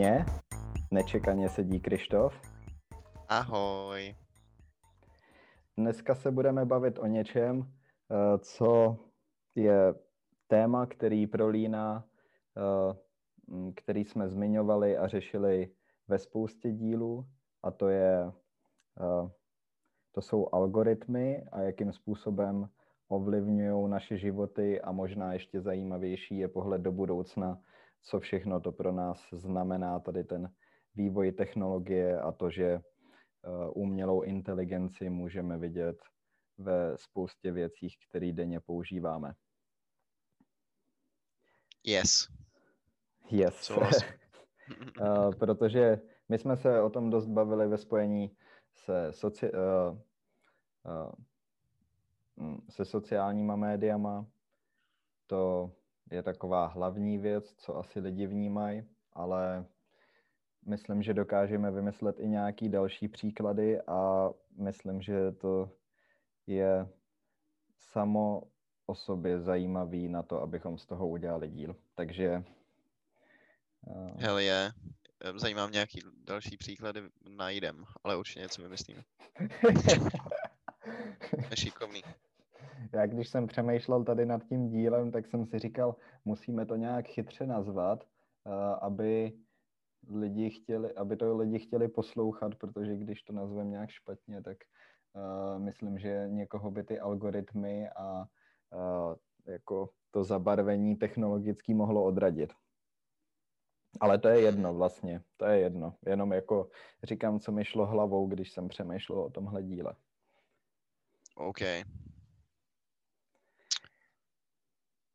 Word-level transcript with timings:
mě 0.00 0.24
nečekaně 0.90 1.48
sedí 1.48 1.80
Krištof. 1.80 2.40
Ahoj. 3.28 4.14
Dneska 5.76 6.14
se 6.14 6.30
budeme 6.30 6.64
bavit 6.64 6.98
o 6.98 7.06
něčem, 7.06 7.62
eh, 7.62 8.38
co 8.38 8.96
je 9.54 9.94
téma, 10.46 10.86
který 10.86 11.26
prolíná, 11.26 12.04
eh, 12.56 13.72
který 13.76 14.04
jsme 14.04 14.28
zmiňovali 14.28 14.96
a 14.96 15.08
řešili 15.08 15.68
ve 16.08 16.18
spoustě 16.18 16.72
dílů, 16.72 17.26
a 17.62 17.70
to 17.70 17.88
je 17.88 18.32
eh, 19.00 19.30
to 20.12 20.20
jsou 20.20 20.48
algoritmy 20.52 21.44
a 21.52 21.60
jakým 21.60 21.92
způsobem 21.92 22.68
ovlivňují 23.08 23.90
naše 23.90 24.16
životy 24.18 24.80
a 24.80 24.92
možná 24.92 25.32
ještě 25.32 25.60
zajímavější 25.60 26.38
je 26.38 26.48
pohled 26.48 26.80
do 26.80 26.92
budoucna, 26.92 27.60
co 28.02 28.20
všechno 28.20 28.60
to 28.60 28.72
pro 28.72 28.92
nás 28.92 29.28
znamená, 29.32 30.00
tady 30.00 30.24
ten 30.24 30.52
vývoj 30.94 31.32
technologie 31.32 32.20
a 32.20 32.32
to, 32.32 32.50
že 32.50 32.64
eh, 32.64 32.80
umělou 33.74 34.22
inteligenci 34.22 35.10
můžeme 35.10 35.58
vidět 35.58 36.02
ve 36.58 36.98
spoustě 36.98 37.52
věcí, 37.52 37.88
které 38.08 38.32
denně 38.32 38.60
používáme. 38.60 39.34
Yes. 41.84 42.28
Yes. 43.30 43.70
uh, 43.70 45.34
protože 45.38 46.00
my 46.28 46.38
jsme 46.38 46.56
se 46.56 46.80
o 46.80 46.90
tom 46.90 47.10
dost 47.10 47.26
bavili 47.26 47.68
ve 47.68 47.78
spojení 47.78 48.36
se, 48.74 49.12
soci, 49.12 49.50
uh, 49.52 49.98
uh, 52.36 52.56
se 52.70 52.84
sociálníma 52.84 53.56
médiama. 53.56 54.26
To 55.26 55.72
je 56.10 56.22
taková 56.22 56.66
hlavní 56.66 57.18
věc, 57.18 57.54
co 57.56 57.76
asi 57.76 58.00
lidi 58.00 58.26
vnímají, 58.26 58.84
ale 59.12 59.66
myslím, 60.66 61.02
že 61.02 61.14
dokážeme 61.14 61.70
vymyslet 61.70 62.20
i 62.20 62.28
nějaký 62.28 62.68
další 62.68 63.08
příklady 63.08 63.80
a 63.80 64.30
myslím, 64.56 65.02
že 65.02 65.32
to 65.32 65.70
je 66.46 66.88
samo 67.78 68.42
o 68.86 68.94
sobě 68.94 69.40
zajímavý 69.40 70.08
na 70.08 70.22
to, 70.22 70.42
abychom 70.42 70.78
z 70.78 70.86
toho 70.86 71.08
udělali 71.08 71.48
díl. 71.48 71.76
Takže... 71.94 72.44
Uh... 73.86 74.20
Hell 74.20 74.38
yeah. 74.38 74.72
Zajímá 75.36 75.66
mě, 75.66 75.74
nějaký 75.74 76.00
další 76.24 76.56
příklady 76.56 77.02
najdem, 77.28 77.84
ale 78.04 78.16
určitě 78.16 78.40
něco 78.40 78.62
vymyslíme. 78.62 79.02
Nešikovný. 81.50 82.02
Já 82.92 83.06
když 83.06 83.28
jsem 83.28 83.46
přemýšlel 83.46 84.04
tady 84.04 84.26
nad 84.26 84.44
tím 84.44 84.68
dílem, 84.68 85.10
tak 85.10 85.26
jsem 85.26 85.46
si 85.46 85.58
říkal, 85.58 85.96
musíme 86.24 86.66
to 86.66 86.76
nějak 86.76 87.06
chytře 87.06 87.46
nazvat, 87.46 88.04
uh, 88.44 88.52
aby 88.80 89.32
lidi 90.08 90.50
chtěli, 90.50 90.94
aby 90.94 91.16
to 91.16 91.36
lidi 91.36 91.58
chtěli 91.58 91.88
poslouchat, 91.88 92.54
protože 92.54 92.96
když 92.96 93.22
to 93.22 93.32
nazvem 93.32 93.70
nějak 93.70 93.90
špatně, 93.90 94.42
tak 94.42 94.56
uh, 95.12 95.58
myslím, 95.58 95.98
že 95.98 96.24
někoho 96.28 96.70
by 96.70 96.84
ty 96.84 97.00
algoritmy 97.00 97.88
a 97.88 98.20
uh, 98.20 99.14
jako 99.46 99.90
to 100.10 100.24
zabarvení 100.24 100.96
technologický 100.96 101.74
mohlo 101.74 102.04
odradit. 102.04 102.52
Ale 104.00 104.18
to 104.18 104.28
je 104.28 104.40
jedno 104.40 104.74
vlastně, 104.74 105.22
to 105.36 105.44
je 105.44 105.58
jedno. 105.58 105.94
Jenom 106.06 106.32
jako 106.32 106.70
říkám, 107.02 107.40
co 107.40 107.52
mi 107.52 107.64
šlo 107.64 107.86
hlavou, 107.86 108.26
když 108.26 108.52
jsem 108.52 108.68
přemýšlel 108.68 109.20
o 109.20 109.30
tomhle 109.30 109.62
díle. 109.62 109.94
OK. 111.36 111.60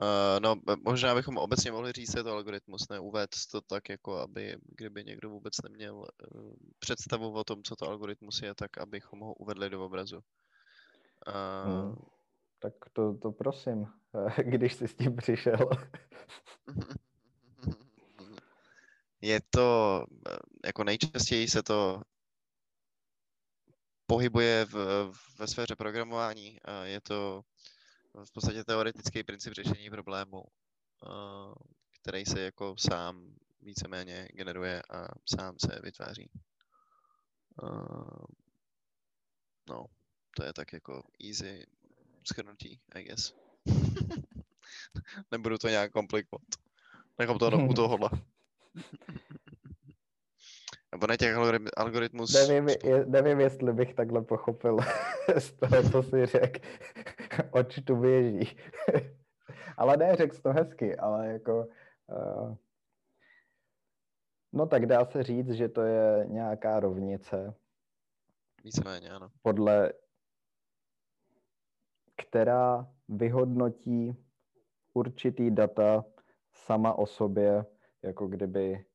Uh, 0.02 0.40
no, 0.40 0.56
možná 0.84 1.16
bychom 1.16 1.38
obecně 1.38 1.72
mohli 1.72 1.92
říct, 1.92 2.18
že 2.18 2.24
to 2.24 2.32
algoritmus, 2.32 2.90
ne 2.90 3.00
uvést 3.00 3.48
to 3.52 3.62
tak, 3.62 3.90
jako 3.90 4.18
aby, 4.18 4.58
kdyby 4.78 5.04
někdo 5.04 5.30
vůbec 5.30 5.54
neměl 5.64 5.96
uh, 5.98 6.06
představu 6.80 7.34
o 7.34 7.44
tom, 7.44 7.64
co 7.64 7.76
to 7.76 7.88
algoritmus 7.88 8.42
je, 8.42 8.56
tak 8.56 8.78
abychom 8.78 9.20
ho 9.20 9.34
uvedli 9.34 9.70
do 9.70 9.86
obrazu. 9.86 10.20
Uh, 11.28 11.84
hmm. 11.84 11.96
Tak 12.60 12.74
to, 12.94 13.14
to 13.14 13.32
prosím, 13.32 13.88
když 14.44 14.74
jsi 14.74 14.88
s 14.88 14.96
tím 14.96 15.16
přišel. 15.16 15.58
je 19.22 19.40
to, 19.50 20.04
jako 20.66 20.84
nejčastěji 20.84 21.48
se 21.48 21.64
to 21.64 22.02
pohybuje 24.08 24.66
v, 24.66 24.76
ve 25.40 25.48
sféře 25.48 25.76
programování. 25.76 26.60
A 26.66 26.84
je 26.84 27.02
to 27.02 27.42
v 28.24 28.32
podstatě 28.34 28.64
teoretický 28.64 29.24
princip 29.24 29.54
řešení 29.54 29.90
problému, 29.90 30.44
eh, 30.44 31.54
který 32.02 32.26
se 32.26 32.42
jako 32.42 32.76
sám 32.78 33.36
víceméně 33.62 34.28
generuje 34.34 34.82
a 34.82 35.08
sám 35.36 35.56
se 35.60 35.80
vytváří. 35.84 36.30
Eh, 37.64 38.26
no, 39.70 39.86
to 40.36 40.44
je 40.44 40.54
tak 40.54 40.74
jako 40.74 41.04
easy 41.26 41.66
schrnutí, 42.28 42.82
I 42.96 43.04
guess. 43.04 43.34
Nebudu 45.32 45.58
to 45.58 45.70
nějak 45.70 45.92
komplikovat. 45.92 46.48
Nechám 47.20 47.38
to 47.38 47.52
u 47.70 47.74
tohohle. 47.74 48.10
Nebo 50.96 51.08
ne 51.08 51.18
těch 51.18 51.36
algoritmus... 51.78 52.34
Nevím, 52.34 52.70
je, 52.70 53.06
nevím, 53.06 53.40
jestli 53.40 53.74
bych 53.74 53.94
takhle 53.94 54.22
pochopil 54.22 54.78
z 55.38 55.52
toho, 55.52 55.90
co 55.92 56.04
jsi 56.04 56.26
řekl, 56.26 56.60
oč 57.52 57.80
tu 57.86 57.96
běží. 57.96 58.58
ale 59.78 59.98
ne, 59.98 60.16
řekl 60.16 60.42
to 60.42 60.54
hezky, 60.54 60.96
ale 60.96 61.28
jako... 61.28 61.68
Uh, 62.08 62.56
no 64.54 64.66
tak 64.66 64.86
dá 64.86 65.06
se 65.06 65.24
říct, 65.24 65.50
že 65.50 65.70
to 65.70 65.82
je 65.82 66.26
nějaká 66.28 66.80
rovnice. 66.80 67.54
Víceméně, 68.64 69.10
ano. 69.10 69.30
Podle 69.42 69.94
která 72.16 72.92
vyhodnotí 73.10 74.26
určitý 74.94 75.52
data 75.52 76.06
sama 76.54 76.94
o 76.94 77.06
sobě 77.06 77.66
jako 78.04 78.28
kdyby 78.28 78.86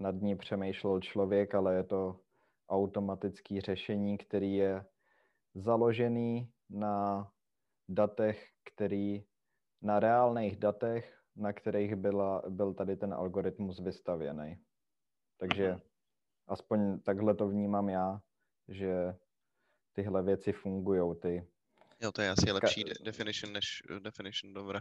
nad 0.00 0.14
ní 0.14 0.36
přemýšlel 0.36 1.00
člověk, 1.00 1.54
ale 1.54 1.74
je 1.74 1.84
to 1.84 2.20
automatický 2.68 3.60
řešení, 3.60 4.18
který 4.18 4.54
je 4.54 4.84
založený 5.54 6.52
na 6.70 7.30
datech, 7.88 8.48
který, 8.74 9.24
na 9.82 10.00
reálných 10.00 10.56
datech, 10.56 11.20
na 11.36 11.52
kterých 11.52 11.96
byla, 11.96 12.42
byl 12.48 12.74
tady 12.74 12.96
ten 12.96 13.14
algoritmus 13.14 13.80
vystavěný. 13.80 14.56
Takže 15.36 15.70
mhm. 15.70 15.80
aspoň 16.48 17.00
takhle 17.00 17.34
to 17.34 17.48
vnímám 17.48 17.88
já, 17.88 18.20
že 18.68 19.14
tyhle 19.92 20.22
věci 20.22 20.52
fungují. 20.52 21.16
Ty... 21.22 21.46
Jo, 22.00 22.12
to 22.12 22.22
je 22.22 22.30
asi 22.30 22.52
lepší 22.52 22.84
definition 23.04 23.52
než 23.52 23.82
definition, 23.98 24.54
dobré. 24.54 24.80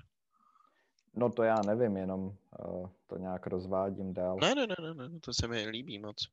No 1.15 1.29
to 1.29 1.43
já 1.43 1.61
nevím, 1.61 1.97
jenom 1.97 2.25
uh, 2.25 2.89
to 3.07 3.17
nějak 3.17 3.47
rozvádím 3.47 4.13
dál. 4.13 4.37
Ne, 4.41 4.55
ne, 4.55 4.67
ne, 4.67 4.93
ne, 4.93 5.09
ne, 5.09 5.19
to 5.19 5.33
se 5.33 5.47
mi 5.47 5.67
líbí 5.67 5.99
moc. 5.99 6.27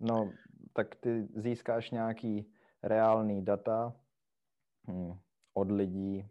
No, 0.00 0.32
tak 0.72 0.94
ty 0.94 1.28
získáš 1.36 1.90
nějaký 1.90 2.52
reálný 2.82 3.44
data 3.44 3.96
hm, 4.88 5.12
od 5.54 5.70
lidí, 5.70 6.28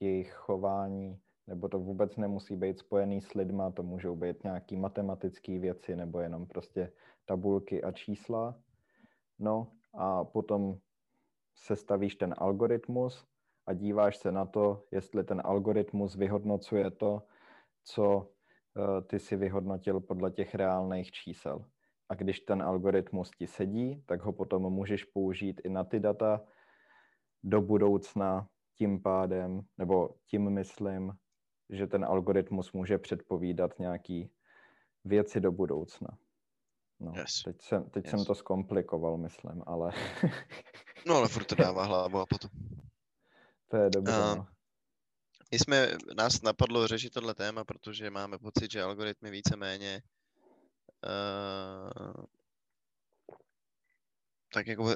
jejich 0.00 0.32
chování, 0.32 1.20
nebo 1.46 1.68
to 1.68 1.78
vůbec 1.78 2.16
nemusí 2.16 2.56
být 2.56 2.78
spojený 2.78 3.20
s 3.20 3.34
lidma, 3.34 3.70
to 3.70 3.82
můžou 3.82 4.16
být 4.16 4.44
nějaký 4.44 4.76
matematické 4.76 5.58
věci, 5.58 5.96
nebo 5.96 6.20
jenom 6.20 6.46
prostě 6.46 6.92
tabulky 7.24 7.82
a 7.82 7.92
čísla. 7.92 8.60
No 9.38 9.72
a 9.94 10.24
potom 10.24 10.78
sestavíš 11.54 12.16
ten 12.16 12.34
algoritmus, 12.38 13.26
a 13.66 13.72
díváš 13.72 14.16
se 14.16 14.32
na 14.32 14.46
to, 14.46 14.84
jestli 14.90 15.24
ten 15.24 15.42
algoritmus 15.44 16.16
vyhodnocuje 16.16 16.90
to, 16.90 17.22
co 17.84 18.30
eh, 18.76 19.02
ty 19.02 19.18
si 19.18 19.36
vyhodnotil 19.36 20.00
podle 20.00 20.30
těch 20.30 20.54
reálných 20.54 21.10
čísel. 21.10 21.64
A 22.08 22.14
když 22.14 22.40
ten 22.40 22.62
algoritmus 22.62 23.30
ti 23.30 23.46
sedí, 23.46 24.02
tak 24.06 24.22
ho 24.22 24.32
potom 24.32 24.62
můžeš 24.62 25.04
použít 25.04 25.60
i 25.64 25.68
na 25.68 25.84
ty 25.84 26.00
data 26.00 26.40
do 27.44 27.60
budoucna 27.60 28.48
tím 28.78 29.02
pádem, 29.02 29.60
nebo 29.78 30.14
tím 30.26 30.50
myslím, 30.50 31.12
že 31.70 31.86
ten 31.86 32.04
algoritmus 32.04 32.72
může 32.72 32.98
předpovídat 32.98 33.78
nějaký 33.78 34.30
věci 35.04 35.40
do 35.40 35.52
budoucna. 35.52 36.08
No, 37.00 37.12
yes. 37.16 37.42
teď, 37.42 37.62
jsem, 37.62 37.90
teď 37.90 38.04
yes. 38.04 38.10
jsem 38.10 38.24
to 38.24 38.34
zkomplikoval, 38.34 39.16
myslím, 39.16 39.62
ale... 39.66 39.92
no 41.06 41.14
ale 41.14 41.28
furt 41.28 41.44
to 41.44 41.54
dává 41.54 41.84
hlavu 41.84 42.18
a 42.18 42.26
potom. 42.26 42.50
To 43.72 43.78
je 43.78 43.90
dobře. 43.90 44.12
Uh, 44.12 44.46
my 45.52 45.58
jsme, 45.58 45.88
nás 46.16 46.42
napadlo 46.42 46.88
řešit 46.88 47.10
tohle 47.10 47.34
téma, 47.34 47.64
protože 47.64 48.10
máme 48.10 48.38
pocit, 48.38 48.70
že 48.70 48.82
algoritmy 48.82 49.30
víceméně 49.30 50.02
uh, 51.04 52.24
tak 54.52 54.66
jako 54.66 54.94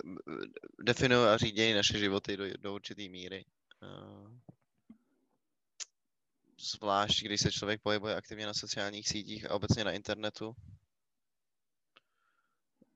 definují 0.83 1.27
a 1.29 1.37
řídějí 1.37 1.75
naše 1.75 1.99
životy 1.99 2.37
do, 2.37 2.45
do 2.59 2.75
určité 2.75 3.09
míry. 3.09 3.45
Uh, 3.83 4.39
zvlášť 6.75 7.25
když 7.25 7.41
se 7.41 7.53
člověk 7.53 7.83
pohybuje 7.83 8.17
aktivně 8.17 8.47
na 8.47 8.55
sociálních 8.55 9.09
sítích 9.09 9.51
a 9.51 9.55
obecně 9.55 9.85
na 9.85 9.93
internetu, 9.93 10.55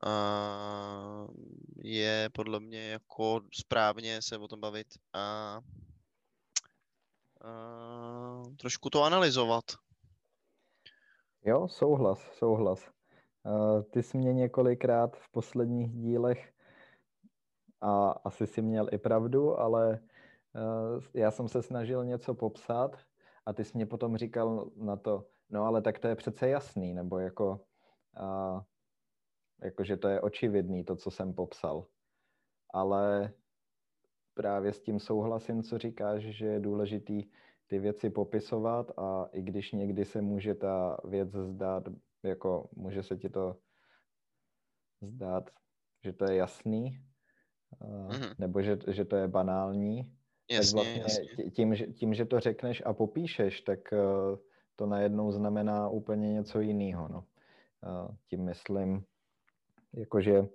a 0.06 1.26
je 1.82 2.28
podle 2.32 2.60
mě 2.60 2.88
jako 2.88 3.40
správně 3.52 4.22
se 4.22 4.38
o 4.38 4.48
tom 4.48 4.60
bavit 4.60 4.86
a, 5.12 5.60
a 7.40 7.50
trošku 8.58 8.90
to 8.90 9.02
analyzovat. 9.02 9.64
Jo, 11.44 11.68
souhlas, 11.68 12.32
souhlas. 12.32 12.90
Uh, 13.44 13.82
ty 13.82 14.02
jsi 14.02 14.18
mě 14.18 14.32
několikrát 14.32 15.16
v 15.16 15.30
posledních 15.30 15.92
dílech 15.92 16.52
a 17.80 18.10
asi 18.10 18.46
si 18.46 18.62
měl 18.62 18.88
i 18.92 18.98
pravdu, 18.98 19.60
ale 19.60 20.00
uh, 20.54 21.02
já 21.14 21.30
jsem 21.30 21.48
se 21.48 21.62
snažil 21.62 22.04
něco 22.04 22.34
popsat 22.34 22.98
a 23.46 23.52
ty 23.52 23.64
jsi 23.64 23.72
mě 23.74 23.86
potom 23.86 24.16
říkal 24.16 24.70
na 24.76 24.96
to, 24.96 25.26
no 25.50 25.64
ale 25.64 25.82
tak 25.82 25.98
to 25.98 26.08
je 26.08 26.16
přece 26.16 26.48
jasný, 26.48 26.94
nebo 26.94 27.18
jako, 27.18 27.60
jako 29.62 29.84
že 29.84 29.96
to 29.96 30.08
je 30.08 30.20
očividný, 30.20 30.84
to, 30.84 30.96
co 30.96 31.10
jsem 31.10 31.34
popsal. 31.34 31.86
Ale 32.74 33.32
právě 34.34 34.72
s 34.72 34.80
tím 34.80 35.00
souhlasím, 35.00 35.62
co 35.62 35.78
říkáš, 35.78 36.22
že 36.22 36.46
je 36.46 36.60
důležitý 36.60 37.24
ty 37.66 37.78
věci 37.78 38.10
popisovat 38.10 38.98
a 38.98 39.28
i 39.32 39.42
když 39.42 39.72
někdy 39.72 40.04
se 40.04 40.22
může 40.22 40.54
ta 40.54 40.96
věc 41.04 41.30
zdát, 41.30 41.88
jako 42.22 42.68
může 42.76 43.02
se 43.02 43.16
ti 43.16 43.28
to 43.28 43.56
zdát, 45.02 45.50
že 46.04 46.12
to 46.12 46.30
je 46.30 46.36
jasný, 46.36 47.00
mm-hmm. 47.80 48.34
nebo 48.38 48.62
že, 48.62 48.78
že 48.88 49.04
to 49.04 49.16
je 49.16 49.28
banální, 49.28 50.16
jasně, 50.50 50.82
tak 50.82 51.00
vlastně 51.02 51.22
jasně. 51.22 51.50
Tím, 51.50 51.74
že, 51.74 51.86
tím, 51.86 52.14
že 52.14 52.24
to 52.24 52.40
řekneš 52.40 52.82
a 52.86 52.92
popíšeš, 52.92 53.60
tak 53.60 53.92
uh, 53.92 54.38
to 54.76 54.86
najednou 54.86 55.32
znamená 55.32 55.88
úplně 55.88 56.32
něco 56.32 56.60
jiného. 56.60 57.08
No. 57.08 57.18
Uh, 57.18 58.14
tím 58.26 58.44
myslím, 58.44 59.04
jakože 59.94 60.40
uh, 60.40 60.46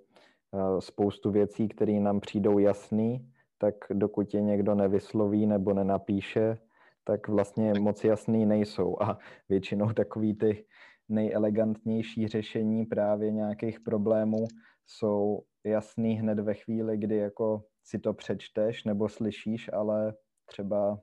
spoustu 0.78 1.30
věcí, 1.30 1.68
které 1.68 1.92
nám 1.92 2.20
přijdou 2.20 2.58
jasný, 2.58 3.32
tak 3.58 3.74
dokud 3.90 4.34
je 4.34 4.42
někdo 4.42 4.74
nevysloví 4.74 5.46
nebo 5.46 5.74
nenapíše, 5.74 6.58
tak 7.04 7.28
vlastně 7.28 7.72
moc 7.80 8.04
jasný 8.04 8.46
nejsou. 8.46 9.02
A 9.02 9.18
většinou 9.48 9.92
takový 9.92 10.34
ty 10.34 10.66
nejelegantnější 11.08 12.28
řešení 12.28 12.86
právě 12.86 13.32
nějakých 13.32 13.80
problémů 13.80 14.46
jsou 14.86 15.42
jasný 15.64 16.14
hned 16.14 16.38
ve 16.38 16.54
chvíli, 16.54 16.98
kdy 16.98 17.16
jako 17.16 17.64
si 17.84 17.98
to 17.98 18.14
přečteš 18.14 18.84
nebo 18.84 19.08
slyšíš, 19.08 19.70
ale 19.72 20.14
třeba 20.46 21.00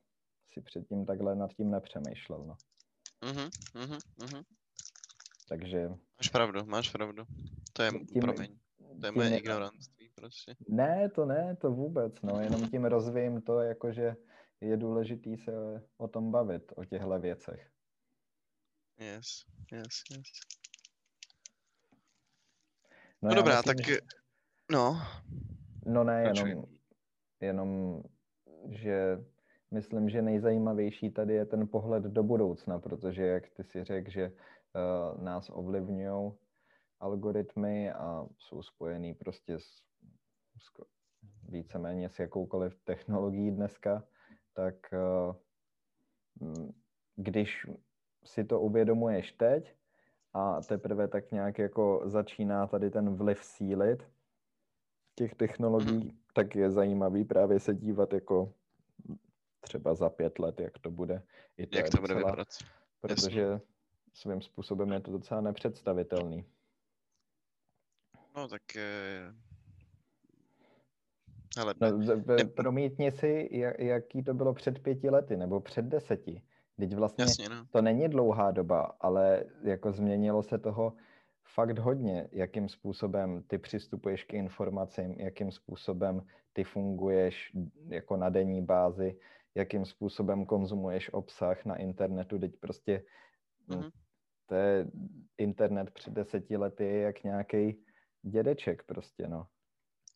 si 0.54 0.62
předtím 0.62 1.06
takhle 1.06 1.36
nad 1.36 1.54
tím 1.54 1.72
nepřemýšlel. 1.72 2.46
No. 2.46 2.54
Uh-huh, 3.24 3.50
uh-huh. 3.76 4.44
Takže... 5.48 5.90
Máš 5.90 6.30
pravdu, 6.32 6.66
máš 6.66 6.90
pravdu. 6.90 7.24
To 7.74 7.84
je, 7.84 7.92
tím, 7.92 8.22
promiň, 8.22 8.58
to 9.00 9.06
je 9.06 9.12
moje 9.12 9.30
ne... 9.30 9.38
ignorantství 9.38 10.10
prostě. 10.16 10.56
Ne, 10.70 11.10
to 11.10 11.26
ne, 11.26 11.56
to 11.56 11.72
vůbec, 11.72 12.22
no, 12.22 12.40
jenom 12.40 12.70
tím 12.70 12.86
rozvím 12.86 13.42
to, 13.42 13.60
jakože 13.60 14.16
je 14.62 14.78
důležitý 14.78 15.38
se 15.38 15.52
o 15.98 16.08
tom 16.08 16.32
bavit, 16.32 16.74
o 16.76 16.86
těchto 16.86 17.20
věcech. 17.20 17.70
Yes, 19.00 19.46
yes, 19.72 20.04
yes. 20.12 20.28
No, 23.22 23.30
no 23.30 23.36
dobrá, 23.36 23.56
myslím, 23.56 23.76
tak 23.76 23.86
že... 23.86 23.98
no. 24.72 25.02
No 25.86 26.04
ne, 26.04 26.24
jenom, 26.24 26.66
jenom, 27.42 28.02
že 28.70 29.18
myslím, 29.72 30.10
že 30.10 30.22
nejzajímavější 30.22 31.12
tady 31.12 31.34
je 31.34 31.46
ten 31.46 31.68
pohled 31.68 32.04
do 32.04 32.24
budoucna, 32.24 32.80
protože 32.80 33.24
jak 33.26 33.50
ty 33.50 33.64
si 33.64 33.84
řekl, 33.84 34.12
že 34.12 34.32
nás 35.18 35.50
ovlivňují 35.54 36.34
algoritmy 37.00 37.92
a 37.92 38.26
jsou 38.38 38.64
spojený 38.64 39.14
prostě 39.14 39.60
s, 39.60 39.66
s 40.58 40.86
víceméně 41.50 42.10
s 42.10 42.20
jakoukoliv 42.20 42.76
technologií 42.84 43.52
dneska, 43.52 44.04
tak 44.54 44.76
uh, 44.94 45.36
když 47.16 47.68
si 48.26 48.44
to 48.44 48.62
uvědomuješ 48.62 49.32
teď 49.32 49.76
a 50.34 50.62
teprve 50.62 51.08
tak 51.08 51.32
nějak 51.32 51.60
jako 51.60 52.02
začíná 52.06 52.68
tady 52.68 52.92
ten 52.92 53.16
vliv 53.16 53.44
sílit 53.44 54.10
těch 55.16 55.36
technologií, 55.36 56.18
tak 56.34 56.56
je 56.56 56.72
zajímavý 56.72 57.26
právě 57.26 57.60
se 57.60 57.76
dívat 57.76 58.14
jako 58.14 58.54
třeba 59.62 59.96
za 59.96 60.10
pět 60.10 60.40
let, 60.40 60.60
jak 60.60 60.80
to 60.80 60.92
bude. 60.92 61.24
I 61.58 61.68
to 61.68 61.78
jak 61.78 61.90
to 61.90 62.02
bude 62.02 62.16
vypadat. 62.16 62.48
Protože 63.02 63.42
Jasně. 63.42 63.73
Svým 64.14 64.42
způsobem 64.42 64.92
je 64.92 65.00
to 65.00 65.12
docela 65.12 65.42
nepředstavitelný. 65.42 66.46
No 68.36 68.48
tak 68.48 68.76
eh... 68.76 69.34
Ale, 71.58 71.74
no, 71.82 71.98
ne... 71.98 72.46
Promítni 72.46 73.12
si, 73.12 73.50
jak, 73.52 73.80
jaký 73.80 74.24
to 74.24 74.34
bylo 74.34 74.54
před 74.54 74.80
pěti 74.80 75.10
lety 75.10 75.38
nebo 75.38 75.62
před 75.62 75.86
deseti. 75.86 76.42
Teď 76.80 76.96
vlastně 76.96 77.24
Jasně, 77.24 77.50
no. 77.50 77.66
to 77.72 77.82
není 77.82 78.10
dlouhá 78.10 78.52
doba, 78.52 78.96
ale 79.00 79.44
jako 79.64 79.92
změnilo 79.92 80.44
se 80.44 80.58
toho 80.58 80.94
fakt 81.44 81.80
hodně, 81.80 82.28
jakým 82.32 82.70
způsobem 82.70 83.44
ty 83.48 83.58
přistupuješ 83.58 84.24
k 84.24 84.34
informacím, 84.34 85.12
jakým 85.12 85.52
způsobem 85.52 86.22
ty 86.54 86.64
funguješ 86.64 87.52
jako 87.88 88.18
na 88.18 88.30
denní 88.30 88.62
bázi, 88.62 89.18
jakým 89.56 89.86
způsobem 89.86 90.46
konzumuješ 90.46 91.14
obsah 91.14 91.66
na 91.66 91.76
internetu. 91.76 92.40
Teď 92.40 92.56
prostě 92.60 93.04
mm-hmm. 93.70 93.92
To 94.54 94.58
je 94.58 94.86
internet 95.38 95.92
před 95.92 96.14
deseti 96.14 96.58
lety 96.58 96.84
je 96.84 97.02
jak 97.02 97.24
nějaký 97.24 97.86
dědeček 98.22 98.84
prostě, 98.84 99.28
no. 99.28 99.48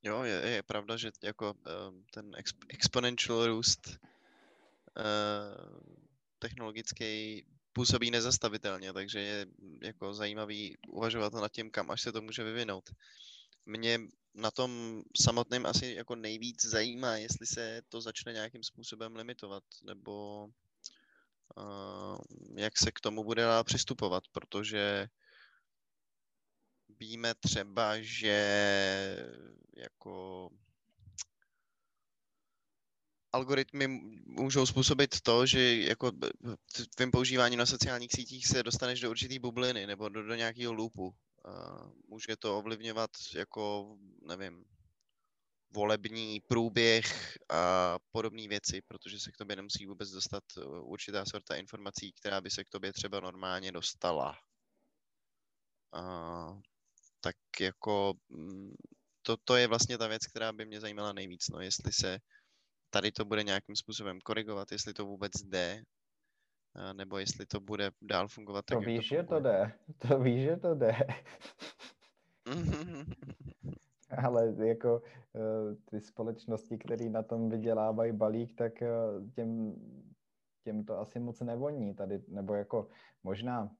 Jo, 0.03 0.23
je, 0.23 0.33
je 0.33 0.63
pravda, 0.63 0.97
že 0.97 1.11
jako 1.23 1.53
um, 1.53 2.03
ten 2.13 2.31
exp- 2.31 2.65
exponential 2.69 3.47
růst 3.47 3.99
uh, 4.97 5.79
technologický 6.39 7.45
působí 7.73 8.11
nezastavitelně, 8.11 8.93
takže 8.93 9.19
je 9.19 9.45
jako 9.83 10.13
zajímavý 10.13 10.77
uvažovat 10.87 11.33
nad 11.33 11.51
tím, 11.51 11.71
kam 11.71 11.91
až 11.91 12.01
se 12.01 12.11
to 12.11 12.21
může 12.21 12.43
vyvinout. 12.43 12.89
Mě 13.65 13.99
na 14.35 14.51
tom 14.51 15.01
samotném 15.21 15.65
asi 15.65 15.93
jako 15.93 16.15
nejvíc 16.15 16.65
zajímá, 16.65 17.17
jestli 17.17 17.45
se 17.45 17.81
to 17.89 18.01
začne 18.01 18.33
nějakým 18.33 18.63
způsobem 18.63 19.15
limitovat, 19.15 19.63
nebo 19.83 20.47
jak 22.55 22.77
se 22.77 22.91
k 22.91 22.99
tomu 22.99 23.23
bude 23.23 23.41
dál 23.41 23.63
přistupovat, 23.63 24.23
protože 24.31 25.07
víme 26.99 27.33
třeba, 27.35 27.93
že 27.99 28.37
jako 29.77 30.49
algoritmy 33.31 33.87
můžou 34.25 34.65
způsobit 34.65 35.21
to, 35.21 35.45
že 35.45 35.75
jako 35.75 36.11
tvým 36.95 37.11
používáním 37.11 37.59
na 37.59 37.65
sociálních 37.65 38.11
sítích 38.11 38.47
se 38.47 38.63
dostaneš 38.63 38.99
do 38.99 39.09
určitý 39.09 39.39
bubliny 39.39 39.87
nebo 39.87 40.09
do, 40.09 40.23
do 40.23 40.35
nějakého 40.35 40.73
loopu. 40.73 41.15
Může 42.07 42.37
to 42.37 42.57
ovlivňovat 42.57 43.09
jako, 43.35 43.95
nevím, 44.21 44.65
volební 45.77 46.41
průběh 46.47 47.37
a 47.49 47.95
podobné 48.11 48.47
věci, 48.47 48.81
protože 48.87 49.19
se 49.19 49.31
k 49.31 49.37
tobě 49.37 49.55
nemusí 49.55 49.85
vůbec 49.85 50.09
dostat 50.09 50.43
uh, 50.57 50.91
určitá 50.91 51.25
sorta 51.25 51.55
informací, 51.55 52.13
která 52.13 52.41
by 52.41 52.49
se 52.49 52.63
k 52.63 52.69
tobě 52.69 52.93
třeba 52.93 53.19
normálně 53.19 53.71
dostala. 53.71 54.37
A, 55.93 56.01
tak 57.21 57.35
jako 57.61 58.13
mm, 58.29 58.73
to, 59.21 59.37
to 59.37 59.55
je 59.55 59.67
vlastně 59.67 59.97
ta 59.97 60.07
věc, 60.07 60.25
která 60.27 60.53
by 60.53 60.65
mě 60.65 60.79
zajímala 60.81 61.13
nejvíc, 61.13 61.49
no, 61.53 61.61
jestli 61.61 61.93
se 61.93 62.19
tady 62.89 63.11
to 63.11 63.25
bude 63.25 63.43
nějakým 63.43 63.75
způsobem 63.75 64.21
korigovat, 64.21 64.71
jestli 64.71 64.93
to 64.93 65.05
vůbec 65.05 65.31
jde, 65.45 65.83
nebo 66.93 67.17
jestli 67.17 67.45
to 67.45 67.59
bude 67.59 67.91
dál 68.01 68.27
fungovat 68.27 68.65
to 68.65 68.75
tak, 68.75 68.85
víš, 68.85 69.09
to 69.09 69.15
že 69.15 69.23
to 69.23 69.39
jde. 69.39 69.73
To 70.07 70.19
víš, 70.19 70.43
že 70.43 70.55
to 70.57 70.75
jde. 70.75 70.93
Ale 74.25 74.53
jako 74.65 75.01
eh, 75.35 75.75
ty 75.85 76.01
společnosti, 76.01 76.77
které 76.77 77.09
na 77.09 77.23
tom 77.23 77.49
vydělávají 77.49 78.11
balík, 78.11 78.55
tak 78.55 78.81
eh, 78.81 78.89
těm, 79.35 79.75
těm 80.63 80.83
to 80.83 80.99
asi 80.99 81.19
moc 81.19 81.41
nevoní 81.41 81.93
tady, 81.93 82.21
nebo 82.27 82.53
jako 82.53 82.87
možná 83.23 83.71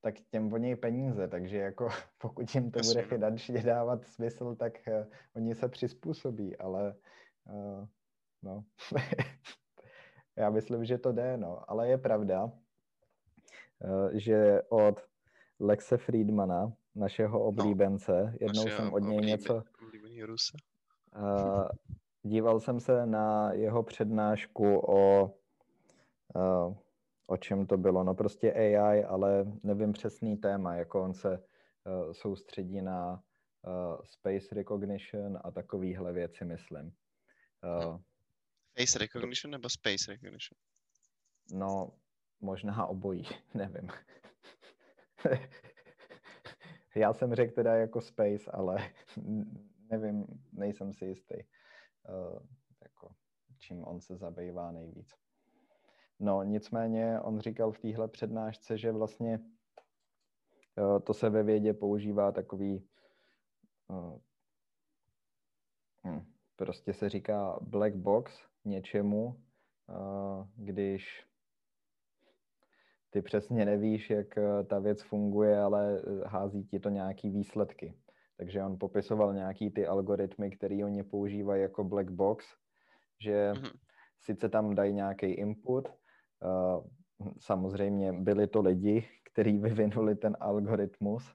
tak 0.00 0.14
těm 0.30 0.48
voní 0.48 0.76
peníze, 0.76 1.28
takže 1.28 1.58
jako 1.58 1.88
pokud 2.18 2.54
jim 2.54 2.70
to 2.70 2.80
bude 2.80 3.02
no. 3.02 3.08
finančně 3.08 3.62
dávat 3.62 4.04
smysl, 4.04 4.54
tak 4.54 4.72
uh, 4.88 5.06
oni 5.36 5.54
se 5.54 5.68
přizpůsobí, 5.68 6.56
ale 6.56 6.94
uh, 7.44 7.86
no. 8.42 8.64
Já 10.36 10.50
myslím, 10.50 10.84
že 10.84 10.98
to 10.98 11.12
jde, 11.12 11.36
no. 11.36 11.70
Ale 11.70 11.88
je 11.88 11.98
pravda, 11.98 12.52
eh, 13.84 14.18
že 14.18 14.62
od 14.68 15.00
Lexe 15.60 15.96
Friedmana, 15.96 16.72
našeho 16.94 17.38
no, 17.38 17.44
oblíbence, 17.44 18.22
no, 18.22 18.32
jednou 18.40 18.62
jsem 18.62 18.92
od 18.92 18.98
něj 18.98 19.18
něco... 19.18 19.62
Uh, 21.16 21.68
díval 22.22 22.60
jsem 22.60 22.80
se 22.80 23.06
na 23.06 23.52
jeho 23.52 23.82
přednášku 23.82 24.78
o 24.78 25.30
uh, 26.34 26.74
o 27.26 27.36
čem 27.36 27.66
to 27.66 27.76
bylo. 27.76 28.04
No 28.04 28.14
prostě 28.14 28.52
AI, 28.52 29.04
ale 29.04 29.44
nevím 29.62 29.92
přesný 29.92 30.36
téma, 30.36 30.74
jako 30.74 31.02
on 31.02 31.14
se 31.14 31.38
uh, 31.38 32.12
soustředí 32.12 32.82
na 32.82 33.22
uh, 33.62 34.02
space 34.04 34.54
recognition 34.54 35.38
a 35.44 35.50
takovýhle 35.50 36.12
věci, 36.12 36.44
myslím. 36.44 36.92
Uh, 37.86 38.00
face 38.78 38.98
recognition 38.98 39.50
nebo 39.50 39.68
space 39.68 40.04
recognition? 40.08 40.58
No, 41.52 41.92
možná 42.40 42.86
obojí, 42.86 43.24
nevím. 43.54 43.88
Já 46.96 47.12
jsem 47.12 47.34
řekl 47.34 47.54
teda 47.54 47.74
jako 47.74 48.00
space, 48.00 48.50
ale 48.50 48.78
nevím, 49.90 50.26
nejsem 50.52 50.92
si 50.92 51.04
jistý, 51.04 51.34
uh, 51.34 52.38
jako, 52.82 53.14
čím 53.58 53.84
on 53.84 54.00
se 54.00 54.16
zabývá 54.16 54.72
nejvíc. 54.72 55.14
No, 56.20 56.42
nicméně 56.42 57.20
on 57.20 57.40
říkal 57.40 57.72
v 57.72 57.78
téhle 57.78 58.08
přednášce, 58.08 58.78
že 58.78 58.92
vlastně 58.92 59.40
uh, 60.78 60.98
to 60.98 61.14
se 61.14 61.30
ve 61.30 61.42
vědě 61.42 61.72
používá 61.72 62.32
takový, 62.32 62.88
uh, 63.88 64.18
hm, 66.06 66.32
prostě 66.56 66.92
se 66.92 67.08
říká 67.08 67.58
black 67.60 67.94
box 67.94 68.46
něčemu, 68.64 69.26
uh, 69.26 70.46
když 70.56 71.26
ty 73.14 73.22
přesně 73.22 73.64
nevíš, 73.64 74.10
jak 74.10 74.38
eh, 74.38 74.64
ta 74.64 74.78
věc 74.78 75.02
funguje, 75.02 75.60
ale 75.60 75.98
eh, 75.98 76.28
hází 76.28 76.64
ti 76.64 76.80
to 76.80 76.88
nějaký 76.88 77.30
výsledky. 77.30 77.94
Takže 78.36 78.62
on 78.62 78.78
popisoval 78.78 79.34
nějaký 79.34 79.70
ty 79.70 79.86
algoritmy, 79.86 80.50
které 80.50 80.84
oni 80.84 81.02
používají 81.02 81.62
jako 81.62 81.84
black 81.84 82.10
box, 82.10 82.46
že 83.20 83.52
mm-hmm. 83.52 83.70
sice 84.20 84.48
tam 84.48 84.74
dají 84.74 84.92
nějaký 84.92 85.26
input, 85.26 85.88
uh, 85.88 86.84
samozřejmě 87.38 88.12
byli 88.12 88.46
to 88.46 88.60
lidi, 88.60 89.08
kteří 89.32 89.58
vyvinuli 89.66 90.14
ten 90.14 90.36
algoritmus, 90.40 91.34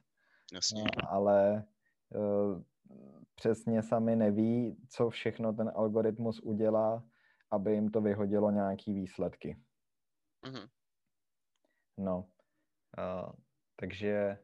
Jasně. 0.52 0.84
ale 1.08 1.64
uh, 2.14 2.62
přesně 3.34 3.82
sami 3.82 4.16
neví, 4.16 4.76
co 4.88 5.10
všechno 5.10 5.52
ten 5.52 5.72
algoritmus 5.74 6.40
udělá, 6.40 7.04
aby 7.50 7.72
jim 7.72 7.88
to 7.88 8.00
vyhodilo 8.00 8.50
nějaký 8.50 8.92
výsledky. 8.92 9.56
Mm-hmm. 10.46 10.68
No, 12.00 12.18
uh, 12.98 13.32
takže 13.76 14.38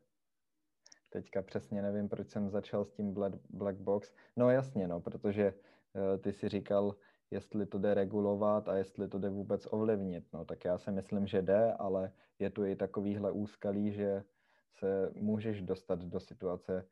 teďka 1.09 1.43
přesně 1.43 1.83
nevím, 1.83 2.09
proč 2.09 2.31
jsem 2.31 2.51
začal 2.51 2.85
s 2.85 2.93
tím 2.93 3.15
black, 3.15 3.35
black 3.51 3.77
box. 3.77 4.13
No 4.37 4.51
jasně, 4.51 4.89
no, 4.89 5.01
protože 5.01 5.53
uh, 5.53 6.21
ty 6.21 6.33
si 6.33 6.49
říkal, 6.49 6.95
jestli 7.31 7.67
to 7.67 7.79
jde 7.79 7.95
regulovat 7.95 8.69
a 8.69 8.77
jestli 8.77 9.09
to 9.09 9.19
jde 9.19 9.29
vůbec 9.29 9.67
ovlivnit. 9.71 10.25
No, 10.33 10.45
tak 10.45 10.65
já 10.65 10.79
si 10.79 10.91
myslím, 10.91 11.27
že 11.27 11.43
jde, 11.43 11.73
ale 11.73 12.13
je 12.39 12.51
tu 12.51 12.65
i 12.65 12.77
takovýhle 12.77 13.33
úskalí, 13.33 13.93
že 13.93 14.23
se 14.79 15.11
můžeš 15.15 15.63
dostat 15.63 15.99
do 15.99 16.21
situace, 16.21 16.89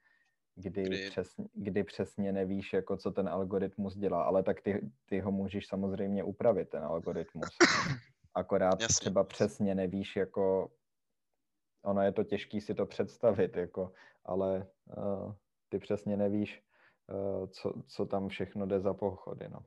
kdy, 0.54 0.82
kdy... 0.82 1.10
Přesně, 1.10 1.44
kdy 1.54 1.84
přesně 1.84 2.32
nevíš, 2.32 2.72
jako 2.72 2.96
co 2.96 3.10
ten 3.10 3.28
algoritmus 3.28 3.96
dělá, 3.96 4.22
ale 4.22 4.42
tak 4.42 4.60
ty, 4.60 4.90
ty 5.06 5.20
ho 5.20 5.32
můžeš 5.32 5.66
samozřejmě 5.66 6.24
upravit, 6.24 6.68
ten 6.68 6.84
algoritmus. 6.84 7.48
Akorát 8.34 8.80
Jasně. 8.80 8.94
třeba 8.94 9.24
přesně 9.24 9.74
nevíš, 9.74 10.16
jako 10.16 10.72
ono 11.82 12.02
je 12.02 12.12
to 12.12 12.24
těžký 12.24 12.60
si 12.60 12.74
to 12.74 12.86
představit, 12.86 13.56
jako, 13.56 13.92
ale 14.24 14.66
uh, 14.96 15.34
ty 15.68 15.78
přesně 15.78 16.16
nevíš, 16.16 16.62
uh, 17.12 17.48
co, 17.50 17.74
co 17.86 18.06
tam 18.06 18.28
všechno 18.28 18.66
jde 18.66 18.80
za 18.80 18.94
pochody, 18.94 19.48
no. 19.48 19.66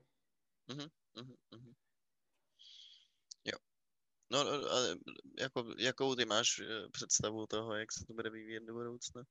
Uh-huh. 0.69 0.89
Jo. 3.45 3.57
No, 4.31 4.39
ale 4.39 4.95
jako, 5.39 5.65
jakou 5.77 6.15
ty 6.15 6.25
máš 6.25 6.59
eh, 6.59 6.89
představu 6.91 7.47
toho, 7.47 7.75
jak 7.75 7.91
se 7.91 8.05
to 8.05 8.13
bude 8.13 8.29
vyvíjet 8.29 8.63
do 8.63 8.73
budoucna? 8.73 9.23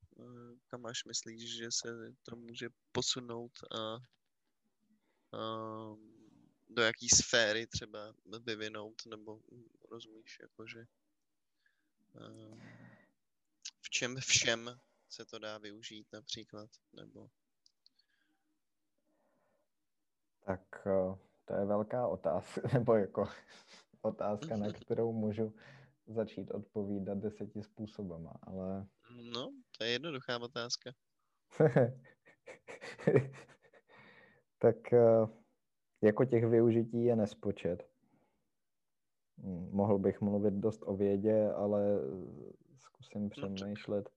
Kam 0.66 0.81
máš 0.81 1.05
myslíš, 1.05 1.57
že 1.57 1.69
se 1.73 2.14
to 2.23 2.37
může 2.37 2.69
posunout 2.93 3.52
a, 3.71 3.99
a 5.38 5.40
do 6.69 6.83
jaký 6.83 7.09
sféry 7.09 7.67
třeba 7.67 8.15
vyvinout, 8.45 9.07
nebo 9.07 9.41
rozumíš, 9.91 10.39
jakože 10.43 10.85
ehm, 12.15 12.61
v 13.81 13.91
čem 13.91 14.17
všem 14.17 14.81
se 15.09 15.25
to 15.25 15.39
dá 15.39 15.59
využít 15.59 16.07
například, 16.13 16.71
nebo 16.93 17.31
tak 20.47 20.87
eh, 20.87 21.17
to 21.45 21.55
je 21.55 21.65
velká 21.65 22.09
otázka, 22.09 22.61
nebo 22.75 22.95
jako 22.95 23.29
otázka, 24.03 24.57
na 24.57 24.73
kterou 24.73 25.13
můžu 25.13 25.55
začít 26.07 26.51
odpovídat 26.51 27.19
deseti 27.19 27.63
způsobama, 27.63 28.33
ale... 28.43 28.87
No, 29.33 29.53
to 29.79 29.85
je 29.85 29.91
jednoduchá 29.91 30.39
otázka. 30.39 30.91
tak 34.59 34.93
eh, 34.93 35.27
jako 36.03 36.25
těch 36.25 36.47
využití 36.47 37.05
je 37.05 37.17
nespočet. 37.17 37.91
Hm, 39.38 39.69
mohl 39.73 39.99
bych 39.99 40.21
mluvit 40.21 40.55
dost 40.55 40.83
o 40.85 40.97
vědě, 40.97 41.50
ale 41.50 41.81
zkusím 42.79 43.23
no, 43.23 43.55
přemýšlet 43.55 44.09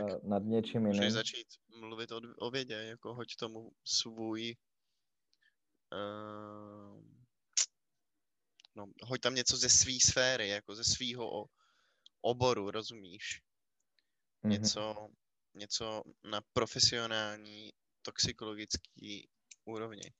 no, 0.00 0.20
nad 0.22 0.42
něčím 0.42 0.80
jiným. 0.80 0.96
Můžeš 0.96 1.12
začít 1.12 1.46
mluvit 1.80 2.12
o, 2.12 2.20
o 2.38 2.50
vědě, 2.50 2.74
jako 2.74 3.14
hoď 3.14 3.36
tomu 3.36 3.72
svůj 3.84 4.56
uh, 5.92 7.02
no, 8.78 8.86
hoď 9.02 9.20
tam 9.20 9.34
něco 9.34 9.56
ze 9.56 9.68
své 9.68 9.92
sféry, 10.02 10.48
jako 10.48 10.74
ze 10.74 10.84
svého 10.84 11.46
oboru, 12.20 12.70
rozumíš? 12.70 13.42
Mm-hmm. 14.44 14.48
Něco, 14.48 15.08
něco 15.54 16.02
na 16.24 16.40
profesionální 16.52 17.70
toxikologický 18.02 19.28
úrovni. 19.64 20.12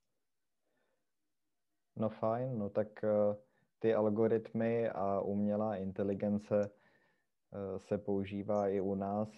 No 1.98 2.08
fajn, 2.08 2.58
no 2.58 2.70
tak 2.70 2.88
uh, 3.02 3.36
ty 3.78 3.94
algoritmy 3.94 4.88
a 4.88 5.20
umělá 5.20 5.76
inteligence 5.76 6.70
uh, 6.70 7.78
se 7.78 7.98
používá 7.98 8.68
i 8.68 8.80
u 8.80 8.94
nás. 8.94 9.28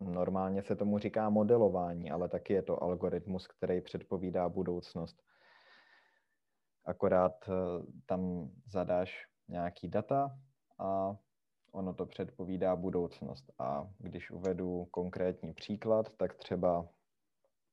Normálně 0.00 0.62
se 0.62 0.76
tomu 0.76 0.98
říká 0.98 1.30
modelování, 1.30 2.10
ale 2.10 2.28
taky 2.28 2.52
je 2.52 2.62
to 2.62 2.82
algoritmus, 2.82 3.46
který 3.46 3.80
předpovídá 3.80 4.48
budoucnost. 4.48 5.22
Akorát 6.84 7.48
uh, 7.48 7.54
tam 8.06 8.50
zadáš 8.66 9.26
nějaký 9.48 9.88
data 9.88 10.38
a 10.78 11.16
ono 11.72 11.94
to 11.94 12.06
předpovídá 12.06 12.76
budoucnost. 12.76 13.52
A 13.58 13.88
když 13.98 14.30
uvedu 14.30 14.84
konkrétní 14.90 15.52
příklad, 15.54 16.16
tak 16.16 16.34
třeba 16.34 16.88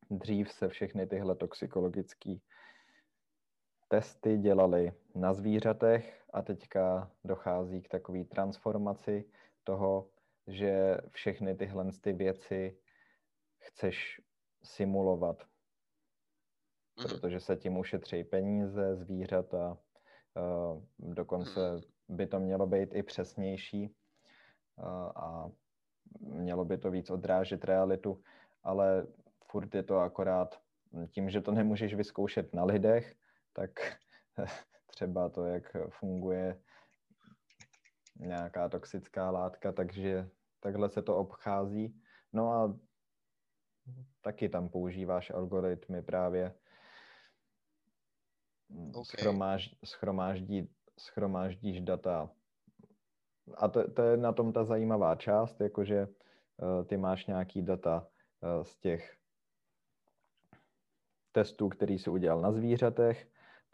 dřív 0.09 0.51
se 0.51 0.69
všechny 0.69 1.07
tyhle 1.07 1.35
toxikologické 1.35 2.35
testy 3.87 4.37
dělali 4.37 4.93
na 5.15 5.33
zvířatech 5.33 6.23
a 6.33 6.41
teďka 6.41 7.11
dochází 7.23 7.81
k 7.81 7.89
takové 7.89 8.23
transformaci 8.23 9.25
toho, 9.63 10.09
že 10.47 10.97
všechny 11.11 11.55
tyhle 11.55 11.91
ty 12.01 12.13
věci 12.13 12.77
chceš 13.59 14.21
simulovat, 14.63 15.43
mm. 15.43 17.03
protože 17.03 17.39
se 17.39 17.55
tím 17.55 17.77
ušetří 17.77 18.23
peníze, 18.23 18.95
zvířata, 18.95 19.77
uh, 20.35 20.83
dokonce 20.99 21.71
mm. 21.71 21.81
by 22.15 22.27
to 22.27 22.39
mělo 22.39 22.67
být 22.67 22.93
i 22.93 23.03
přesnější 23.03 23.95
uh, 24.77 24.85
a 25.15 25.51
mělo 26.19 26.65
by 26.65 26.77
to 26.77 26.91
víc 26.91 27.09
odrážet 27.09 27.63
realitu, 27.63 28.21
ale 28.63 29.07
furt 29.43 29.75
je 29.75 29.83
to 29.83 29.99
akorát 29.99 30.61
tím, 31.11 31.29
že 31.29 31.41
to 31.41 31.51
nemůžeš 31.51 31.95
vyzkoušet 31.95 32.53
na 32.53 32.63
lidech, 32.63 33.15
tak 33.57 33.71
třeba 34.87 35.29
to, 35.29 35.45
jak 35.45 35.77
funguje 35.89 36.61
nějaká 38.15 38.69
toxická 38.69 39.31
látka, 39.31 39.71
takže 39.71 40.29
takhle 40.59 40.89
se 40.89 41.01
to 41.01 41.17
obchází. 41.17 42.01
No 42.33 42.51
a 42.51 42.79
taky 44.21 44.49
tam 44.49 44.69
používáš 44.69 45.29
algoritmy 45.29 46.01
právě 46.01 46.55
okay. 48.89 49.03
schromáž, 49.03 49.75
schromáždí, 49.85 50.69
schromáždíš 50.99 51.81
data. 51.81 52.29
A 53.57 53.67
to, 53.67 53.91
to 53.91 54.01
je 54.01 54.17
na 54.17 54.33
tom 54.33 54.53
ta 54.53 54.63
zajímavá 54.63 55.15
část, 55.15 55.61
jakože 55.61 56.07
uh, 56.07 56.85
ty 56.85 56.97
máš 56.97 57.25
nějaký 57.25 57.61
data 57.61 58.07
uh, 58.41 58.63
z 58.63 58.77
těch 58.77 59.17
testů, 61.31 61.69
který 61.69 61.99
jsi 61.99 62.09
udělal 62.09 62.41
na 62.41 62.51
zvířatech, 62.51 63.27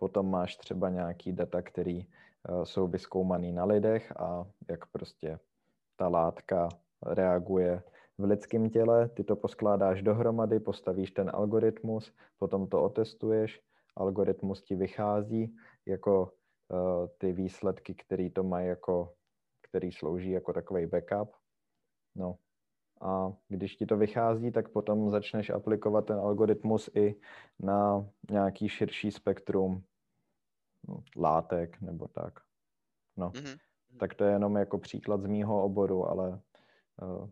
Potom 0.04 0.32
máš 0.32 0.56
třeba 0.56 0.90
nějaký 0.90 1.32
data, 1.32 1.62
které 1.62 2.00
uh, 2.02 2.64
jsou 2.64 2.88
vyskoumaný 2.88 3.52
na 3.52 3.66
lidech 3.66 4.12
a 4.20 4.46
jak 4.70 4.86
prostě 4.86 5.40
ta 5.96 6.08
látka 6.08 6.70
reaguje 7.06 7.84
v 8.18 8.24
lidském 8.24 8.70
těle, 8.70 9.10
ty 9.10 9.24
to 9.24 9.36
poskládáš 9.36 10.02
dohromady, 10.02 10.60
postavíš 10.60 11.12
ten 11.12 11.32
algoritmus, 11.34 12.14
potom 12.38 12.68
to 12.68 12.84
otestuješ, 12.84 13.62
algoritmus 13.96 14.62
ti 14.62 14.76
vychází 14.76 15.56
jako 15.86 16.24
uh, 16.24 17.08
ty 17.18 17.32
výsledky, 17.32 17.96
které 17.96 18.30
to 18.30 18.44
mají 18.44 18.68
jako, 18.68 19.14
který 19.62 19.92
slouží 19.92 20.32
jako 20.32 20.54
takový 20.54 20.86
backup. 20.86 21.32
No 22.16 22.36
a 23.02 23.34
když 23.48 23.76
ti 23.76 23.86
to 23.86 23.98
vychází, 23.98 24.52
tak 24.52 24.70
potom 24.70 25.12
začneš 25.12 25.50
aplikovat 25.50 26.06
ten 26.06 26.20
algoritmus 26.20 26.90
i 26.96 27.16
na 27.60 28.10
nějaký 28.32 28.70
širší 28.70 29.12
spektrum 29.12 29.84
látek 31.16 31.82
nebo 31.82 32.08
tak. 32.08 32.40
No, 33.18 33.30
mm-hmm. 33.30 33.58
tak 34.00 34.14
to 34.14 34.24
je 34.24 34.32
jenom 34.32 34.56
jako 34.56 34.78
příklad 34.78 35.22
z 35.22 35.26
mýho 35.26 35.64
oboru, 35.64 36.10
ale 36.10 36.42
uh, 37.02 37.30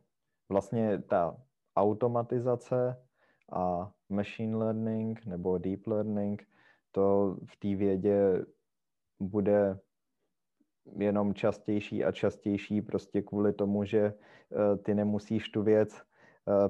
vlastně 0.50 1.02
ta 1.02 1.38
automatizace 1.76 3.04
a 3.52 3.92
machine 4.10 4.58
learning 4.58 5.26
nebo 5.26 5.58
deep 5.58 5.88
learning, 5.88 6.48
to 6.92 7.38
v 7.46 7.58
té 7.58 7.76
vědě 7.76 8.46
bude 9.20 9.80
jenom 10.98 11.34
častější 11.34 12.04
a 12.04 12.12
častější 12.12 12.82
prostě 12.82 13.22
kvůli 13.22 13.54
tomu, 13.54 13.84
že 13.84 14.00
eh, 14.02 14.78
ty 14.78 14.96
nemusíš 14.96 15.50
tu 15.50 15.64
věc 15.64 16.04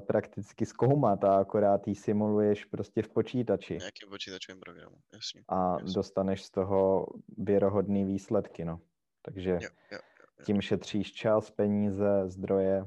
prakticky 0.06 0.66
zkoumat 0.66 1.24
a 1.24 1.38
akorát 1.38 1.88
ji 1.88 1.94
simuluješ 1.94 2.64
prostě 2.64 3.02
v 3.02 3.08
počítači. 3.08 3.76
Nějakým 3.78 4.08
počítačovým 4.08 4.60
programu, 4.60 4.96
jasně. 5.12 5.42
A 5.48 5.72
jasně. 5.72 5.94
dostaneš 5.94 6.44
z 6.44 6.50
toho 6.50 7.06
věrohodný 7.38 8.04
výsledky, 8.04 8.64
no. 8.64 8.80
Takže 9.22 9.50
jo, 9.50 9.58
jo, 9.62 9.68
jo, 9.92 9.98
jo. 10.38 10.44
tím 10.44 10.60
šetříš 10.60 11.12
čas, 11.12 11.50
peníze, 11.50 12.28
zdroje, 12.28 12.84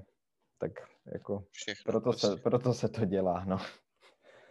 tak 0.58 0.72
jako 1.14 1.48
Všechno, 1.52 1.92
proto, 1.92 2.14
se, 2.14 2.28
prostě. 2.28 2.44
proto 2.44 2.74
se 2.74 2.90
to 2.90 3.06
dělá, 3.06 3.46
no. 3.46 3.58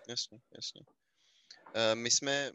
Jasně, 0.09 0.41
jasně. 0.55 0.81
Uh, 1.75 1.95
my 1.95 2.11
jsme 2.11 2.50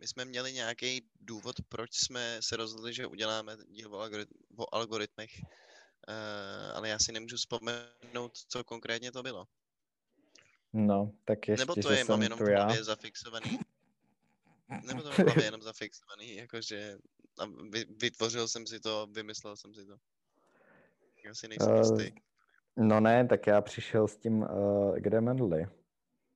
my 0.00 0.06
jsme 0.06 0.24
měli 0.24 0.52
nějaký 0.52 1.10
důvod, 1.20 1.56
proč 1.68 1.90
jsme 1.94 2.38
se 2.40 2.56
rozhodli, 2.56 2.94
že 2.94 3.06
uděláme 3.06 3.56
díl 3.68 3.94
o, 3.94 3.98
algorit- 3.98 4.34
o 4.56 4.74
algoritmech, 4.74 5.30
uh, 6.08 6.76
ale 6.76 6.88
já 6.88 6.98
si 6.98 7.12
nemůžu 7.12 7.36
vzpomenout, 7.36 8.32
co 8.48 8.64
konkrétně 8.64 9.12
to 9.12 9.22
bylo. 9.22 9.46
No, 10.72 11.12
tak 11.24 11.48
ještě, 11.48 11.62
Nebo 11.62 11.74
to 11.74 11.92
je, 11.92 12.04
mám 12.04 12.22
jenom 12.22 12.38
v 12.38 12.42
hlavě 12.42 12.84
zafixovaný. 12.84 13.58
Nebo 14.86 15.02
to 15.02 15.08
mám 15.08 15.16
v 15.16 15.18
hlavě 15.18 15.44
jenom 15.44 15.62
zafixovaný, 15.62 16.36
jakože 16.36 16.98
a 17.38 17.46
vy, 17.70 17.84
vytvořil 18.00 18.48
jsem 18.48 18.66
si 18.66 18.80
to, 18.80 19.06
vymyslel 19.10 19.56
jsem 19.56 19.74
si 19.74 19.86
to. 19.86 19.96
Já 21.24 21.34
si 21.34 21.48
nejsem 21.48 21.72
uh, 21.72 21.78
jistý. 21.78 22.20
No 22.76 23.00
ne, 23.00 23.26
tak 23.26 23.46
já 23.46 23.60
přišel 23.60 24.08
s 24.08 24.16
tím 24.16 24.42
uh, 24.42 24.96
Grammarly. 24.96 25.68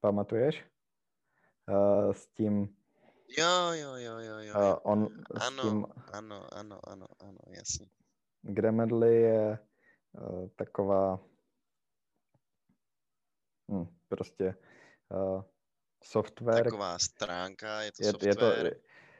Pamatuješ? 0.00 0.64
Uh, 1.68 2.12
s 2.12 2.26
tím 2.26 2.76
Jo, 3.38 3.72
jo, 3.72 3.94
jo, 3.94 4.18
jo, 4.18 4.38
jo. 4.38 4.54
Uh, 4.54 4.78
on 4.82 5.08
ano, 5.40 5.62
tím... 5.62 5.86
ano, 6.12 6.54
ano, 6.54 6.80
ano, 6.88 7.06
ano, 7.20 7.38
jasně. 7.46 7.86
Grammarly 8.42 9.14
je 9.14 9.58
uh, 10.12 10.48
taková 10.48 11.20
hm, 13.70 13.86
prostě 14.08 14.54
uh, 15.08 15.42
software. 16.04 16.64
Taková 16.64 16.98
stránka, 16.98 17.82
je 17.82 17.92
to 17.92 18.02
je, 18.02 18.10
software. 18.10 18.66
Je 18.66 18.70
to, 18.70 18.76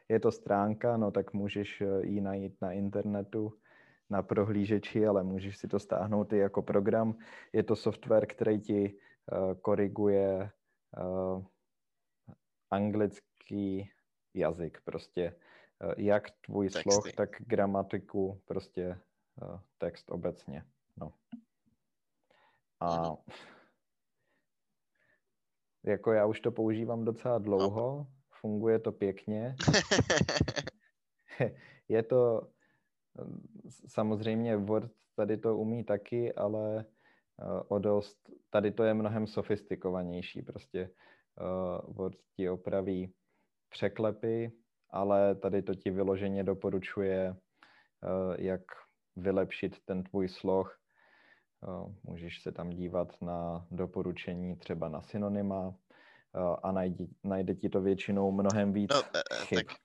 je 0.09 0.21
to 0.21 0.33
stránka, 0.33 0.97
no 0.97 1.11
tak 1.11 1.33
můžeš 1.33 1.81
eh, 1.81 2.07
ji 2.07 2.21
najít 2.21 2.57
na 2.61 2.73
internetu, 2.73 3.53
na 4.11 4.23
prohlížeči, 4.23 5.07
ale 5.07 5.23
můžeš 5.23 5.59
si 5.59 5.69
to 5.69 5.79
stáhnout 5.79 6.33
i 6.33 6.39
jako 6.39 6.63
program. 6.63 7.19
Je 7.53 7.63
to 7.63 7.77
software, 7.77 8.27
který 8.27 8.61
ti 8.61 8.99
uh, 9.33 9.55
koriguje 9.55 10.51
uh, 10.99 11.45
anglický 12.71 13.91
jazyk, 14.35 14.81
prostě 14.85 15.23
eh, 15.83 15.95
jak 15.97 16.31
tvůj 16.31 16.69
Texty. 16.69 16.83
sloh, 16.83 17.13
tak 17.13 17.31
gramatiku, 17.39 18.43
prostě 18.45 19.01
text 19.79 20.11
obecně. 20.11 20.65
No. 20.97 21.13
A 22.81 23.11
mm. 23.11 23.17
jako 25.85 26.13
já 26.13 26.27
už 26.27 26.41
to 26.41 26.53
používám 26.53 27.05
docela 27.05 27.39
dlouho, 27.39 28.07
funguje 28.41 28.79
to 28.79 28.93
pěkně. 28.93 29.57
je 31.89 32.03
to, 32.03 32.51
samozřejmě 33.87 34.57
Word 34.57 34.93
tady 35.17 35.37
to 35.37 35.57
umí 35.57 35.85
taky, 35.85 36.33
ale 36.33 36.85
eh, 37.41 37.63
o 37.69 37.79
dost, 37.79 38.31
tady 38.51 38.71
to 38.71 38.85
je 38.85 38.95
mnohem 38.95 39.27
sofistikovanější, 39.27 40.43
prostě 40.43 40.91
Word 41.89 42.19
ti 42.37 42.51
opraví 42.51 43.15
překlepy, 43.69 44.53
ale 44.91 45.35
tady 45.35 45.63
to 45.63 45.75
ti 45.75 45.91
vyloženě 45.91 46.45
doporučuje, 46.45 47.37
eh, 47.37 48.37
jak 48.39 48.63
vylepšit 49.17 49.81
ten 49.85 50.05
tvůj 50.05 50.29
sloh. 50.29 50.79
Eh, 51.63 51.95
můžeš 52.03 52.43
se 52.43 52.53
tam 52.53 52.71
dívat 52.71 53.23
na 53.23 53.67
doporučení 53.71 54.57
třeba 54.57 54.89
na 54.89 55.03
synonyma 55.03 55.75
eh, 56.35 56.57
a 56.63 56.73
najde, 56.73 57.05
najde 57.25 57.55
ti 57.55 57.69
to 57.69 57.81
většinou 57.81 58.33
mnohem 58.33 58.73
víc 58.73 58.91
no, 58.91 59.03
chyb. 59.45 59.59
Tak 59.59 59.77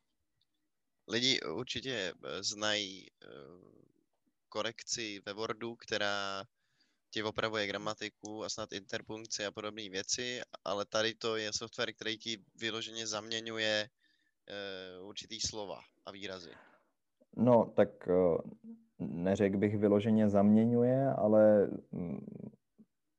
lidi 1.09 1.39
určitě 1.41 2.13
znají 2.39 3.07
korekci 4.49 5.21
ve 5.25 5.33
Wordu, 5.33 5.75
která 5.75 6.43
ti 7.09 7.23
opravuje 7.23 7.67
gramatiku 7.67 8.43
a 8.43 8.49
snad 8.49 8.73
interpunkci 8.73 9.45
a 9.45 9.51
podobné 9.51 9.89
věci, 9.89 10.41
ale 10.63 10.85
tady 10.85 11.13
to 11.13 11.35
je 11.35 11.53
software, 11.53 11.93
který 11.93 12.17
ti 12.17 12.43
vyloženě 12.55 13.07
zaměňuje 13.07 13.89
určitý 15.01 15.39
slova 15.39 15.79
a 16.05 16.11
výrazy. 16.11 16.51
No, 17.37 17.73
tak 17.75 17.89
neřekl 18.99 19.57
bych 19.57 19.77
vyloženě 19.77 20.29
zaměňuje, 20.29 21.13
ale 21.13 21.69
mm, 21.91 22.19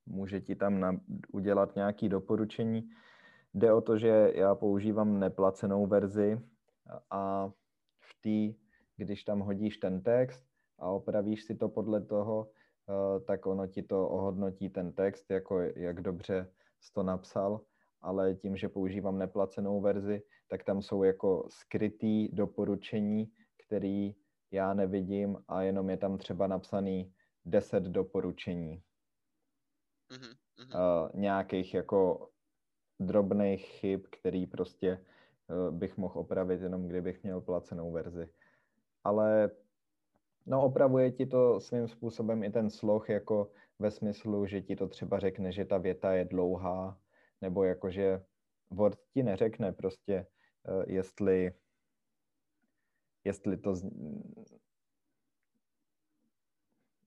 může 0.07 0.41
ti 0.41 0.55
tam 0.55 0.81
na, 0.81 1.01
udělat 1.33 1.75
nějaké 1.77 2.09
doporučení. 2.09 2.89
Jde 3.55 3.73
o 3.73 3.81
to, 3.81 3.99
že 3.99 4.33
já 4.35 4.55
používám 4.55 5.19
neplacenou 5.19 5.87
verzi 5.87 6.41
a 7.11 7.49
v 8.01 8.21
té, 8.21 8.59
když 8.97 9.25
tam 9.25 9.41
hodíš 9.41 9.77
ten 9.77 10.03
text 10.03 10.45
a 10.79 10.91
opravíš 10.91 11.45
si 11.45 11.55
to 11.55 11.69
podle 11.69 12.01
toho, 12.01 12.51
Eh, 12.89 13.21
tak 13.21 13.47
ono 13.47 13.67
ti 13.67 13.83
to 13.83 14.09
ohodnotí 14.09 14.69
ten 14.69 14.93
text, 14.93 15.31
jako 15.31 15.61
jak 15.61 16.01
dobře 16.01 16.53
jsi 16.81 16.93
to 16.93 17.03
napsal, 17.03 17.61
ale 18.01 18.35
tím, 18.35 18.57
že 18.57 18.69
používám 18.69 19.19
neplacenou 19.19 19.81
verzi, 19.81 20.23
tak 20.49 20.65
tam 20.65 20.83
jsou 20.83 21.03
jako 21.03 21.47
skrytý 21.49 22.29
doporučení, 22.29 23.33
který 23.67 24.15
já 24.51 24.75
nevidím 24.75 25.39
a 25.49 25.63
jenom 25.63 25.91
je 25.91 25.97
tam 25.97 26.19
třeba 26.19 26.47
napsaný 26.47 27.15
10 27.45 27.83
doporučení. 27.83 28.83
Mm-hmm. 30.11 30.37
Uh, 30.59 31.21
nějakých 31.21 31.75
jako 31.75 32.31
drobných 33.01 33.67
chyb, 33.67 34.01
který 34.11 34.47
prostě 34.47 35.05
uh, 35.49 35.75
bych 35.75 35.97
mohl 35.97 36.21
opravit 36.21 36.61
jenom 36.61 36.89
kdybych 36.89 37.23
měl 37.23 37.41
placenou 37.41 37.93
verzi. 37.93 38.29
Ale 39.05 39.51
No 40.49 40.63
opravuje 40.63 41.13
ti 41.13 41.27
to 41.27 41.61
svým 41.61 41.89
způsobem 41.89 42.43
i 42.43 42.51
ten 42.51 42.71
sloh, 42.71 43.09
jako 43.09 43.51
ve 43.79 43.91
smyslu, 43.91 44.47
že 44.47 44.63
ti 44.63 44.77
to 44.77 44.89
třeba 44.89 45.19
řekne, 45.19 45.53
že 45.53 45.65
ta 45.65 45.79
věta 45.79 46.13
je 46.13 46.25
dlouhá, 46.25 46.99
nebo 47.41 47.65
jako, 47.65 47.91
že 47.91 48.23
Word 48.71 48.99
ti 49.15 49.23
neřekne 49.23 49.73
prostě, 49.73 50.27
uh, 50.69 50.83
jestli, 50.87 51.53
jestli 53.29 53.57
to 53.57 53.77
z... 53.77 53.85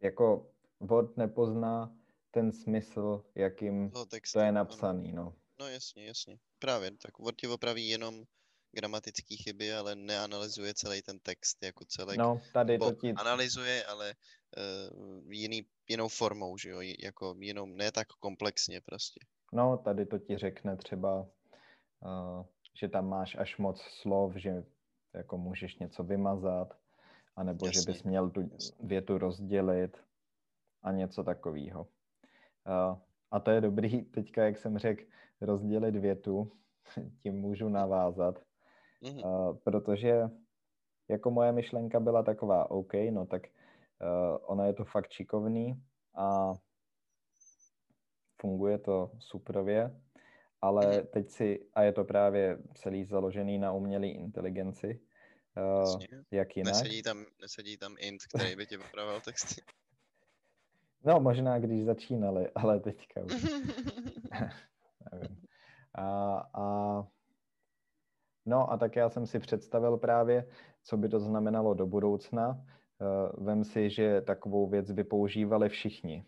jako 0.01 0.51
Word 0.79 1.17
nepozná 1.17 1.97
ten 2.31 2.51
smysl, 2.51 3.25
jakým 3.35 3.91
no, 3.93 4.05
to 4.05 4.39
je 4.39 4.51
napsaný, 4.51 5.11
no. 5.13 5.35
No 5.59 5.67
jasně, 5.67 6.05
jasně. 6.05 6.37
Právě, 6.59 6.91
tak 6.91 7.19
Word 7.19 7.35
ti 7.35 7.47
opraví 7.47 7.87
jenom 7.87 8.23
gramatické 8.71 9.35
chyby, 9.35 9.73
ale 9.73 9.95
neanalyzuje 9.95 10.73
celý 10.73 11.01
ten 11.01 11.19
text 11.19 11.63
jako 11.63 11.85
celý. 11.85 12.17
No, 12.17 12.41
tady 12.53 12.77
to 12.77 12.93
ti... 12.93 13.13
Analyzuje, 13.13 13.85
ale 13.85 14.13
uh, 14.57 15.31
jiný, 15.33 15.65
jinou 15.89 16.07
formou, 16.07 16.57
že 16.57 16.69
jo, 16.69 16.81
jako 16.81 17.35
jinou, 17.39 17.65
ne 17.65 17.91
tak 17.91 18.07
komplexně 18.07 18.81
prostě. 18.81 19.19
No, 19.53 19.77
tady 19.77 20.05
to 20.05 20.19
ti 20.19 20.37
řekne 20.37 20.77
třeba, 20.77 21.19
uh, 21.19 22.45
že 22.73 22.87
tam 22.87 23.09
máš 23.09 23.35
až 23.35 23.57
moc 23.57 23.81
slov, 23.81 24.35
že 24.35 24.63
jako 25.13 25.37
můžeš 25.37 25.75
něco 25.75 26.03
vymazat, 26.03 26.77
anebo 27.35 27.65
jasně, 27.65 27.81
že 27.81 27.91
bys 27.91 28.03
měl 28.03 28.29
tu 28.29 28.41
jasně. 28.41 28.87
větu 28.87 29.17
rozdělit 29.17 29.97
a 30.83 30.91
něco 30.91 31.23
takového. 31.23 31.87
A 33.31 33.39
to 33.39 33.51
je 33.51 33.61
dobrý, 33.61 34.01
teďka, 34.01 34.43
jak 34.43 34.57
jsem 34.57 34.77
řekl, 34.77 35.03
rozdělit 35.41 35.95
větu, 35.95 36.51
tím 37.23 37.35
můžu 37.35 37.69
navázat, 37.69 38.39
Mm-hmm. 39.01 39.57
Protože 39.63 40.29
jako 41.09 41.31
moje 41.31 41.51
myšlenka 41.51 41.99
byla 41.99 42.23
taková, 42.23 42.71
OK, 42.71 42.93
no 43.11 43.25
tak 43.25 43.41
ono 44.41 44.65
je 44.65 44.73
to 44.73 44.85
fakt 44.85 45.11
šikovný 45.11 45.83
a 46.15 46.53
funguje 48.41 48.77
to 48.77 49.11
suprově, 49.19 50.01
ale 50.61 50.97
mm. 50.97 51.07
teď 51.07 51.29
si, 51.29 51.59
a 51.73 51.83
je 51.83 51.91
to 51.91 52.03
právě 52.03 52.57
celý 52.75 53.05
založený 53.05 53.59
na 53.59 53.71
umělé 53.71 54.07
inteligenci, 54.07 55.01
uh, 55.83 56.01
jak 56.31 56.57
jinak. 56.57 56.73
Nesedí 56.73 57.03
tam, 57.03 57.25
nesedí 57.41 57.77
tam 57.77 57.95
int, 57.99 58.21
který 58.25 58.55
by 58.55 58.65
ti 58.65 58.77
opravoval 58.77 59.21
texty. 59.21 59.61
No, 61.03 61.19
možná 61.19 61.59
když 61.59 61.83
začínali, 61.83 62.49
ale 62.55 62.79
teďka 62.79 63.21
už. 63.21 63.43
Nevím. 65.11 65.47
A, 65.95 66.37
a, 66.53 67.07
no 68.45 68.71
a 68.71 68.77
tak 68.77 68.95
já 68.95 69.09
jsem 69.09 69.27
si 69.27 69.39
představil 69.39 69.97
právě, 69.97 70.49
co 70.83 70.97
by 70.97 71.09
to 71.09 71.19
znamenalo 71.19 71.73
do 71.73 71.87
budoucna. 71.87 72.49
Uh, 72.49 73.45
vem 73.45 73.63
si, 73.63 73.89
že 73.89 74.21
takovou 74.21 74.69
věc 74.69 74.91
by 74.91 75.03
používali 75.03 75.69
všichni. 75.69 76.25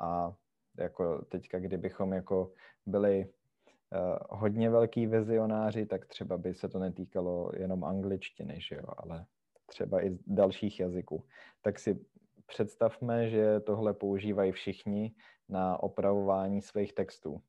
A 0.00 0.34
jako 0.78 1.24
teďka, 1.28 1.58
kdybychom 1.58 2.12
jako 2.12 2.52
byli 2.86 3.26
uh, 3.26 4.38
hodně 4.38 4.70
velký 4.70 5.06
vizionáři, 5.06 5.86
tak 5.86 6.06
třeba 6.06 6.38
by 6.38 6.54
se 6.54 6.68
to 6.68 6.78
netýkalo 6.78 7.50
jenom 7.56 7.84
angličtiny, 7.84 8.60
že 8.60 8.74
jo, 8.74 8.84
ale 8.96 9.26
třeba 9.66 10.04
i 10.04 10.18
dalších 10.26 10.80
jazyků. 10.80 11.24
Tak 11.62 11.78
si 11.78 12.00
představme, 12.46 13.30
že 13.30 13.60
tohle 13.60 13.94
používají 13.94 14.52
všichni 14.52 15.14
na 15.48 15.82
opravování 15.82 16.62
svých 16.62 16.92
textů. 16.92 17.42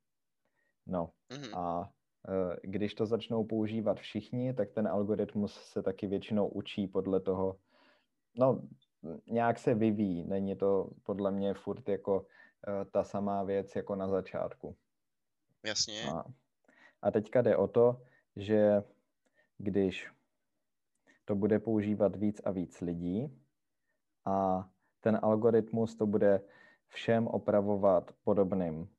No 0.88 1.10
mm-hmm. 1.30 1.58
a 1.58 1.80
uh, 1.80 2.56
když 2.62 2.94
to 2.94 3.06
začnou 3.06 3.44
používat 3.44 4.00
všichni, 4.00 4.54
tak 4.54 4.72
ten 4.72 4.88
algoritmus 4.88 5.54
se 5.54 5.84
taky 5.84 6.08
většinou 6.08 6.48
učí 6.48 6.88
podle 6.88 7.20
toho, 7.20 7.56
no 8.38 8.62
nějak 9.28 9.60
se 9.60 9.74
vyvíjí, 9.74 10.24
není 10.24 10.56
to 10.56 10.90
podle 11.04 11.32
mě 11.32 11.54
furt 11.54 11.90
jako 11.90 12.26
Eh, 12.26 12.49
ta 12.92 13.04
samá 13.04 13.44
věc 13.44 13.76
jako 13.76 13.96
na 13.96 14.08
začátku. 14.08 14.76
Jasně. 15.66 16.04
A, 16.12 16.24
a 17.02 17.12
teďka 17.12 17.42
jde 17.42 17.58
o 17.58 17.68
to, 17.68 18.02
že 18.36 18.84
když 19.58 20.12
to 21.26 21.36
bude 21.36 21.60
používat 21.60 22.16
víc 22.16 22.42
a 22.46 22.52
víc 22.52 22.82
lidí 22.82 23.42
a 24.26 24.70
ten 25.00 25.20
algoritmus 25.22 25.96
to 25.96 26.06
bude 26.06 26.42
všem 26.88 27.28
opravovat 27.28 28.12
podobným 28.24 28.90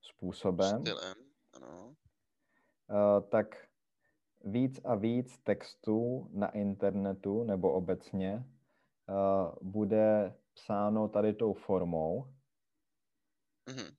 způsobem, 0.00 0.80
Stylem, 0.80 1.14
ano. 1.52 1.86
Uh, 1.88 3.28
tak 3.28 3.66
víc 4.44 4.80
a 4.84 4.94
víc 4.94 5.38
textů 5.38 6.28
na 6.32 6.50
internetu 6.50 7.44
nebo 7.44 7.72
obecně 7.72 8.44
uh, 9.08 9.54
bude 9.62 10.34
psáno 10.54 11.08
tady 11.08 11.32
tou 11.32 11.52
formou 11.52 12.35
Mm-hmm. 13.66 13.94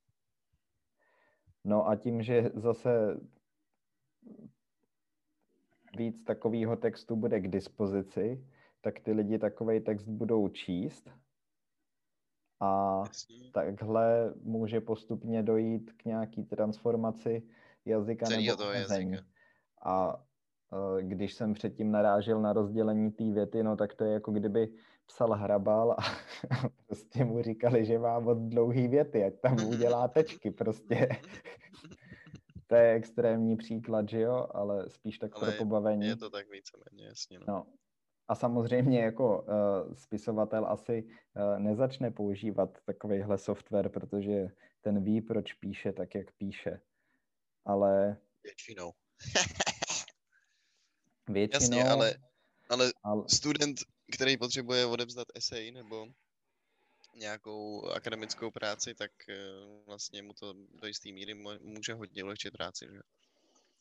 No 1.64 1.88
a 1.88 1.96
tím, 1.96 2.24
že 2.24 2.50
zase 2.56 3.20
víc 5.98 6.24
takového 6.24 6.76
textu 6.76 7.16
bude 7.16 7.40
k 7.40 7.48
dispozici, 7.48 8.48
tak 8.82 9.00
ty 9.00 9.12
lidi 9.12 9.40
takový 9.40 9.80
text 9.80 10.08
budou 10.08 10.48
číst 10.48 11.10
a 12.60 13.02
Jasně. 13.08 13.52
takhle 13.52 14.34
může 14.42 14.82
postupně 14.82 15.44
dojít 15.44 15.92
k 15.94 16.06
nějaký 16.06 16.44
transformaci 16.44 17.44
jazyka 17.86 18.30
nebo 18.30 18.64
omezení. 18.64 19.18
A 19.86 20.24
e, 20.98 21.04
když 21.04 21.34
jsem 21.34 21.54
předtím 21.54 21.92
narážel 21.92 22.42
na 22.42 22.54
rozdělení 22.54 23.12
té 23.12 23.24
věty, 23.32 23.64
no 23.64 23.78
tak 23.78 23.94
to 23.94 24.04
je 24.04 24.14
jako 24.14 24.32
kdyby 24.32 24.74
psal 25.08 25.34
hrabal 25.34 25.92
a 25.92 25.96
prostě 26.88 27.26
mu 27.26 27.42
říkali, 27.42 27.86
že 27.86 28.00
má 28.00 28.20
moc 28.20 28.38
dlouhý 28.42 28.88
věty, 28.88 29.24
ať 29.24 29.34
tam 29.40 29.68
udělá 29.68 30.08
tečky 30.08 30.52
prostě. 30.52 31.10
to 32.68 32.76
je 32.76 32.94
extrémní 32.94 33.58
příklad, 33.58 34.10
že 34.10 34.20
jo, 34.20 34.48
ale 34.54 34.90
spíš 34.90 35.18
tak 35.18 35.32
ale 35.36 35.48
pro 35.48 35.58
pobavení. 35.58 36.08
Je 36.08 36.16
to 36.16 36.30
tak 36.30 36.50
víceméně, 36.52 37.06
jasně. 37.06 37.40
No. 37.40 37.46
no. 37.48 37.66
A 38.30 38.36
samozřejmě 38.36 39.04
jako 39.04 39.42
uh, 39.42 39.94
spisovatel 39.94 40.66
asi 40.66 41.04
uh, 41.04 41.60
nezačne 41.60 42.12
používat 42.12 42.78
takovýhle 42.86 43.38
software, 43.38 43.90
protože 43.90 44.48
ten 44.82 45.04
ví, 45.04 45.22
proč 45.22 45.54
píše 45.54 45.94
tak, 45.94 46.16
jak 46.16 46.32
píše. 46.32 46.82
Ale... 47.66 48.18
Většinou. 48.44 48.92
Většinou. 51.30 51.78
Jasně, 51.78 51.90
ale, 51.90 52.16
ale, 52.70 52.92
ale 53.04 53.24
student 53.30 53.80
který 54.12 54.38
potřebuje 54.38 54.86
odevzdat 54.86 55.28
esej 55.36 55.72
nebo 55.72 56.08
nějakou 57.16 57.86
akademickou 57.86 58.52
práci, 58.52 58.96
tak 58.96 59.12
eh, 59.30 59.36
vlastně 59.86 60.22
mu 60.22 60.34
to 60.34 60.54
do 60.54 60.88
jisté 60.88 61.12
míry 61.12 61.34
může 61.62 61.94
hodně 61.94 62.24
ulehčit 62.24 62.54
práci, 62.54 62.86
že? 62.92 63.00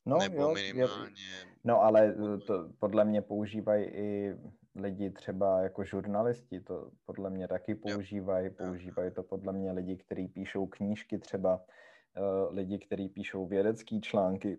No, 0.07 0.19
Nebo 0.19 0.43
jo, 0.43 0.53
minimálně... 0.55 1.57
No, 1.65 1.83
ale 1.83 2.07
eh, 2.07 2.39
to 2.39 2.73
podle 2.79 3.05
mě 3.05 3.23
používají 3.23 3.85
i 3.85 4.35
lidi 4.75 5.11
třeba 5.11 5.63
jako 5.63 5.85
žurnalisti, 5.85 6.61
to 6.61 6.91
podle 7.05 7.31
mě 7.31 7.49
taky 7.49 7.75
používají, 7.75 8.51
používají 8.51 9.11
to 9.11 9.23
podle 9.23 9.53
mě 9.53 9.73
lidi, 9.73 9.97
kteří 9.97 10.29
píšou 10.29 10.67
knížky 10.67 11.19
třeba, 11.19 11.57
uh, 11.57 12.55
lidi, 12.55 12.79
kteří 12.79 13.09
píšou 13.09 13.47
vědecké 13.47 14.01
články. 14.01 14.59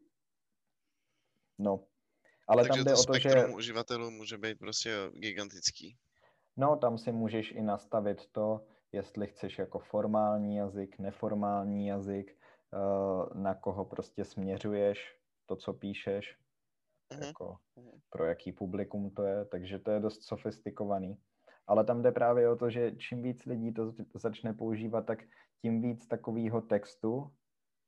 No, 1.58 1.84
ale 2.48 2.64
Takže 2.64 2.78
tam 2.78 2.86
jde 2.86 2.94
to 2.94 3.00
o 3.00 3.04
to, 3.04 3.20
že... 3.20 3.46
uživatelů 3.46 4.12
může 4.12 4.38
být 4.38 4.60
prostě 4.60 5.10
gigantický. 5.14 5.98
No, 6.58 6.76
tam 6.76 6.98
si 6.98 7.12
můžeš 7.12 7.52
i 7.52 7.62
nastavit 7.62 8.28
to, 8.32 8.66
jestli 8.92 9.28
chceš 9.28 9.58
jako 9.58 9.80
formální 9.80 10.56
jazyk, 10.56 11.00
neformální 11.00 11.88
jazyk, 11.88 12.32
eh, 12.32 13.40
na 13.40 13.56
koho 13.56 13.86
prostě 13.86 14.26
směřuješ 14.26 15.16
to, 15.46 15.56
co 15.56 15.74
píšeš, 15.74 16.38
uh-huh. 17.12 17.26
jako 17.26 17.58
uh-huh. 17.78 18.00
pro 18.10 18.26
jaký 18.26 18.52
publikum 18.52 19.10
to 19.12 19.24
je, 19.24 19.46
takže 19.46 19.80
to 19.80 19.92
je 19.92 20.00
dost 20.00 20.24
sofistikovaný. 20.24 21.18
Ale 21.68 21.84
tam 21.84 22.02
jde 22.02 22.12
právě 22.12 22.50
o 22.50 22.56
to, 22.56 22.70
že 22.70 22.92
čím 22.92 23.22
víc 23.22 23.46
lidí 23.46 23.74
to 23.74 23.94
začne 24.16 24.54
používat, 24.54 25.06
tak 25.06 25.20
tím 25.62 25.82
víc 25.82 26.08
takového 26.08 26.62
textu 26.62 27.32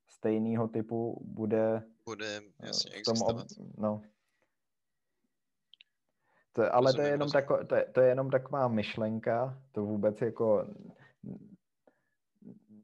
stejného 0.08 0.68
typu 0.68 1.22
bude, 1.26 1.84
bude 2.06 2.42
jasně, 2.64 2.92
v 3.00 3.04
tom 3.04 3.22
ob, 3.22 3.48
no, 3.78 4.02
to, 6.54 6.76
ale 6.76 6.94
to 6.94 7.02
je, 7.02 7.10
jenom 7.10 7.30
tako, 7.30 7.66
to, 7.66 7.76
je, 7.76 7.86
to 7.86 8.02
je 8.02 8.08
jenom 8.08 8.30
taková 8.30 8.68
myšlenka, 8.68 9.62
to 9.72 9.86
vůbec 9.86 10.22
jako 10.22 10.68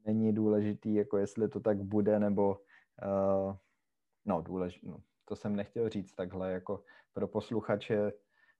není 0.04 0.32
důležitý, 0.32 0.94
jako 0.94 1.18
jestli 1.18 1.48
to 1.48 1.60
tak 1.60 1.78
bude, 1.78 2.18
nebo 2.18 2.60
uh, 3.04 3.56
no 4.24 4.42
důležitý, 4.42 4.88
no, 4.88 5.02
to 5.24 5.36
jsem 5.36 5.56
nechtěl 5.56 5.88
říct 5.88 6.14
takhle, 6.14 6.52
jako 6.52 6.84
pro 7.12 7.28
posluchače 7.28 8.12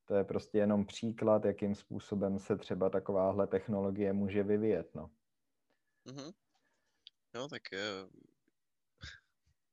to 0.06 0.14
je 0.14 0.24
prostě 0.24 0.58
jenom 0.58 0.86
příklad, 0.86 1.44
jakým 1.44 1.74
způsobem 1.74 2.38
se 2.38 2.56
třeba 2.56 2.90
takováhle 2.90 3.46
technologie 3.46 4.12
může 4.12 4.42
vyvíjet, 4.42 4.94
no. 4.94 5.10
Mm-hmm. 6.06 6.34
No, 7.34 7.48
tak 7.48 7.62
uh, 7.72 8.10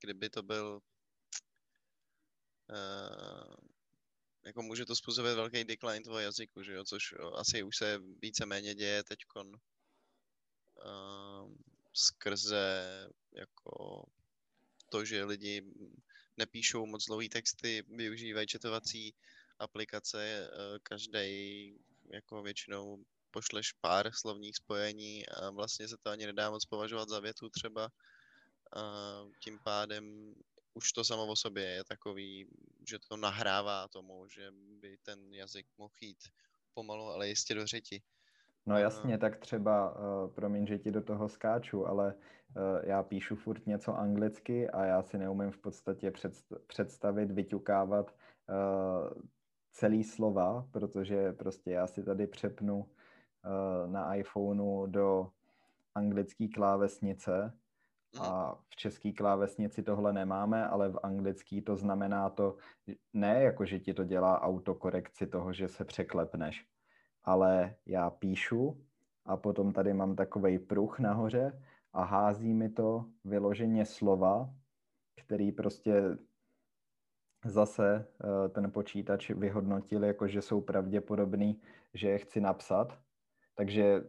kdyby 0.04 0.30
to 0.30 0.44
byl 0.44 0.82
uh, 2.70 3.73
jako 4.46 4.62
může 4.62 4.86
to 4.86 4.96
způsobit 4.96 5.36
velký 5.36 5.64
decline 5.64 6.02
toho 6.02 6.20
jazyku, 6.20 6.64
že 6.64 6.74
jo, 6.74 6.84
což 6.84 7.14
asi 7.36 7.64
už 7.64 7.78
se 7.78 8.00
víceméně 8.22 8.76
děje 8.76 9.04
teďkon 9.04 9.48
uh, 9.48 9.56
skrze 11.94 12.84
jako 13.32 14.06
to, 14.90 15.06
že 15.06 15.24
lidi 15.24 15.64
nepíšou 16.38 16.86
moc 16.86 17.06
dlouhý 17.06 17.30
texty, 17.30 17.84
využívají 17.88 18.48
četovací 18.48 19.16
aplikace, 19.60 20.50
uh, 20.52 20.58
každý 20.84 21.76
jako 22.14 22.44
většinou 22.44 23.04
pošleš 23.32 23.72
pár 23.72 24.14
slovních 24.14 24.56
spojení 24.56 25.28
a 25.28 25.50
vlastně 25.50 25.88
se 25.88 25.98
to 25.98 26.10
ani 26.10 26.26
nedá 26.26 26.50
moc 26.50 26.66
považovat 26.66 27.10
za 27.10 27.20
větu 27.20 27.50
třeba. 27.50 27.90
Uh, 28.76 29.32
tím 29.40 29.60
pádem 29.64 30.34
už 30.74 30.92
to 30.92 31.04
samo 31.04 31.26
o 31.26 31.36
sobě 31.36 31.64
je 31.64 31.84
takový, 31.84 32.48
že 32.90 33.00
to 33.00 33.18
nahrává 33.18 33.88
tomu, 33.88 34.28
že 34.28 34.52
by 34.82 34.98
ten 35.04 35.34
jazyk 35.34 35.66
mohl 35.78 35.94
jít 36.02 36.24
pomalu, 36.74 37.06
ale 37.06 37.28
jistě 37.28 37.56
do 37.56 37.68
řeti. 37.68 38.02
No 38.66 38.78
jasně, 38.78 39.18
tak 39.18 39.38
třeba, 39.38 39.96
uh, 39.96 40.34
promiň, 40.34 40.68
že 40.68 40.80
ti 40.80 40.92
do 40.92 41.02
toho 41.02 41.30
skáču, 41.30 41.88
ale 41.88 42.14
uh, 42.14 42.64
já 42.84 43.04
píšu 43.04 43.36
furt 43.36 43.68
něco 43.68 43.96
anglicky 43.96 44.70
a 44.70 44.86
já 44.86 45.04
si 45.04 45.18
neumím 45.18 45.52
v 45.52 45.58
podstatě 45.58 46.12
představit, 46.68 47.32
vyťukávat 47.32 48.12
uh, 48.12 49.22
celý 49.72 50.04
slova, 50.04 50.68
protože 50.72 51.34
prostě 51.34 51.72
já 51.72 51.88
si 51.88 52.04
tady 52.04 52.28
přepnu 52.28 52.80
uh, 52.80 53.92
na 53.92 54.16
iPhoneu 54.16 54.86
do 54.86 55.30
anglické 55.96 56.48
klávesnice 56.48 57.60
a 58.20 58.56
v 58.70 58.76
české 58.76 59.12
klávesnici 59.12 59.84
tohle 59.84 60.14
nemáme, 60.14 60.68
ale 60.68 60.90
v 60.90 61.00
anglický 61.04 61.62
to 61.62 61.76
znamená 61.76 62.30
to, 62.30 62.56
ne 63.14 63.44
jako, 63.44 63.66
že 63.66 63.80
ti 63.80 63.94
to 63.94 64.04
dělá 64.04 64.42
autokorekci 64.42 65.28
toho, 65.28 65.54
že 65.54 65.68
se 65.68 65.86
překlepneš, 65.86 66.68
ale 67.24 67.76
já 67.86 68.10
píšu 68.10 68.84
a 69.26 69.38
potom 69.38 69.74
tady 69.74 69.94
mám 69.94 70.16
takový 70.16 70.60
pruh 70.60 71.00
nahoře 71.00 71.62
a 71.94 72.04
hází 72.04 72.54
mi 72.54 72.70
to 72.70 73.06
vyloženě 73.24 73.86
slova 73.86 74.50
který 75.16 75.52
prostě 75.52 76.18
zase 77.46 78.08
eh, 78.24 78.50
ten 78.50 78.72
počítač 78.72 79.30
vyhodnotil, 79.30 80.04
jako 80.04 80.28
že 80.28 80.42
jsou 80.42 80.62
pravděpodobný, 80.62 81.62
že 81.94 82.10
je 82.10 82.18
chci 82.18 82.42
napsat. 82.42 83.00
Takže 83.56 84.04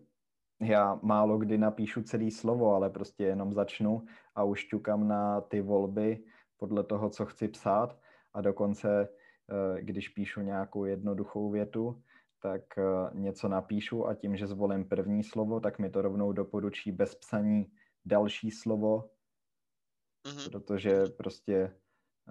já 0.60 0.98
málo 1.02 1.38
kdy 1.38 1.58
napíšu 1.58 2.02
celý 2.02 2.30
slovo, 2.30 2.74
ale 2.74 2.90
prostě 2.90 3.24
jenom 3.24 3.52
začnu 3.52 4.04
a 4.34 4.44
už 4.44 4.64
ťukám 4.64 5.08
na 5.08 5.40
ty 5.40 5.60
volby 5.60 6.24
podle 6.56 6.84
toho, 6.84 7.10
co 7.10 7.26
chci 7.26 7.48
psát 7.48 7.98
a 8.34 8.40
dokonce, 8.40 9.08
eh, 9.08 9.82
když 9.82 10.08
píšu 10.08 10.40
nějakou 10.40 10.84
jednoduchou 10.84 11.50
větu, 11.50 12.02
tak 12.42 12.78
eh, 12.78 12.82
něco 13.12 13.48
napíšu 13.48 14.06
a 14.06 14.14
tím, 14.14 14.36
že 14.36 14.46
zvolím 14.46 14.88
první 14.88 15.24
slovo, 15.24 15.60
tak 15.60 15.78
mi 15.78 15.90
to 15.90 16.02
rovnou 16.02 16.32
doporučí 16.32 16.92
bez 16.92 17.14
psaní 17.14 17.72
další 18.04 18.50
slovo, 18.50 19.10
mm-hmm. 20.24 20.50
protože 20.50 21.06
prostě... 21.06 21.76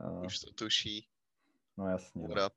Uh, 0.10 0.26
Už 0.26 0.40
to 0.40 0.54
tuší. 0.54 1.08
No 1.78 1.88
jasně. 1.88 2.28
No. 2.28 2.50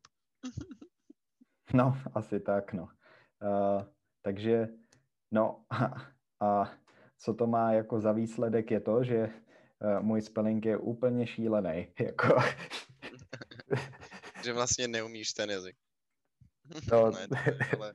no, 1.74 1.98
asi 2.14 2.40
tak, 2.40 2.72
no. 2.72 2.82
Uh, 2.82 3.82
takže, 4.22 4.68
no 5.30 5.64
a, 5.70 5.92
a 6.46 6.72
co 7.18 7.34
to 7.34 7.46
má 7.46 7.72
jako 7.72 8.00
za 8.00 8.12
výsledek 8.12 8.70
je 8.70 8.80
to, 8.80 9.04
že 9.04 9.26
uh, 9.26 10.00
můj 10.00 10.22
spelling 10.22 10.64
je 10.64 10.76
úplně 10.76 11.26
šílený, 11.26 11.88
jako... 12.00 12.28
že 14.44 14.52
vlastně 14.52 14.88
neumíš 14.88 15.32
ten 15.32 15.50
jazyk. 15.50 15.76
No, 16.92 17.10
ne, 17.10 17.26
ale... 17.78 17.94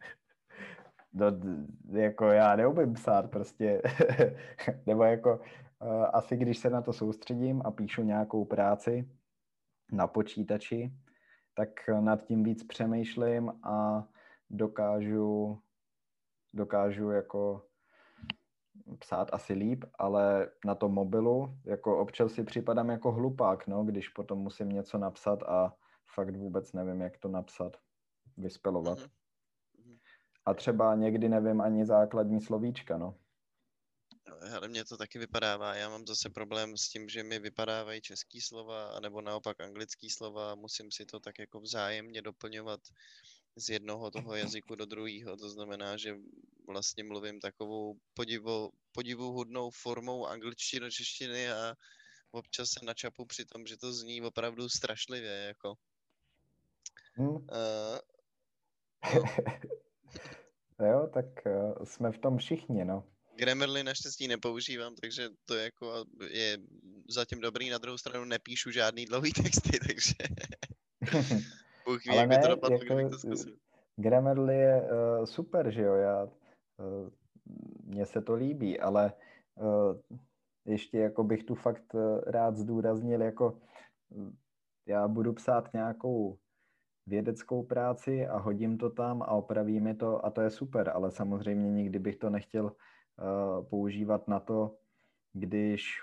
no, 1.13 1.27
jako 1.91 2.25
já 2.25 2.55
neumím 2.55 2.93
psát 2.93 3.31
prostě, 3.31 3.81
nebo 4.85 5.03
jako 5.03 5.37
uh, 5.37 6.05
asi 6.13 6.37
když 6.37 6.57
se 6.57 6.69
na 6.69 6.81
to 6.81 6.93
soustředím 6.93 7.61
a 7.65 7.71
píšu 7.71 8.03
nějakou 8.03 8.45
práci 8.45 9.09
na 9.91 10.07
počítači, 10.07 10.93
tak 11.53 11.69
nad 11.99 12.23
tím 12.23 12.43
víc 12.43 12.63
přemýšlím 12.63 13.51
a 13.63 14.07
dokážu, 14.49 15.61
dokážu 16.53 17.09
jako 17.09 17.67
psát 18.99 19.33
asi 19.33 19.53
líp, 19.53 19.85
ale 19.95 20.51
na 20.65 20.75
tom 20.75 20.93
mobilu 20.93 21.57
jako 21.65 21.99
občas 21.99 22.33
si 22.33 22.43
připadám 22.43 22.89
jako 22.89 23.11
hlupák, 23.11 23.67
no, 23.67 23.83
když 23.83 24.09
potom 24.09 24.39
musím 24.39 24.69
něco 24.69 24.97
napsat 24.97 25.43
a 25.43 25.75
fakt 26.13 26.35
vůbec 26.35 26.73
nevím, 26.73 27.01
jak 27.01 27.17
to 27.17 27.27
napsat 27.27 27.77
vyspelovat. 28.37 28.99
Mm-hmm. 28.99 29.09
A 30.45 30.53
třeba 30.53 30.95
někdy 30.95 31.29
nevím 31.29 31.61
ani 31.61 31.85
základní 31.85 32.41
slovíčka, 32.41 32.97
no. 32.97 33.15
Ale 34.55 34.67
mně 34.67 34.85
to 34.85 34.97
taky 34.97 35.19
vypadává. 35.19 35.75
Já 35.75 35.89
mám 35.89 36.07
zase 36.07 36.29
problém 36.29 36.77
s 36.77 36.89
tím, 36.89 37.09
že 37.09 37.23
mi 37.23 37.39
vypadávají 37.39 38.01
český 38.01 38.41
slova, 38.41 38.87
anebo 38.87 39.21
naopak 39.21 39.61
anglický 39.61 40.09
slova. 40.09 40.55
Musím 40.55 40.91
si 40.91 41.05
to 41.05 41.19
tak 41.19 41.39
jako 41.39 41.59
vzájemně 41.59 42.21
doplňovat 42.21 42.79
z 43.55 43.69
jednoho 43.69 44.11
toho 44.11 44.35
jazyku 44.35 44.75
do 44.75 44.85
druhého. 44.85 45.37
To 45.37 45.49
znamená, 45.49 45.97
že 45.97 46.15
vlastně 46.67 47.03
mluvím 47.03 47.39
takovou 47.39 47.95
podivu, 48.13 48.71
podivuhodnou 48.91 49.71
formou 49.71 50.27
angličtiny 50.27 50.79
do 50.79 50.91
češtiny 50.91 51.51
a 51.51 51.75
občas 52.31 52.69
se 52.69 52.85
načapu 52.85 53.25
při 53.25 53.45
tom, 53.45 53.65
že 53.67 53.77
to 53.77 53.93
zní 53.93 54.21
opravdu 54.21 54.69
strašlivě. 54.69 55.31
Jako. 55.31 55.75
Hmm. 57.13 57.47
Uh, 60.79 60.87
jo, 60.87 61.09
tak 61.13 61.25
uh, 61.45 61.85
jsme 61.85 62.11
v 62.11 62.17
tom 62.17 62.37
všichni, 62.37 62.85
no. 62.85 63.03
Grammarly 63.35 63.83
naštěstí 63.83 64.27
nepoužívám, 64.27 64.95
takže 64.95 65.29
to 65.45 65.55
je 65.55 65.63
jako 65.63 66.05
je 66.29 66.57
zatím 67.09 67.41
dobrý. 67.41 67.69
Na 67.69 67.77
druhou 67.77 67.97
stranu 67.97 68.25
nepíšu 68.25 68.71
žádný 68.71 69.05
dlouhý 69.05 69.33
texty, 69.33 69.79
takže 69.87 70.13
Bůh 71.85 72.05
ví, 72.05 72.11
Ale 72.11 72.27
ne, 72.27 72.39
to 72.39 72.47
dopadlo, 72.47 72.77
jako, 72.77 73.09
to 73.09 73.17
zkusil. 73.17 73.53
Grammarly 73.95 74.57
je 74.57 74.81
uh, 74.81 75.25
super, 75.25 75.71
že 75.71 75.81
jo, 75.81 75.93
já, 75.93 76.23
uh, 76.23 77.09
mně 77.83 78.05
se 78.05 78.21
to 78.21 78.33
líbí, 78.33 78.79
ale 78.79 79.13
uh, 79.55 80.19
ještě 80.65 80.97
jako 80.97 81.23
bych 81.23 81.43
tu 81.43 81.55
fakt 81.55 81.93
uh, 81.93 82.19
rád 82.25 82.57
zdůraznil, 82.57 83.21
jako 83.21 83.59
uh, 84.09 84.31
já 84.87 85.07
budu 85.07 85.33
psát 85.33 85.73
nějakou 85.73 86.37
vědeckou 87.07 87.63
práci 87.63 88.27
a 88.27 88.37
hodím 88.37 88.77
to 88.77 88.89
tam 88.89 89.21
a 89.21 89.27
opraví 89.27 89.79
mi 89.79 89.95
to 89.95 90.25
a 90.25 90.29
to 90.29 90.41
je 90.41 90.49
super, 90.49 90.89
ale 90.89 91.11
samozřejmě 91.11 91.71
nikdy 91.71 91.99
bych 91.99 92.15
to 92.15 92.29
nechtěl 92.29 92.65
uh, 92.65 93.65
používat 93.69 94.27
na 94.27 94.39
to, 94.39 94.77
když 95.33 95.99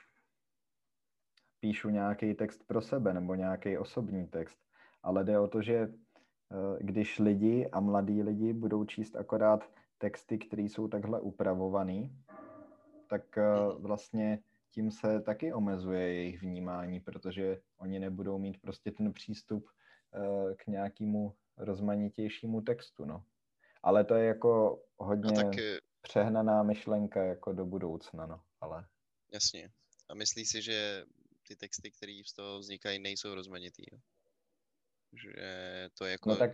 píšu 1.60 1.90
nějaký 1.90 2.34
text 2.34 2.66
pro 2.66 2.80
sebe 2.80 3.14
nebo 3.14 3.34
nějaký 3.34 3.78
osobní 3.78 4.26
text. 4.26 4.67
Ale 5.02 5.24
jde 5.24 5.38
o 5.38 5.48
to, 5.48 5.62
že 5.62 5.86
uh, 5.86 6.78
když 6.80 7.18
lidi 7.18 7.68
a 7.72 7.80
mladí 7.80 8.22
lidi 8.22 8.52
budou 8.52 8.84
číst 8.84 9.16
akorát 9.16 9.70
texty, 9.98 10.38
které 10.38 10.62
jsou 10.62 10.88
takhle 10.88 11.20
upravované, 11.20 12.10
tak 13.06 13.22
uh, 13.36 13.82
vlastně 13.82 14.38
tím 14.70 14.90
se 14.90 15.20
taky 15.20 15.52
omezuje 15.52 16.14
jejich 16.14 16.42
vnímání, 16.42 17.00
protože 17.00 17.60
oni 17.78 17.98
nebudou 17.98 18.38
mít 18.38 18.60
prostě 18.60 18.90
ten 18.90 19.12
přístup 19.12 19.68
Eh, 20.14 20.54
k 20.54 20.66
nějakému 20.66 21.36
rozmanitějšímu 21.56 22.60
textu, 22.60 23.04
no. 23.04 23.24
Ale 23.82 24.04
to 24.04 24.14
je 24.14 24.26
jako 24.26 24.82
hodně 24.96 25.32
no, 25.32 25.42
tak, 25.42 25.64
přehnaná 26.00 26.62
myšlenka 26.62 27.24
jako 27.24 27.52
do 27.52 27.66
budoucna, 27.66 28.26
no, 28.26 28.40
ale... 28.60 28.86
Jasně. 29.32 29.70
A 30.08 30.14
myslí 30.14 30.46
si, 30.46 30.62
že 30.62 31.04
ty 31.48 31.56
texty, 31.56 31.90
které 31.90 32.22
z 32.26 32.32
toho 32.32 32.58
vznikají, 32.58 32.98
nejsou 32.98 33.34
rozmanitý, 33.34 33.82
jo? 33.92 33.98
Že 35.12 35.88
to 35.98 36.04
je 36.04 36.12
jako... 36.12 36.28
No 36.28 36.36
tak 36.36 36.50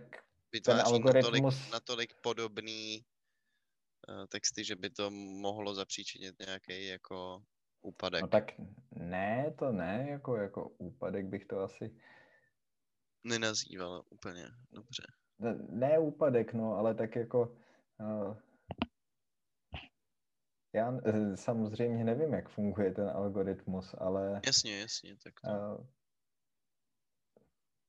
ten 0.63 0.81
algoritmus... 0.81 1.55
natolik, 1.55 1.71
natolik 1.71 2.13
podobný 2.21 3.05
uh, 4.09 4.25
texty, 4.25 4.63
že 4.63 4.75
by 4.75 4.89
to 4.89 5.11
mohlo 5.41 5.75
zapříčinit 5.75 6.35
nějaký 6.45 6.87
jako 6.87 7.43
úpadek. 7.81 8.21
No 8.21 8.27
tak 8.27 8.51
ne, 8.91 9.55
to 9.59 9.71
ne, 9.71 10.07
jako, 10.09 10.35
jako 10.35 10.69
úpadek 10.69 11.25
bych 11.25 11.45
to 11.45 11.59
asi 11.59 11.95
nenazývala 13.23 14.03
úplně 14.09 14.47
dobře. 14.71 15.03
Ne, 15.39 15.55
ne 15.69 15.99
úpadek, 15.99 16.53
no, 16.53 16.73
ale 16.73 16.95
tak 16.95 17.15
jako... 17.15 17.57
Uh, 17.99 18.37
já 20.73 20.89
uh, 20.89 21.35
samozřejmě 21.35 22.03
nevím, 22.03 22.33
jak 22.33 22.49
funguje 22.49 22.91
ten 22.91 23.09
algoritmus, 23.09 23.95
ale... 23.97 24.41
Jasně, 24.45 24.79
jasně, 24.79 25.15
tak 25.23 25.33
to... 25.41 25.51
Uh, 25.51 25.87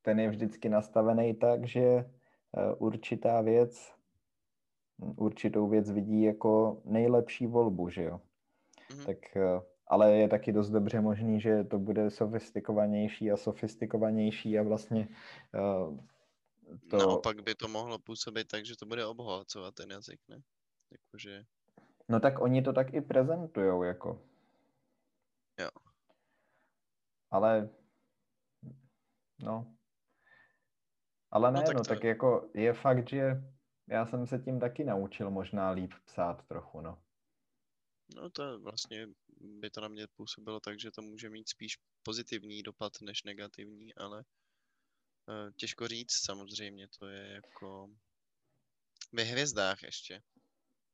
ten 0.06 0.20
je 0.20 0.30
vždycky 0.30 0.68
nastavený 0.68 1.34
tak, 1.34 1.66
že 1.66 1.82
uh, 1.82 2.74
určitá 2.78 3.40
věc, 3.40 3.92
určitou 4.98 5.68
věc 5.68 5.90
vidí 5.90 6.22
jako 6.22 6.82
nejlepší 6.84 7.46
volbu, 7.46 7.90
že 7.90 8.02
jo? 8.02 8.20
Mm-hmm. 8.90 9.06
Tak 9.06 9.18
uh, 9.36 9.62
ale 9.86 10.12
je 10.12 10.28
taky 10.28 10.52
dost 10.52 10.70
dobře 10.70 11.00
možný, 11.00 11.40
že 11.40 11.64
to 11.64 11.78
bude 11.78 12.10
sofistikovanější 12.10 13.30
a 13.32 13.36
sofistikovanější 13.36 14.58
a 14.58 14.62
vlastně 14.62 15.08
uh, 15.54 15.98
to... 16.90 16.96
Naopak 16.96 17.42
by 17.42 17.54
to 17.54 17.68
mohlo 17.68 17.98
působit 17.98 18.48
tak, 18.48 18.66
že 18.66 18.76
to 18.76 18.86
bude 18.86 19.06
obohacovat 19.06 19.74
ten 19.74 19.90
jazyk, 19.90 20.20
ne? 20.28 20.42
Jakože... 20.90 21.44
No 22.08 22.20
tak 22.20 22.40
oni 22.40 22.62
to 22.62 22.72
tak 22.72 22.94
i 22.94 23.00
prezentujou, 23.00 23.82
jako. 23.82 24.22
Jo. 25.60 25.68
Ale, 27.30 27.70
no. 29.42 29.75
Ale 31.36 31.52
no 31.52 31.58
ne, 31.58 31.60
no, 31.60 31.66
tak, 31.66 31.76
no, 31.76 31.84
tak 31.84 32.04
jako 32.04 32.50
je 32.54 32.72
fakt, 32.72 33.08
že 33.08 33.42
já 33.86 34.06
jsem 34.06 34.26
se 34.26 34.38
tím 34.38 34.60
taky 34.60 34.84
naučil 34.84 35.30
možná 35.30 35.70
líp 35.70 35.92
psát 36.04 36.44
trochu, 36.46 36.80
no. 36.80 36.98
No 38.14 38.30
to 38.30 38.60
vlastně 38.60 39.06
by 39.40 39.70
to 39.70 39.80
na 39.80 39.88
mě 39.88 40.06
působilo 40.16 40.60
tak, 40.60 40.80
že 40.80 40.90
to 40.90 41.02
může 41.02 41.30
mít 41.30 41.48
spíš 41.48 41.78
pozitivní 42.02 42.62
dopad 42.62 42.92
než 43.02 43.22
negativní, 43.22 43.94
ale 43.94 44.18
uh, 44.18 45.50
těžko 45.56 45.88
říct 45.88 46.24
samozřejmě, 46.24 46.88
to 46.98 47.06
je 47.06 47.32
jako 47.32 47.88
ve 49.12 49.22
hvězdách 49.22 49.82
ještě. 49.82 50.22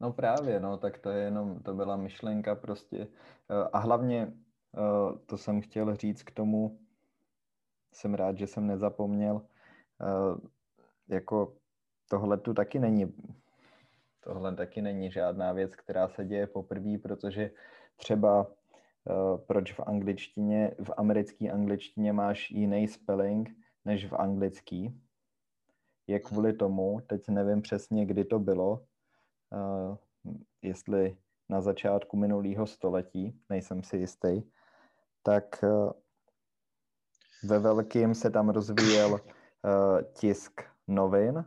No 0.01 0.13
právě, 0.13 0.61
no, 0.61 0.79
tak 0.79 0.99
to 0.99 1.11
je 1.11 1.25
jenom, 1.25 1.63
to 1.63 1.75
byla 1.75 1.97
myšlenka 1.97 2.55
prostě. 2.55 2.99
Uh, 2.99 3.69
a 3.73 3.79
hlavně, 3.79 4.27
uh, 4.27 5.19
to 5.27 5.39
jsem 5.39 5.61
chtěl 5.61 5.97
říct 5.97 6.23
k 6.23 6.31
tomu, 6.31 6.87
jsem 7.93 8.15
rád, 8.15 8.39
že 8.39 8.47
jsem 8.47 8.67
nezapomněl, 8.67 9.47
jako 11.09 11.57
tohle 12.09 12.39
tu 12.39 12.55
taky 12.55 12.79
není 12.79 13.15
tohle 14.25 14.57
taky 14.57 14.83
není 14.83 15.11
žádná 15.11 15.53
věc, 15.53 15.77
která 15.77 16.09
se 16.09 16.25
děje 16.25 16.47
poprvé, 16.47 16.99
protože 16.99 17.51
třeba 17.97 18.47
uh, 18.47 19.39
proč 19.47 19.73
v 19.73 19.81
angličtině, 19.81 20.75
v 20.85 20.91
americké 20.97 21.51
angličtině 21.51 22.13
máš 22.13 22.51
jiný 22.51 22.89
spelling 22.89 23.51
než 23.85 24.07
v 24.07 24.15
anglický. 24.15 25.01
Je 26.07 26.21
kvůli 26.21 26.53
tomu, 26.53 27.01
teď 27.07 27.29
nevím 27.29 27.63
přesně, 27.63 28.07
kdy 28.07 28.25
to 28.25 28.39
bylo, 28.39 28.87
uh, 29.51 29.97
jestli 30.63 31.17
na 31.49 31.61
začátku 31.61 32.17
minulého 32.17 32.67
století, 32.67 33.41
nejsem 33.49 33.83
si 33.83 33.97
jistý, 33.97 34.43
tak 35.23 35.65
ve 37.45 37.59
velkým 37.59 38.15
se 38.15 38.31
tam 38.31 38.49
rozvíjel 38.49 39.21
tisk 40.15 40.61
novin 40.89 41.45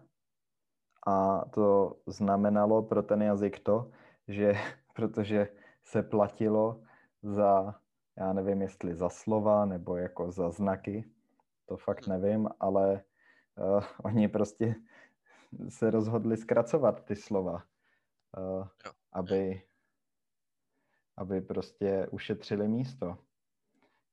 a 1.08 1.46
to 1.46 1.98
znamenalo 2.08 2.84
pro 2.84 3.04
ten 3.04 3.22
jazyk 3.22 3.60
to, 3.60 3.92
že 4.28 4.54
protože 4.96 5.48
se 5.84 6.04
platilo 6.04 6.82
za, 7.24 7.76
já 8.18 8.34
nevím, 8.34 8.62
jestli 8.62 8.96
za 8.96 9.10
slova 9.10 9.66
nebo 9.66 9.98
jako 9.98 10.32
za 10.32 10.50
znaky, 10.50 11.12
to 11.66 11.78
fakt 11.78 12.08
nevím, 12.08 12.50
ale 12.60 13.04
uh, 13.58 13.84
oni 14.04 14.28
prostě 14.28 14.76
se 15.70 15.92
rozhodli 15.92 16.38
zkracovat 16.38 17.06
ty 17.06 17.16
slova, 17.16 17.64
uh, 18.38 18.68
aby, 19.14 19.62
aby 21.18 21.42
prostě 21.42 22.08
ušetřili 22.12 22.68
místo. 22.68 23.18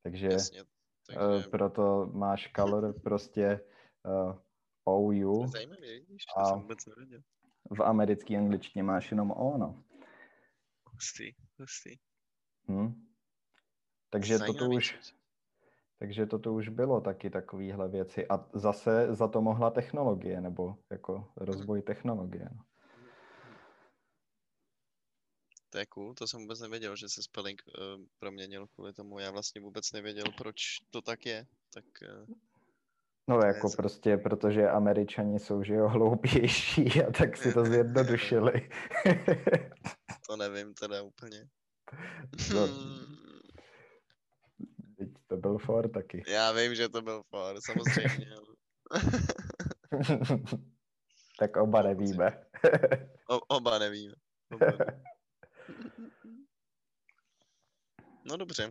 Takže, 0.03 0.27
Jasně, 0.27 0.65
takže... 1.07 1.47
Uh, 1.47 1.51
proto 1.51 2.11
máš 2.13 2.53
color 2.57 3.01
prostě 3.01 3.61
uh, 4.05 4.39
OU 4.85 5.47
Zajímavý, 5.47 6.07
víš, 6.09 6.25
to 6.25 6.41
a 6.41 6.45
jsem 6.45 6.61
vůbec 6.61 6.87
nevěděl. 6.87 7.21
v 7.71 7.83
americké 7.83 8.37
angličtině 8.37 8.83
máš 8.83 9.11
jenom 9.11 9.31
O, 9.31 9.59
no. 9.59 9.85
Hustý, 10.85 11.35
hustý. 11.59 11.99
Hmm. 12.69 13.07
Takže 14.11 14.39
Zajímavý, 14.39 14.59
toto 14.59 14.71
už, 14.71 15.15
takže 15.99 16.27
toto 16.27 16.53
už 16.53 16.69
bylo 16.69 17.01
taky 17.01 17.31
takovéhle 17.31 17.89
věci. 17.89 18.29
A 18.29 18.51
zase 18.55 19.15
za 19.15 19.29
to 19.29 19.43
mohla 19.43 19.71
technologie, 19.71 20.41
nebo 20.41 20.77
jako 20.91 21.33
rozvoj 21.37 21.79
hmm. 21.79 21.87
technologie. 21.87 22.49
No. 22.53 22.65
To 25.71 25.79
je 25.79 25.87
cool, 25.87 26.15
to 26.15 26.27
jsem 26.27 26.41
vůbec 26.41 26.61
nevěděl, 26.61 26.97
že 26.97 27.09
se 27.09 27.23
spelling 27.23 27.63
uh, 27.67 28.05
proměnil 28.19 28.67
kvůli 28.67 28.93
tomu. 28.93 29.19
Já 29.19 29.31
vlastně 29.31 29.61
vůbec 29.61 29.93
nevěděl, 29.93 30.25
proč 30.39 30.57
to 30.91 31.03
tak 31.03 31.27
je. 31.27 31.47
Tak, 31.75 31.85
uh, 32.03 32.35
no 33.29 33.41
jako 33.47 33.69
je... 33.69 33.77
prostě, 33.77 34.17
protože 34.17 34.69
američani 34.69 35.39
jsou, 35.39 35.63
že 35.63 35.75
jo, 35.75 35.89
hloupější 35.89 37.03
a 37.03 37.13
tak 37.13 37.37
si 37.37 37.53
to 37.53 37.65
zjednodušili. 37.65 38.71
to 40.27 40.37
nevím 40.37 40.75
teda 40.75 41.03
úplně. 41.03 41.49
No, 42.55 42.69
to 45.27 45.37
byl 45.37 45.59
for 45.59 45.91
taky. 45.91 46.23
Já 46.29 46.53
vím, 46.53 46.75
že 46.75 46.89
to 46.89 47.03
byl 47.03 47.23
for, 47.31 47.57
samozřejmě. 47.61 48.27
tak 51.39 51.57
oba 51.57 51.83
nevíme. 51.83 52.45
o, 53.31 53.39
oba 53.39 53.79
nevíme. 53.79 54.15
Oba 54.55 54.67
nevíme. 54.67 55.03
No 58.25 58.37
dobře. 58.37 58.67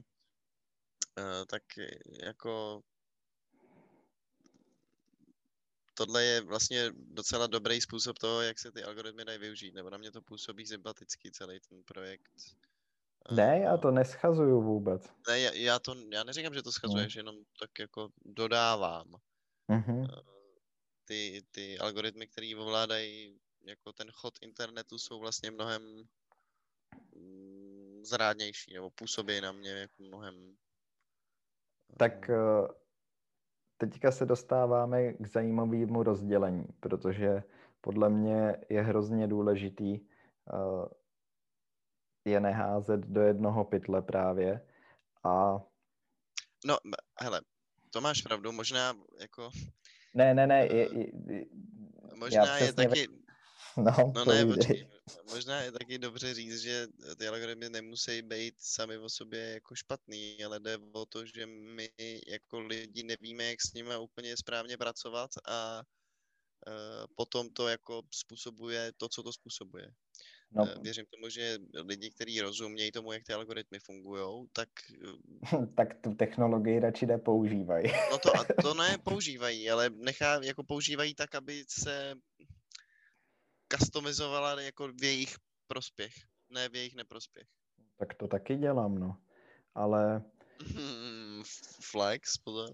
Uh, 1.18 1.46
tak 1.50 1.64
jako 2.24 2.82
tohle 5.94 6.24
je 6.24 6.42
vlastně 6.42 6.92
docela 6.96 7.48
dobrý 7.48 7.82
způsob 7.82 8.20
toho, 8.20 8.42
jak 8.42 8.60
se 8.60 8.72
ty 8.72 8.84
algoritmy 8.84 9.26
dají 9.26 9.40
využít, 9.40 9.74
nebo 9.74 9.90
na 9.90 9.98
mě 9.98 10.12
to 10.12 10.22
působí 10.22 10.66
sympatický 10.66 11.32
celý 11.32 11.60
ten 11.70 11.84
projekt. 11.84 12.32
Ne, 13.32 13.60
já 13.60 13.78
to 13.78 13.92
neschazuju 13.92 14.62
vůbec. 14.62 15.14
Ne, 15.28 15.40
já, 15.40 15.52
já 15.54 15.80
to, 15.80 15.96
já 16.12 16.24
neříkám, 16.24 16.54
že 16.54 16.64
to 16.64 16.72
schazuješ, 16.72 17.16
no. 17.16 17.20
jenom 17.20 17.36
tak 17.60 17.80
jako 17.80 18.10
dodávám. 18.26 19.16
Mm-hmm. 19.70 20.24
Ty, 21.06 21.42
ty 21.52 21.80
algoritmy, 21.80 22.28
které 22.28 22.56
ovládají 22.58 23.40
jako 23.66 23.94
ten 23.94 24.12
chod 24.12 24.34
internetu, 24.42 24.98
jsou 24.98 25.20
vlastně 25.20 25.52
mnohem 25.52 26.04
mm, 27.16 28.02
zrádnější, 28.04 28.74
nebo 28.74 28.90
působí 28.90 29.42
na 29.42 29.52
mě 29.52 29.72
jako 29.72 30.04
mnohem... 30.04 30.56
Tak 31.98 32.30
eh, 32.30 32.68
teďka 33.82 34.12
se 34.12 34.26
dostáváme 34.26 35.14
k 35.14 35.28
zajímavému 35.28 36.04
rozdělení, 36.04 36.66
protože 36.80 37.44
podle 37.82 38.10
mě 38.10 38.58
je 38.70 38.82
hrozně 38.82 39.28
důležitý 39.28 40.00
uh, 40.00 40.86
je 42.26 42.40
neházet 42.40 43.00
do 43.00 43.22
jednoho 43.22 43.66
pytle 43.66 44.02
právě 44.02 44.68
a... 45.24 45.60
No, 46.66 46.78
hele, 47.22 47.42
to 47.90 48.02
máš 48.02 48.22
pravdu, 48.22 48.52
možná 48.52 48.94
jako... 49.22 49.50
Ne, 50.14 50.34
ne, 50.34 50.48
ne, 50.48 50.66
je, 50.72 50.90
je, 50.96 51.46
možná 52.16 52.58
je 52.58 52.74
taky... 52.74 53.08
No, 53.78 54.12
no 54.16 54.26
ne, 54.26 54.46
počkej, 54.46 54.88
možná 55.34 55.62
je 55.62 55.72
taky 55.72 55.98
dobře 55.98 56.34
říct, 56.34 56.62
že 56.62 56.88
ty 57.18 57.28
algoritmy 57.28 57.70
nemusí 57.70 58.22
být 58.22 58.56
sami 58.58 58.98
o 58.98 59.10
sobě 59.10 59.40
jako 59.40 59.76
špatný, 59.76 60.44
ale 60.46 60.60
jde 60.60 60.78
o 60.92 61.06
to, 61.06 61.26
že 61.26 61.46
my 61.46 61.90
jako 62.28 62.60
lidi 62.60 63.04
nevíme, 63.04 63.44
jak 63.44 63.62
s 63.62 63.74
nimi 63.74 63.98
úplně 63.98 64.38
správně 64.38 64.78
pracovat 64.78 65.30
a 65.48 65.82
uh, 66.68 67.06
potom 67.16 67.50
to 67.50 67.68
jako 67.68 68.02
způsobuje 68.14 68.92
to, 68.98 69.10
co 69.10 69.24
to 69.24 69.34
způsobuje. 69.34 69.88
No. 70.52 70.64
Uh, 70.64 70.84
věřím 70.84 71.06
tomu, 71.06 71.30
že 71.30 71.58
lidi, 71.74 72.10
kteří 72.10 72.42
rozumějí 72.42 72.92
tomu, 72.92 73.12
jak 73.12 73.24
ty 73.24 73.34
algoritmy 73.34 73.80
fungují, 73.80 74.48
tak... 74.54 74.70
Uh, 75.54 75.66
tak 75.76 76.02
tu 76.02 76.16
technologii 76.16 76.80
radši 76.80 77.06
nepoužívají. 77.06 77.92
no 78.12 78.18
to, 78.18 78.38
a 78.38 78.46
to 78.62 78.74
ne 78.84 78.98
používají, 79.04 79.70
ale 79.70 79.90
nechá, 79.90 80.44
jako 80.44 80.64
používají 80.64 81.16
tak, 81.16 81.36
aby 81.36 81.64
se 81.68 82.16
customizovala 83.72 84.62
jako 84.62 84.88
v 84.88 85.04
jejich 85.04 85.36
prospěch, 85.68 86.14
ne 86.50 86.70
v 86.70 86.76
jejich 86.76 86.96
neprospěch. 86.96 87.48
Tak 87.98 88.14
to 88.14 88.28
taky 88.28 88.56
dělám, 88.56 88.96
no. 88.96 89.18
Ale... 89.76 90.24
Flex, 91.92 92.38
pozor. 92.38 92.70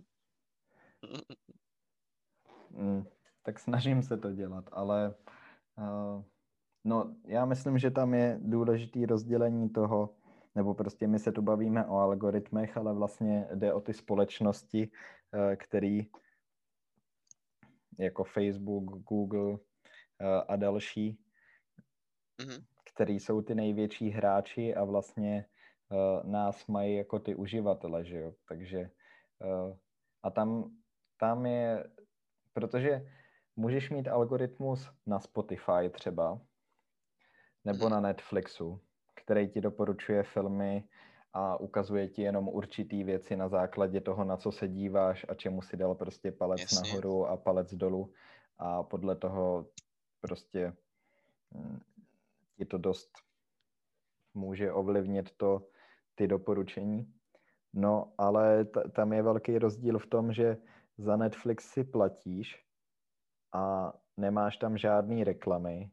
mm, 2.69 3.03
tak 3.43 3.59
snažím 3.59 4.03
se 4.03 4.17
to 4.17 4.33
dělat, 4.33 4.65
ale 4.71 5.15
uh, 5.77 6.23
no, 6.83 7.15
já 7.25 7.45
myslím, 7.45 7.77
že 7.77 7.91
tam 7.91 8.13
je 8.13 8.39
důležitý 8.41 9.05
rozdělení 9.05 9.69
toho, 9.69 10.15
nebo 10.55 10.73
prostě 10.73 11.07
my 11.07 11.19
se 11.19 11.31
tu 11.31 11.41
bavíme 11.41 11.85
o 11.85 11.97
algoritmech, 11.97 12.77
ale 12.77 12.93
vlastně 12.93 13.47
jde 13.55 13.73
o 13.73 13.81
ty 13.81 13.93
společnosti, 13.93 14.91
uh, 15.33 15.55
který 15.55 16.07
jako 17.99 18.23
Facebook, 18.23 18.83
Google, 18.83 19.57
Eh, 19.57 19.66
a 20.47 20.55
další, 20.55 21.19
mm-hmm. 22.39 22.63
který 22.93 23.19
jsou 23.19 23.41
ty 23.41 23.55
největší 23.55 24.09
hráči 24.09 24.75
a 24.75 24.83
vlastně 24.83 25.45
uh, 25.89 26.31
nás 26.31 26.67
mají 26.67 26.95
jako 26.95 27.19
ty 27.19 27.35
uživatele, 27.35 28.05
že 28.05 28.17
jo, 28.19 28.33
takže 28.47 28.89
uh, 29.39 29.77
a 30.23 30.29
tam, 30.29 30.71
tam 31.19 31.45
je, 31.45 31.89
protože 32.53 33.05
můžeš 33.55 33.89
mít 33.89 34.07
algoritmus 34.07 34.89
na 35.05 35.19
Spotify 35.19 35.89
třeba, 35.91 36.41
nebo 37.65 37.85
mm-hmm. 37.85 37.89
na 37.89 37.99
Netflixu, 37.99 38.81
který 39.15 39.49
ti 39.49 39.61
doporučuje 39.61 40.23
filmy 40.23 40.83
a 41.33 41.59
ukazuje 41.59 42.07
ti 42.07 42.21
jenom 42.21 42.47
určitý 42.47 43.03
věci 43.03 43.35
na 43.35 43.49
základě 43.49 44.01
toho, 44.01 44.23
na 44.23 44.37
co 44.37 44.51
se 44.51 44.67
díváš 44.67 45.25
a 45.29 45.33
čemu 45.33 45.61
si 45.61 45.77
dal 45.77 45.95
prostě 45.95 46.31
palec 46.31 46.61
Jasně. 46.61 46.89
nahoru 46.89 47.25
a 47.25 47.37
palec 47.37 47.73
dolů 47.73 48.13
a 48.59 48.83
podle 48.83 49.15
toho 49.15 49.65
prostě 50.21 50.73
mm, 51.51 51.79
je 52.57 52.65
to 52.65 52.77
dost 52.77 53.09
může 54.33 54.71
ovlivnit 54.71 55.31
to, 55.37 55.67
ty 56.15 56.27
doporučení. 56.27 57.13
No, 57.73 58.13
ale 58.17 58.65
t- 58.65 58.89
tam 58.89 59.13
je 59.13 59.21
velký 59.23 59.57
rozdíl 59.57 59.99
v 59.99 60.05
tom, 60.05 60.33
že 60.33 60.57
za 60.97 61.17
Netflix 61.17 61.69
si 61.69 61.83
platíš 61.83 62.65
a 63.53 63.93
nemáš 64.17 64.57
tam 64.57 64.77
žádný 64.77 65.23
reklamy. 65.23 65.91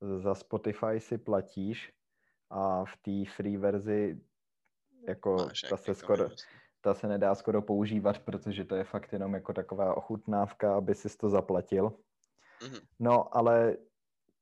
Za 0.00 0.34
Spotify 0.34 1.00
si 1.00 1.18
platíš 1.18 1.92
a 2.50 2.84
v 2.84 2.96
té 2.96 3.30
free 3.36 3.56
verzi 3.56 4.20
jako 5.08 5.36
Máš 5.36 5.60
ta 5.60 5.76
se 5.76 5.94
skoro, 5.94 6.28
ta 6.80 6.94
se 6.94 7.06
nedá 7.08 7.34
skoro 7.34 7.62
používat, 7.62 8.18
protože 8.18 8.64
to 8.64 8.74
je 8.74 8.84
fakt 8.84 9.12
jenom 9.12 9.34
jako 9.34 9.52
taková 9.52 9.94
ochutnávka, 9.94 10.76
aby 10.76 10.94
si 10.94 11.16
to 11.16 11.28
zaplatil. 11.28 11.98
Mm-hmm. 12.60 12.80
No, 12.98 13.36
ale 13.36 13.76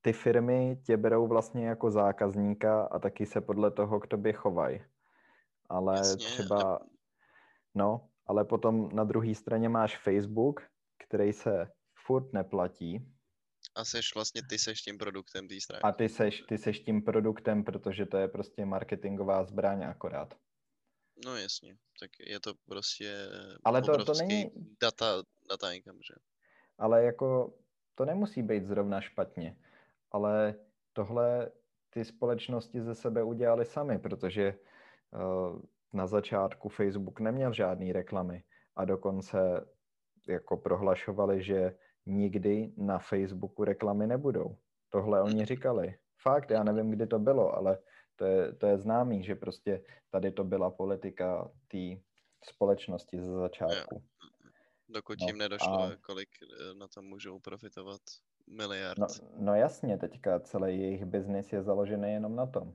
ty 0.01 0.13
firmy 0.13 0.81
tě 0.87 0.97
berou 0.97 1.27
vlastně 1.27 1.67
jako 1.67 1.91
zákazníka 1.91 2.83
a 2.83 2.99
taky 2.99 3.27
se 3.27 3.41
podle 3.41 3.71
toho 3.71 4.01
k 4.01 4.07
tobě 4.07 4.33
chovají. 4.33 4.83
Ale 5.69 5.97
Jasně, 5.97 6.17
třeba, 6.17 6.81
no, 7.75 8.09
ale 8.27 8.45
potom 8.45 8.89
na 8.93 9.05
druhé 9.05 9.35
straně 9.35 9.69
máš 9.69 9.99
Facebook, 9.99 10.61
který 11.07 11.33
se 11.33 11.67
furt 12.07 12.33
neplatí. 12.33 13.13
A 13.75 13.85
seš 13.85 14.15
vlastně, 14.15 14.43
ty 14.49 14.59
seš 14.59 14.81
tím 14.83 14.99
produktem 14.99 15.49
té 15.49 15.61
strany. 15.61 15.83
A 15.83 15.93
ty 15.93 16.09
seš, 16.09 16.43
ty 16.49 16.59
seš 16.59 16.81
tím 16.81 17.03
produktem, 17.03 17.65
protože 17.65 18.07
to 18.07 18.17
je 18.17 18.29
prostě 18.29 18.65
marketingová 18.65 19.45
zbraň 19.45 19.83
akorát. 19.83 20.35
No 21.25 21.37
jasně, 21.37 21.77
tak 22.01 22.11
je 22.21 22.41
to 22.41 22.55
prostě 22.67 23.29
ale 23.65 23.83
to, 23.83 24.05
to 24.05 24.13
není... 24.15 24.51
data, 24.81 25.23
data 25.49 25.73
income, 25.73 25.99
že? 26.03 26.15
Ale 26.79 27.05
jako 27.05 27.59
to 27.97 28.05
nemusí 28.05 28.43
být 28.43 28.65
zrovna 28.65 29.01
špatně, 29.01 29.57
ale 30.13 30.55
tohle 30.93 31.51
ty 31.91 32.05
společnosti 32.05 32.81
ze 32.81 32.95
sebe 32.95 33.23
udělali 33.23 33.65
sami, 33.65 33.99
protože 33.99 34.55
uh, 34.55 35.61
na 35.93 36.07
začátku 36.07 36.69
Facebook 36.69 37.21
neměl 37.21 37.53
žádný 37.53 37.93
reklamy 37.93 38.43
a 38.77 38.85
dokonce 38.85 39.67
jako 40.29 40.57
prohlašovali, 40.57 41.43
že 41.43 41.75
nikdy 42.07 42.73
na 42.77 42.99
Facebooku 42.99 43.65
reklamy 43.65 44.07
nebudou. 44.07 44.57
Tohle 44.91 45.23
oni 45.23 45.45
říkali. 45.45 45.95
Fakt, 46.23 46.51
já 46.51 46.65
nevím, 46.65 46.91
kdy 46.91 47.07
to 47.07 47.19
bylo, 47.19 47.55
ale 47.55 47.79
to 48.17 48.25
je, 48.25 48.53
to 48.53 48.67
je 48.67 48.79
známý, 48.79 49.23
že 49.23 49.35
prostě 49.35 49.83
tady 50.11 50.31
to 50.31 50.45
byla 50.45 50.71
politika 50.71 51.51
té 51.69 52.01
společnosti 52.45 53.21
ze 53.21 53.33
začátku. 53.33 54.03
Dokud 54.89 55.21
no, 55.21 55.27
jim 55.27 55.39
nedošlo, 55.39 55.83
a... 55.83 55.97
kolik 56.01 56.29
eh, 56.43 56.75
na 56.75 56.89
tom 56.89 57.05
můžou 57.05 57.39
profitovat 57.39 58.01
miliard. 58.47 58.99
No, 58.99 59.07
no 59.39 59.55
jasně, 59.55 59.99
teďka 59.99 60.41
celý 60.41 60.81
jejich 60.81 61.05
biznis 61.05 61.53
je 61.53 61.63
založený 61.63 62.13
jenom 62.13 62.37
na 62.37 62.47
tom. 62.47 62.75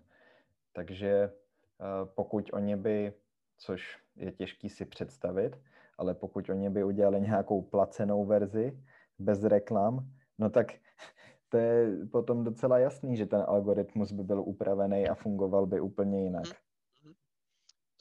Takže 0.74 1.32
uh, 1.32 2.10
pokud 2.16 2.50
oni 2.54 2.76
by, 2.76 3.14
což 3.58 4.00
je 4.16 4.32
těžký 4.32 4.70
si 4.70 4.86
představit, 4.86 5.60
ale 5.98 6.14
pokud 6.14 6.50
oni 6.50 6.70
by 6.70 6.84
udělali 6.84 7.22
nějakou 7.22 7.62
placenou 7.62 8.26
verzi 8.26 8.84
bez 9.20 9.44
reklam, 9.44 10.12
no 10.38 10.50
tak 10.50 10.68
to 11.50 11.58
je 11.58 12.06
potom 12.12 12.44
docela 12.44 12.80
jasný, 12.80 13.18
že 13.18 13.26
ten 13.26 13.44
algoritmus 13.48 14.12
by 14.12 14.24
byl 14.24 14.42
upravený 14.42 15.10
a 15.10 15.16
fungoval 15.16 15.66
by 15.66 15.80
úplně 15.80 16.24
jinak. 16.24 16.48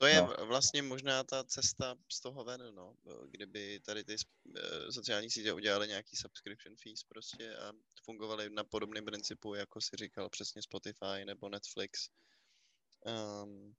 To 0.00 0.06
je 0.06 0.22
no. 0.22 0.46
vlastně 0.46 0.82
možná 0.82 1.24
ta 1.24 1.44
cesta 1.44 1.96
z 2.12 2.20
toho 2.20 2.44
ven, 2.44 2.74
no. 2.74 2.96
Kdyby 3.30 3.80
tady 3.80 4.04
ty 4.04 4.16
eh, 4.56 4.92
sociální 4.92 5.30
sítě 5.30 5.52
udělali 5.52 5.88
nějaký 5.88 6.16
subscription 6.16 6.76
fees 6.76 7.02
prostě 7.04 7.56
a 7.56 7.72
fungovaly 8.04 8.50
na 8.50 8.64
podobném 8.64 9.04
principu, 9.04 9.54
jako 9.54 9.80
si 9.80 9.96
říkal 9.96 10.28
přesně 10.28 10.62
Spotify 10.62 11.24
nebo 11.24 11.48
Netflix. 11.48 12.08
Um, 13.44 13.76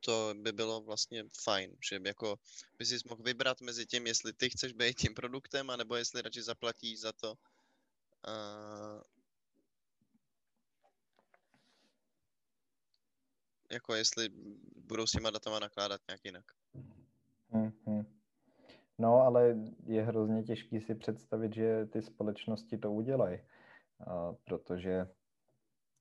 to 0.00 0.34
by 0.36 0.52
bylo 0.52 0.80
vlastně 0.80 1.24
fajn, 1.44 1.76
že 1.90 1.98
jako 2.06 2.38
by 2.78 2.86
si 2.86 2.98
mohl 3.08 3.22
vybrat 3.22 3.60
mezi 3.60 3.86
tím, 3.86 4.06
jestli 4.06 4.32
ty 4.32 4.50
chceš 4.50 4.72
být 4.72 4.98
tím 4.98 5.14
produktem, 5.14 5.70
anebo 5.70 5.96
jestli 5.96 6.22
radši 6.22 6.42
zaplatíš 6.42 7.00
za 7.00 7.12
to, 7.12 7.34
uh, 8.28 9.02
jako 13.72 13.94
jestli 13.94 14.28
budou 14.88 15.06
s 15.06 15.10
těma 15.10 15.30
datama 15.30 15.58
nakládat 15.58 16.00
nějak 16.08 16.24
jinak. 16.24 16.44
Mm-hmm. 17.52 18.04
No, 18.98 19.14
ale 19.14 19.56
je 19.86 20.02
hrozně 20.02 20.42
těžký 20.42 20.80
si 20.80 20.94
představit, 20.94 21.54
že 21.54 21.86
ty 21.86 22.02
společnosti 22.02 22.78
to 22.78 22.92
udělají, 22.92 23.38
protože 24.44 25.08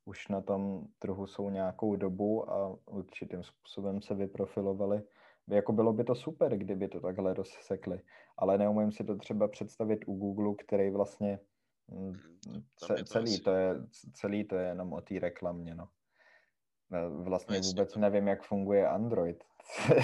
už 0.06 0.28
na 0.28 0.42
tom 0.42 0.88
trhu 1.00 1.28
jsou 1.28 1.50
nějakou 1.50 1.96
dobu 1.96 2.52
a 2.52 2.78
určitým 2.86 3.44
způsobem 3.44 4.02
se 4.02 4.16
vyprofilovali. 4.16 5.04
Jako 5.48 5.74
bylo 5.74 5.94
by 5.94 6.04
to 6.04 6.16
super, 6.16 6.58
kdyby 6.58 6.88
to 6.88 7.00
takhle 7.00 7.34
rozsekli, 7.34 8.02
ale 8.38 8.58
neumím 8.58 8.92
si 8.92 9.04
to 9.04 9.18
třeba 9.18 9.48
představit 9.48 10.00
u 10.08 10.16
Google, 10.16 10.56
který 10.66 10.90
vlastně 10.90 11.40
mm, 11.88 12.14
mm, 12.48 12.64
ce, 12.76 12.96
celý, 13.06 13.40
to 13.40 13.52
je, 13.52 13.76
celý 14.14 14.44
to 14.44 14.56
je 14.56 14.68
jenom 14.68 14.94
o 14.94 15.02
té 15.02 15.20
reklamě, 15.20 15.76
no. 15.76 15.88
Vlastně 17.10 17.60
vůbec 17.60 17.96
nevím, 17.96 18.28
jak 18.28 18.44
funguje 18.44 18.88
Android. 18.88 19.44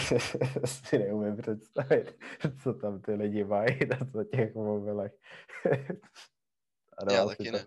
si 0.66 0.98
neumím 0.98 1.38
představit, 1.38 2.18
co 2.64 2.74
tam 2.74 3.02
ty 3.02 3.14
lidi 3.14 3.44
mají 3.44 3.80
na 3.90 4.24
těch 4.24 4.56
mobilech. 4.56 5.12
Já 7.12 7.26
taky 7.26 7.52
to... 7.52 7.58
ne. 7.58 7.66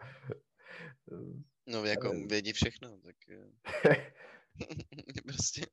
No 1.66 1.84
jako 1.84 2.10
vědí 2.26 2.52
všechno, 2.52 2.98
tak 2.98 3.16
eh, 3.28 4.12
prostě 5.26 5.66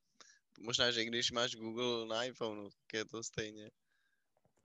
možná, 0.59 0.91
že 0.91 1.05
když 1.05 1.31
máš 1.31 1.55
Google 1.55 2.07
na 2.07 2.23
iPhoneu, 2.23 2.69
tak 2.69 2.93
je 2.93 3.05
to 3.05 3.23
stejně. 3.23 3.69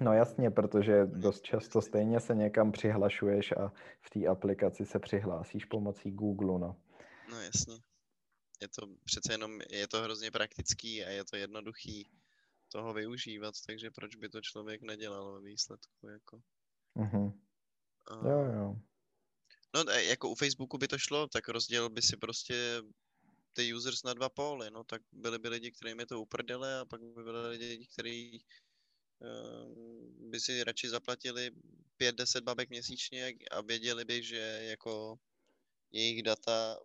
No 0.00 0.12
jasně, 0.12 0.50
protože 0.50 1.06
dost 1.06 1.42
často 1.42 1.82
stejně 1.82 2.20
se 2.20 2.34
někam 2.34 2.72
přihlašuješ 2.72 3.52
a 3.52 3.72
v 4.00 4.10
té 4.10 4.26
aplikaci 4.26 4.86
se 4.86 4.98
přihlásíš 4.98 5.64
pomocí 5.64 6.10
Google, 6.10 6.58
no. 6.58 6.76
No 7.30 7.40
jasně. 7.40 7.74
Je 8.62 8.68
to 8.68 8.86
přece 9.04 9.32
jenom, 9.32 9.60
je 9.70 9.88
to 9.88 10.02
hrozně 10.02 10.30
praktický 10.30 11.04
a 11.04 11.10
je 11.10 11.24
to 11.24 11.36
jednoduchý 11.36 12.06
toho 12.68 12.92
využívat, 12.92 13.54
takže 13.66 13.90
proč 13.90 14.16
by 14.16 14.28
to 14.28 14.40
člověk 14.40 14.82
nedělal 14.82 15.32
ve 15.32 15.40
výsledku, 15.40 16.08
jako. 16.08 16.42
Mhm. 16.94 17.22
Uh, 18.10 18.26
jo, 18.30 18.44
jo. 18.54 18.76
No 19.74 19.92
jako 19.92 20.30
u 20.30 20.34
Facebooku 20.34 20.78
by 20.78 20.88
to 20.88 20.98
šlo, 20.98 21.28
tak 21.28 21.48
rozdělil 21.48 21.90
by 21.90 22.02
si 22.02 22.16
prostě 22.16 22.82
ty 23.52 23.74
users 23.74 24.02
na 24.02 24.14
dva 24.14 24.28
póly, 24.28 24.70
no 24.70 24.84
tak 24.84 25.02
byly 25.12 25.38
by 25.38 25.48
lidi, 25.48 25.72
kterým 25.72 26.00
je 26.00 26.06
to 26.06 26.20
uprdele 26.20 26.78
a 26.78 26.84
pak 26.84 27.00
by 27.00 27.22
byly 27.22 27.48
lidi, 27.48 27.86
kteří 27.86 28.44
uh, 29.18 30.30
by 30.30 30.40
si 30.40 30.64
radši 30.64 30.88
zaplatili 30.88 31.50
5-10 32.00 32.40
babek 32.40 32.70
měsíčně 32.70 33.34
a 33.50 33.60
věděli 33.60 34.04
by, 34.04 34.22
že 34.22 34.60
jako 34.62 35.18
jejich 35.92 36.22
data, 36.22 36.78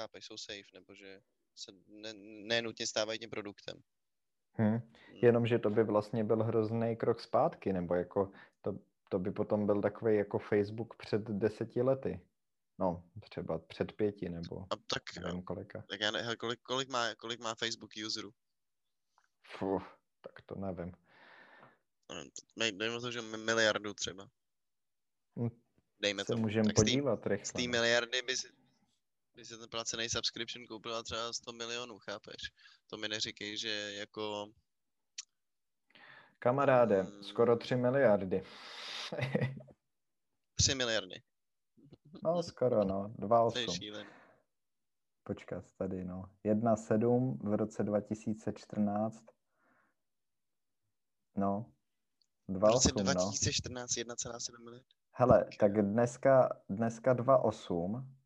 chápeš, 0.00 0.24
jsou 0.24 0.36
safe, 0.36 0.70
nebo 0.74 0.94
že 0.94 1.20
se 1.54 1.72
ne, 1.88 2.12
nenutně 2.46 2.86
stávají 2.86 3.18
tím 3.18 3.30
produktem. 3.30 3.82
Hmm. 4.52 4.80
Jenomže 5.22 5.58
to 5.58 5.70
by 5.70 5.84
vlastně 5.84 6.24
byl 6.24 6.42
hrozný 6.42 6.96
krok 6.96 7.20
zpátky, 7.20 7.72
nebo 7.72 7.94
jako 7.94 8.32
to, 8.62 8.78
to 9.10 9.18
by 9.18 9.30
potom 9.30 9.66
byl 9.66 9.82
takový 9.82 10.16
jako 10.16 10.38
Facebook 10.38 10.96
před 10.96 11.22
deseti 11.22 11.82
lety. 11.82 12.20
No, 12.78 13.04
třeba 13.20 13.58
před 13.58 13.92
pěti 13.92 14.28
nebo 14.28 14.60
a 14.70 14.76
tak, 14.76 15.02
nevím 15.24 15.42
kolika. 15.42 15.84
Tak 15.88 16.00
já 16.00 16.10
ne, 16.10 16.36
kolik, 16.36 16.60
kolik, 16.62 16.88
má, 16.88 17.14
kolik 17.14 17.40
má 17.40 17.54
Facebook 17.54 17.90
userů? 18.06 18.30
Fuh, 19.46 19.98
tak 20.20 20.42
to 20.46 20.54
nevím. 20.54 20.92
Dejme 22.56 23.00
to, 23.00 23.10
že 23.10 23.22
miliardu 23.22 23.94
třeba. 23.94 24.28
Hm, 25.38 25.48
Dejme 26.00 26.24
to. 26.24 26.36
můžeme 26.36 26.72
podívat 26.72 27.26
rychle. 27.26 27.46
Z 27.46 27.52
té 27.52 27.62
no. 27.62 27.68
miliardy 27.68 28.22
by 28.22 28.36
by 29.38 29.44
si 29.44 29.58
ten 29.58 29.68
placený 29.68 30.08
subscription 30.08 30.66
koupila 30.66 31.02
třeba 31.02 31.32
100 31.32 31.52
milionů, 31.52 31.98
chápeš? 31.98 32.36
To 32.86 32.96
mi 32.96 33.08
neříkej, 33.08 33.56
že 33.56 33.92
jako... 33.92 34.46
Kamaráde, 36.38 37.02
hmm. 37.02 37.22
skoro 37.22 37.56
3 37.56 37.76
miliardy. 37.76 38.42
3 40.54 40.74
miliardy. 40.74 41.22
No, 42.24 42.42
skoro, 42.42 42.84
no. 42.84 43.14
2,8. 43.18 44.06
Počkat, 45.22 45.64
tady, 45.78 46.04
no. 46.04 46.22
1,7 46.44 47.38
v 47.50 47.54
roce 47.54 47.82
2014. 47.82 49.24
No. 51.36 51.72
2,8, 52.48 52.58
V 52.58 52.64
roce 52.64 52.92
2014 52.92 53.96
no. 53.96 54.14
1,7 54.14 54.64
miliard. 54.64 54.86
Hele, 55.12 55.44
tak 55.58 55.82
dneska, 55.82 56.48
dneska 56.68 57.14
2,8 57.14 58.17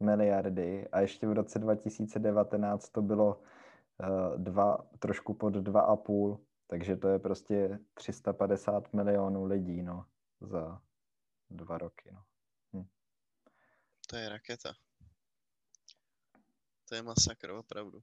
miliardy 0.00 0.88
a 0.88 1.00
ještě 1.00 1.26
v 1.26 1.32
roce 1.32 1.58
2019 1.58 2.88
to 2.88 3.02
bylo 3.02 3.36
uh, 3.36 4.42
dva, 4.42 4.78
trošku 4.98 5.34
pod 5.34 5.54
2,5, 5.54 6.40
takže 6.66 6.96
to 6.96 7.08
je 7.08 7.18
prostě 7.18 7.78
350 7.94 8.92
milionů 8.92 9.44
lidí, 9.44 9.82
no, 9.82 10.06
za 10.40 10.82
dva 11.50 11.78
roky, 11.78 12.10
no. 12.12 12.24
Hm. 12.72 12.86
To 14.06 14.16
je 14.16 14.28
raketa. 14.28 14.74
To 16.88 16.94
je 16.94 17.02
masakr, 17.02 17.50
opravdu. 17.50 18.02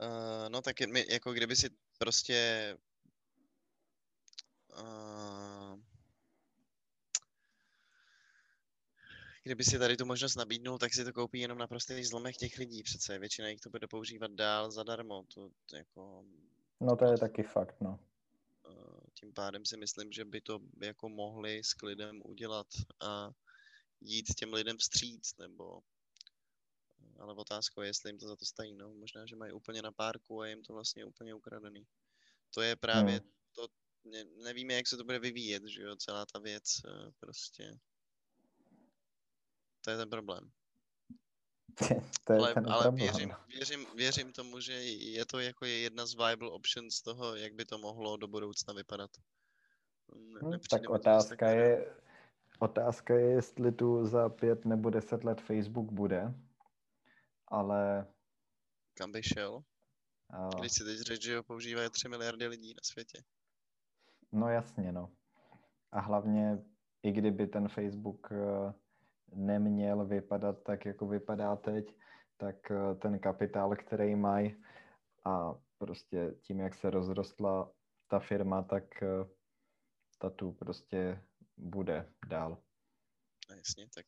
Uh, 0.00 0.48
no 0.48 0.62
tak 0.62 0.80
my, 0.80 1.04
jako 1.12 1.32
kdyby 1.32 1.56
si 1.56 1.70
prostě 1.98 2.78
uh, 4.80 5.51
kdyby 9.42 9.64
si 9.64 9.78
tady 9.78 9.96
tu 9.96 10.06
možnost 10.06 10.36
nabídnul, 10.36 10.78
tak 10.78 10.94
si 10.94 11.04
to 11.04 11.12
koupí 11.12 11.40
jenom 11.40 11.58
na 11.58 11.66
prostý 11.66 12.04
zlomek 12.04 12.36
těch 12.36 12.58
lidí 12.58 12.82
přece. 12.82 13.18
Většina 13.18 13.48
jich 13.48 13.60
to 13.60 13.70
bude 13.70 13.86
používat 13.86 14.30
dál 14.30 14.70
zadarmo. 14.70 15.24
To, 15.34 15.50
to 15.66 15.76
jako... 15.76 16.24
No 16.80 16.96
to 16.96 17.04
je 17.04 17.18
taky 17.18 17.42
fakt, 17.42 17.80
no. 17.80 17.98
Uh, 18.68 19.00
tím 19.14 19.32
pádem 19.32 19.64
si 19.64 19.76
myslím, 19.76 20.12
že 20.12 20.24
by 20.24 20.40
to 20.40 20.58
jako 20.82 21.08
mohli 21.08 21.64
s 21.64 21.74
klidem 21.74 22.22
udělat 22.24 22.66
a 23.00 23.30
jít 24.00 24.34
těm 24.34 24.52
lidem 24.52 24.76
vstříc, 24.76 25.36
nebo 25.38 25.82
ale 27.18 27.34
otázkou 27.34 27.80
je, 27.80 27.88
jestli 27.88 28.10
jim 28.10 28.18
to 28.18 28.28
za 28.28 28.36
to 28.36 28.44
stojí. 28.44 28.74
No, 28.74 28.94
možná, 28.94 29.26
že 29.26 29.36
mají 29.36 29.52
úplně 29.52 29.82
na 29.82 29.92
párku 29.92 30.40
a 30.40 30.46
jim 30.46 30.62
to 30.62 30.72
vlastně 30.72 31.04
úplně 31.04 31.34
ukradený. 31.34 31.86
To 32.54 32.62
je 32.62 32.76
právě 32.76 33.14
hmm. 33.14 33.30
to, 33.54 33.66
ne, 34.04 34.24
nevíme, 34.24 34.74
jak 34.74 34.88
se 34.88 34.96
to 34.96 35.04
bude 35.04 35.18
vyvíjet, 35.18 35.62
že 35.66 35.82
jo, 35.82 35.96
celá 35.96 36.26
ta 36.26 36.38
věc 36.38 36.64
eh, 36.84 37.10
prostě. 37.20 37.78
To 39.84 39.90
je 39.90 39.96
ten 39.96 40.10
problém. 40.10 40.50
to 42.24 42.32
je 42.32 42.38
ale 42.38 42.54
ten 42.54 42.72
ale 42.72 42.90
věřím, 42.90 43.32
věřím, 43.48 43.86
věřím 43.96 44.32
tomu, 44.32 44.60
že 44.60 44.72
je 44.82 45.26
to 45.26 45.40
jako 45.40 45.64
jedna 45.64 46.06
z 46.06 46.14
viable 46.14 46.50
options 46.50 46.94
z 46.94 47.02
toho, 47.02 47.34
jak 47.34 47.54
by 47.54 47.64
to 47.64 47.78
mohlo 47.78 48.16
do 48.16 48.28
budoucna 48.28 48.74
vypadat. 48.74 49.10
Ne, 50.14 50.40
hmm, 50.42 50.60
tak 50.70 50.90
otázka 50.90 51.48
je, 51.50 51.94
otázka 52.58 53.14
je, 53.14 53.30
jestli 53.30 53.72
tu 53.72 54.06
za 54.06 54.28
pět 54.28 54.64
nebo 54.64 54.90
deset 54.90 55.24
let 55.24 55.40
Facebook 55.40 55.92
bude, 55.92 56.34
ale... 57.48 58.06
Kam 58.94 59.12
by 59.12 59.22
šel? 59.22 59.62
Když 60.60 60.72
si 60.72 60.84
teď 60.84 60.98
řeč, 60.98 61.22
že 61.22 61.36
ho 61.36 61.42
používají 61.42 61.90
3 61.90 62.08
miliardy 62.08 62.46
lidí 62.46 62.74
na 62.74 62.80
světě. 62.82 63.22
No 64.32 64.48
jasně, 64.48 64.92
no. 64.92 65.10
A 65.92 66.00
hlavně, 66.00 66.58
i 67.02 67.12
kdyby 67.12 67.46
ten 67.46 67.68
Facebook 67.68 68.32
eh, 68.32 68.72
neměl 69.34 70.04
vypadat 70.04 70.62
tak, 70.62 70.84
jako 70.84 71.06
vypadá 71.06 71.56
teď, 71.56 71.96
tak 72.36 72.70
eh, 72.70 72.94
ten 72.94 73.18
kapitál, 73.18 73.76
který 73.76 74.14
mají 74.14 74.56
a 75.24 75.54
prostě 75.78 76.34
tím, 76.42 76.60
jak 76.60 76.74
se 76.74 76.90
rozrostla 76.90 77.72
ta 78.08 78.18
firma, 78.18 78.62
tak 78.62 79.02
eh, 79.02 79.06
ta 80.18 80.30
tu 80.30 80.52
prostě 80.52 81.22
bude 81.56 82.12
dál. 82.26 82.62
A 83.50 83.54
jasně, 83.54 83.88
tak 83.94 84.06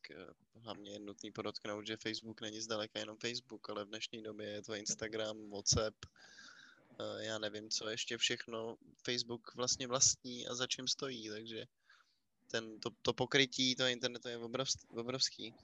hlavně 0.55 0.91
je 0.91 0.99
nutný 0.99 1.31
podotknout, 1.31 1.87
že 1.87 1.97
Facebook 1.97 2.41
není 2.41 2.61
zdaleka 2.61 2.99
jenom 2.99 3.17
Facebook, 3.17 3.69
ale 3.69 3.85
v 3.85 3.87
dnešní 3.87 4.23
době 4.23 4.49
je 4.49 4.61
to 4.61 4.75
Instagram, 4.75 5.49
WhatsApp, 5.49 5.95
já 7.19 7.39
nevím, 7.39 7.69
co 7.69 7.89
ještě 7.89 8.17
všechno 8.17 8.77
Facebook 9.05 9.55
vlastně 9.55 9.87
vlastní 9.87 10.47
a 10.47 10.55
za 10.55 10.67
čím 10.67 10.87
stojí, 10.87 11.29
takže 11.29 11.65
ten, 12.51 12.79
to, 12.79 12.89
to 13.01 13.13
pokrytí 13.13 13.75
toho 13.75 13.89
internetu 13.89 14.29
je 14.29 14.37
obrovský. 14.97 15.55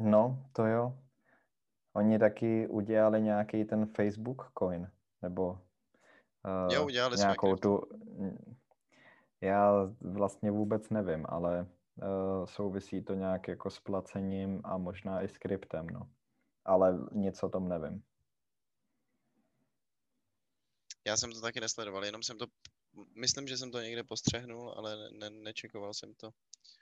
No, 0.00 0.48
to 0.52 0.66
jo. 0.66 0.98
Oni 1.92 2.18
taky 2.18 2.68
udělali 2.68 3.22
nějaký 3.22 3.64
ten 3.64 3.86
Facebook 3.86 4.52
coin, 4.58 4.90
nebo 5.22 5.48
uh, 5.48 6.74
jo, 6.74 6.84
udělali 6.84 7.16
nějakou 7.16 7.56
tu... 7.56 7.80
Já 9.40 9.72
vlastně 10.00 10.50
vůbec 10.50 10.90
nevím, 10.90 11.26
ale 11.28 11.60
uh, 11.60 12.46
souvisí 12.46 13.02
to 13.02 13.14
nějak 13.14 13.48
jako 13.48 13.70
s 13.70 13.80
placením 13.80 14.60
a 14.64 14.78
možná 14.78 15.22
i 15.22 15.28
s 15.28 15.38
kryptem, 15.38 15.86
no. 15.86 16.10
Ale 16.64 16.98
nic 17.12 17.42
o 17.42 17.48
tom 17.48 17.68
nevím. 17.68 18.02
Já 21.06 21.16
jsem 21.16 21.32
to 21.32 21.40
taky 21.40 21.60
nesledoval, 21.60 22.04
jenom 22.04 22.22
jsem 22.22 22.38
to, 22.38 22.46
myslím, 23.14 23.48
že 23.48 23.56
jsem 23.58 23.70
to 23.70 23.80
někde 23.80 24.04
postřehnul, 24.04 24.74
ale 24.76 25.10
ne, 25.10 25.30
nečekoval 25.30 25.94
jsem 25.94 26.14
to. 26.14 26.30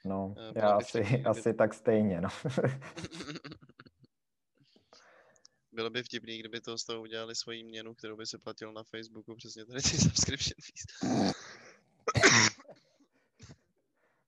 No, 0.05 0.27
uh, 0.27 0.35
já 0.55 0.71
asi, 0.77 1.05
vtipný, 1.05 1.25
asi 1.25 1.41
kdyby... 1.41 1.57
tak 1.57 1.75
stejně, 1.75 2.21
no. 2.21 2.29
Bylo 5.73 5.91
by 5.91 6.03
vtipný, 6.03 6.39
kdyby 6.39 6.61
to 6.61 6.79
z 6.79 6.85
toho 6.85 7.03
udělali 7.03 7.35
svoji 7.35 7.65
měnu, 7.65 7.95
kterou 7.95 8.17
by 8.17 8.27
se 8.27 8.39
platil 8.39 8.73
na 8.73 8.83
Facebooku, 8.83 9.37
přesně 9.37 9.65
tady 9.65 9.83
ty 9.83 9.89
subscription 9.99 10.57
fees. 10.61 11.15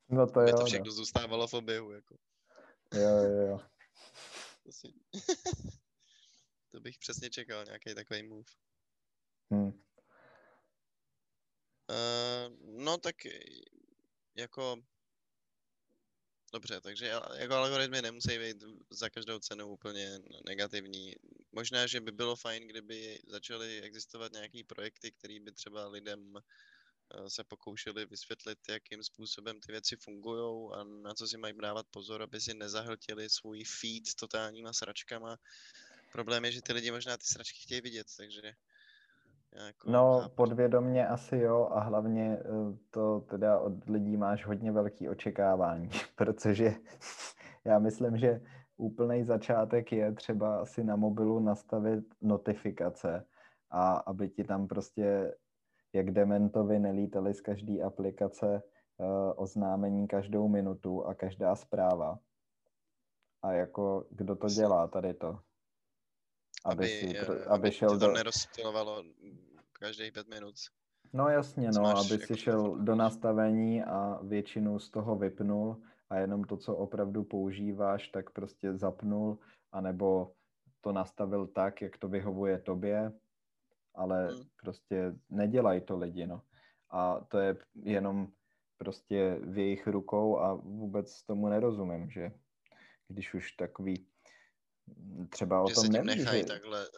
No 0.08 0.26
to 0.26 0.40
jo. 0.40 0.56
to 0.58 0.64
všechno 0.64 0.86
no. 0.86 0.92
zůstávalo 0.92 1.46
v 1.46 1.54
oběhu, 1.54 1.90
jako. 1.90 2.16
Jo, 2.94 3.08
jo, 3.08 3.46
jo. 3.46 3.60
To, 4.62 4.72
si... 4.72 4.88
to 6.70 6.80
bych 6.80 6.98
přesně 6.98 7.30
čekal, 7.30 7.64
nějaký 7.64 7.94
takový 7.94 8.22
move. 8.22 8.50
Hmm. 9.50 9.85
Uh, 11.88 12.52
no 12.82 12.98
tak 12.98 13.16
jako 14.34 14.82
Dobře, 16.52 16.80
takže 16.80 17.06
jako 17.34 17.54
algoritmy 17.54 18.02
nemusí 18.02 18.38
být 18.38 18.56
za 18.90 19.10
každou 19.10 19.38
cenu 19.38 19.66
úplně 19.66 20.18
negativní. 20.46 21.14
Možná, 21.52 21.86
že 21.86 22.00
by 22.00 22.12
bylo 22.12 22.36
fajn, 22.36 22.68
kdyby 22.68 23.18
začaly 23.28 23.80
existovat 23.82 24.32
nějaké 24.32 24.60
projekty, 24.66 25.12
které 25.12 25.40
by 25.40 25.52
třeba 25.52 25.88
lidem 25.88 26.34
eh, 26.36 27.30
se 27.30 27.44
pokoušeli 27.44 28.06
vysvětlit, 28.06 28.58
jakým 28.68 29.02
způsobem 29.02 29.60
ty 29.60 29.72
věci 29.72 29.96
fungují 29.96 30.70
a 30.74 30.84
na 30.84 31.14
co 31.14 31.28
si 31.28 31.38
mají 31.38 31.54
dávat 31.62 31.86
pozor, 31.90 32.22
aby 32.22 32.40
si 32.40 32.54
nezahltili 32.54 33.30
svůj 33.30 33.64
feed 33.64 34.14
totálníma 34.14 34.72
sračkama. 34.72 35.36
Problém 36.12 36.44
je, 36.44 36.52
že 36.52 36.62
ty 36.62 36.72
lidi 36.72 36.90
možná 36.90 37.16
ty 37.16 37.26
sračky 37.26 37.58
chtějí 37.58 37.80
vidět, 37.80 38.06
takže 38.16 38.52
jako 39.54 39.90
no, 39.90 40.20
chápu. 40.20 40.34
podvědomně 40.34 41.08
asi 41.08 41.38
jo 41.38 41.68
a 41.70 41.80
hlavně 41.80 42.38
eh, 42.40 42.76
to 42.90 43.20
teda 43.20 43.58
od 43.58 43.88
lidí 43.88 44.16
máš 44.16 44.46
hodně 44.46 44.72
velký 44.72 45.08
očekávání, 45.08 45.90
protože 46.16 46.74
já 47.64 47.78
myslím, 47.78 48.18
že 48.18 48.40
úplný 48.76 49.24
začátek 49.24 49.92
je 49.92 50.12
třeba 50.12 50.60
asi 50.60 50.84
na 50.84 50.96
mobilu 50.96 51.40
nastavit 51.40 52.04
notifikace 52.22 53.26
a 53.70 53.96
aby 53.96 54.28
ti 54.28 54.44
tam 54.44 54.68
prostě 54.68 55.34
jak 55.92 56.10
dementovi 56.10 56.78
nelítali 56.78 57.34
z 57.34 57.40
každé 57.40 57.82
aplikace 57.82 58.62
uh, 58.98 59.06
oznámení 59.36 60.08
každou 60.08 60.48
minutu 60.48 61.06
a 61.06 61.14
každá 61.14 61.56
zpráva. 61.56 62.18
A 63.42 63.52
jako, 63.52 64.06
kdo 64.10 64.36
to 64.36 64.48
dělá 64.48 64.86
tady 64.86 65.14
to? 65.14 65.38
Aby, 66.66 66.84
aby, 66.84 66.88
si, 66.88 67.18
aby, 67.18 67.44
aby 67.44 67.72
šel 67.72 67.88
to 67.88 68.06
do... 68.06 68.12
nerozptilovalo 68.12 69.04
každých 69.72 70.12
pět 70.12 70.28
minut. 70.28 70.54
No 71.12 71.28
jasně, 71.28 71.70
no, 71.74 71.86
aby 71.86 72.14
jako 72.14 72.26
si 72.26 72.36
šel 72.36 72.76
do 72.78 72.94
nastavení 72.94 73.82
a 73.82 74.18
většinu 74.22 74.78
z 74.78 74.90
toho 74.90 75.16
vypnul 75.16 75.80
a 76.10 76.16
jenom 76.18 76.44
to, 76.44 76.56
co 76.56 76.76
opravdu 76.76 77.24
používáš, 77.24 78.08
tak 78.08 78.30
prostě 78.30 78.76
zapnul, 78.76 79.38
anebo 79.72 80.32
to 80.80 80.92
nastavil 80.92 81.46
tak, 81.46 81.82
jak 81.82 81.98
to 81.98 82.08
vyhovuje 82.08 82.58
tobě, 82.58 83.12
ale 83.94 84.28
hmm. 84.28 84.44
prostě 84.62 85.12
nedělají 85.30 85.80
to 85.80 85.96
lidi, 85.98 86.26
no. 86.26 86.42
A 86.90 87.20
to 87.28 87.38
je 87.38 87.56
jenom 87.82 88.28
prostě 88.78 89.38
v 89.40 89.58
jejich 89.58 89.86
rukou 89.86 90.38
a 90.38 90.54
vůbec 90.54 91.22
tomu 91.22 91.48
nerozumím, 91.48 92.10
že 92.10 92.32
když 93.08 93.34
už 93.34 93.52
takový 93.52 94.06
třeba 95.30 95.62
o 95.62 95.68
že 95.68 95.74
tom 95.74 95.88
neví, 95.88 96.24
že... 96.24 96.44
takhle 96.44 96.88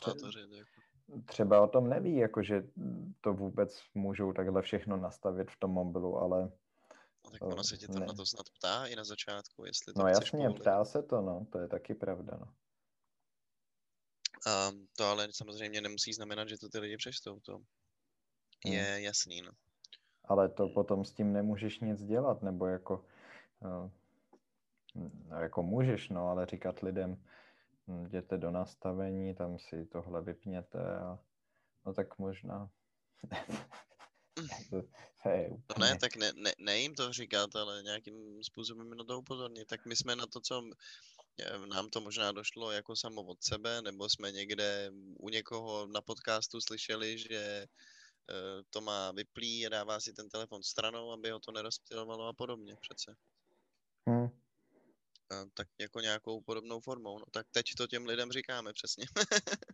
zmátořit, 0.00 0.52
jako 0.52 0.80
třeba 1.26 1.60
o 1.60 1.66
tom 1.66 1.88
neví, 1.88 2.16
jako 2.16 2.42
že 2.42 2.62
to 3.20 3.34
vůbec 3.34 3.82
můžou 3.94 4.32
takhle 4.32 4.62
všechno 4.62 4.96
nastavit 4.96 5.50
v 5.50 5.56
tom 5.58 5.70
mobilu, 5.70 6.18
ale... 6.18 6.52
No, 7.24 7.30
tak 7.30 7.42
ono 7.42 7.64
se 7.64 7.76
tě 7.76 7.86
tam 7.86 8.00
ne. 8.00 8.06
na 8.06 8.12
to 8.12 8.26
snad 8.26 8.46
ptá 8.58 8.86
i 8.86 8.96
na 8.96 9.04
začátku, 9.04 9.64
jestli 9.64 9.92
to 9.92 10.02
No 10.02 10.08
jasně, 10.08 10.38
povolit. 10.38 10.60
ptá 10.60 10.84
se 10.84 11.02
to, 11.02 11.20
no, 11.20 11.46
to 11.52 11.58
je 11.58 11.68
taky 11.68 11.94
pravda, 11.94 12.38
no. 12.40 12.54
A 14.46 14.70
to 14.96 15.04
ale 15.04 15.28
samozřejmě 15.32 15.80
nemusí 15.80 16.12
znamenat, 16.12 16.48
že 16.48 16.58
to 16.58 16.68
ty 16.68 16.78
lidi 16.78 16.96
přečtou, 16.96 17.40
to 17.40 17.58
je 18.64 18.82
hmm. 18.82 19.02
jasný, 19.02 19.42
no. 19.42 19.52
Ale 20.24 20.48
to 20.48 20.68
potom 20.68 21.04
s 21.04 21.12
tím 21.12 21.32
nemůžeš 21.32 21.80
nic 21.80 22.02
dělat, 22.02 22.42
nebo 22.42 22.66
jako... 22.66 23.04
No, 23.62 23.92
jako 25.40 25.62
můžeš, 25.62 26.08
no, 26.08 26.28
ale 26.28 26.46
říkat 26.46 26.80
lidem, 26.80 27.24
jděte 28.06 28.38
do 28.38 28.50
nastavení, 28.50 29.34
tam 29.34 29.58
si 29.58 29.86
tohle 29.86 30.22
vypněte 30.22 30.96
a 30.96 31.18
no 31.86 31.94
tak 31.94 32.18
možná. 32.18 32.70
to, 34.70 34.82
to 35.22 35.28
je 35.28 35.48
úplně... 35.48 35.74
No 35.78 35.86
ne, 35.86 35.98
tak 35.98 36.16
ne, 36.16 36.32
ne, 36.36 36.52
ne 36.58 36.78
jim 36.78 36.94
to 36.94 37.12
říkat, 37.12 37.56
ale 37.56 37.82
nějakým 37.82 38.42
způsobem 38.42 38.90
na 38.90 39.04
to 39.04 39.18
upozornit. 39.18 39.68
Tak 39.68 39.86
my 39.86 39.96
jsme 39.96 40.16
na 40.16 40.26
to, 40.26 40.40
co 40.40 40.62
nám 41.68 41.88
to 41.88 42.00
možná 42.00 42.32
došlo 42.32 42.72
jako 42.72 42.96
samo 42.96 43.22
od 43.22 43.42
sebe, 43.42 43.82
nebo 43.82 44.08
jsme 44.08 44.32
někde 44.32 44.90
u 45.18 45.28
někoho 45.28 45.86
na 45.86 46.00
podcastu 46.00 46.60
slyšeli, 46.60 47.18
že 47.18 47.36
e, 47.36 47.66
to 48.70 48.80
má 48.80 49.12
vyplý 49.12 49.66
a 49.66 49.68
dává 49.68 50.00
si 50.00 50.12
ten 50.12 50.28
telefon 50.28 50.62
stranou, 50.62 51.12
aby 51.12 51.30
ho 51.30 51.40
to 51.40 51.52
nerozptilovalo 51.52 52.26
a 52.26 52.32
podobně 52.32 52.76
přece. 52.80 53.16
Hmm 54.06 54.39
tak 55.54 55.68
jako 55.80 56.00
nějakou 56.00 56.40
podobnou 56.40 56.80
formou. 56.80 57.18
No 57.18 57.24
tak 57.30 57.46
teď 57.50 57.66
to 57.76 57.86
těm 57.86 58.06
lidem 58.06 58.32
říkáme 58.32 58.72
přesně. 58.72 59.04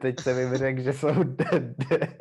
teď 0.00 0.20
se 0.20 0.34
mi 0.34 0.58
řekl, 0.58 0.82
že 0.82 0.92
jsou 0.92 1.22
de- 1.22 1.74
de- 1.88 2.18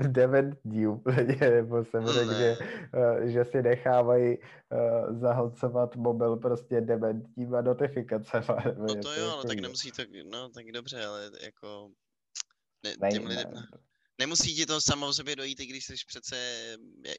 dementní 0.08 0.86
úplně, 0.86 1.36
nebo 1.50 1.84
jsem 1.84 2.06
řekl, 2.06 2.34
že, 2.34 2.56
uh, 2.94 3.24
že 3.24 3.44
si 3.44 3.62
nechávají 3.62 4.38
uh, 4.38 5.20
zahlcovat 5.20 5.96
mobil 5.96 6.36
prostě 6.36 6.80
dementníma 6.80 7.60
notifikacemi. 7.60 8.46
No 8.78 8.94
to 8.94 9.12
jo, 9.12 9.36
no 9.36 9.44
tak 9.44 9.58
nemusí 9.58 9.92
to, 9.92 10.02
no 10.30 10.48
tak 10.48 10.72
dobře, 10.72 11.04
ale 11.04 11.30
jako 11.42 11.90
ne, 12.84 13.10
těm 13.10 13.26
lidem, 13.26 13.52
nemusí 14.20 14.54
ti 14.54 14.66
to 14.66 14.80
samo 14.80 15.08
o 15.08 15.12
sobě 15.12 15.36
dojít, 15.36 15.60
i 15.60 15.66
když 15.66 15.84
jsi 15.84 15.94
přece 16.06 16.36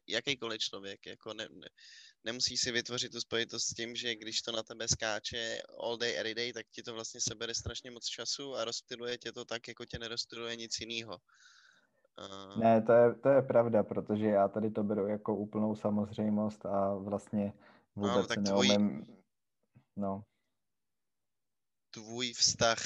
jakýkoliv 0.07 0.61
člověk. 0.61 1.05
Jako 1.05 1.33
ne, 1.33 1.47
ne, 1.51 1.67
nemusí 2.23 2.57
si 2.57 2.71
vytvořit 2.71 3.11
tu 3.11 3.19
spojitost 3.21 3.67
s 3.67 3.73
tím, 3.73 3.95
že 3.95 4.15
když 4.15 4.41
to 4.41 4.51
na 4.51 4.63
tebe 4.63 4.87
skáče 4.87 5.61
all 5.83 5.97
day, 5.97 6.13
every 6.17 6.35
day, 6.35 6.53
tak 6.53 6.65
ti 6.69 6.83
to 6.83 6.93
vlastně 6.93 7.21
sebere 7.21 7.53
strašně 7.53 7.91
moc 7.91 8.05
času 8.05 8.55
a 8.55 8.65
rozptiluje 8.65 9.17
tě 9.17 9.31
to 9.31 9.45
tak, 9.45 9.67
jako 9.67 9.85
tě 9.85 9.99
nerozptiluje 9.99 10.55
nic 10.55 10.79
jiného. 10.79 11.17
Uh... 12.21 12.59
Ne, 12.59 12.81
to 12.81 12.93
je, 12.93 13.15
to 13.15 13.29
je 13.29 13.41
pravda, 13.41 13.83
protože 13.83 14.25
já 14.25 14.47
tady 14.47 14.71
to 14.71 14.83
beru 14.83 15.07
jako 15.07 15.35
úplnou 15.35 15.75
samozřejmost 15.75 16.65
a 16.65 16.93
vlastně 16.93 17.53
no, 17.95 18.01
vůbec 18.01 18.21
no, 18.21 18.27
tak 18.27 18.37
neumím... 18.37 19.05
Tvůj... 19.05 19.15
No. 19.97 20.23
Tvůj 21.93 22.33
vztah 22.33 22.79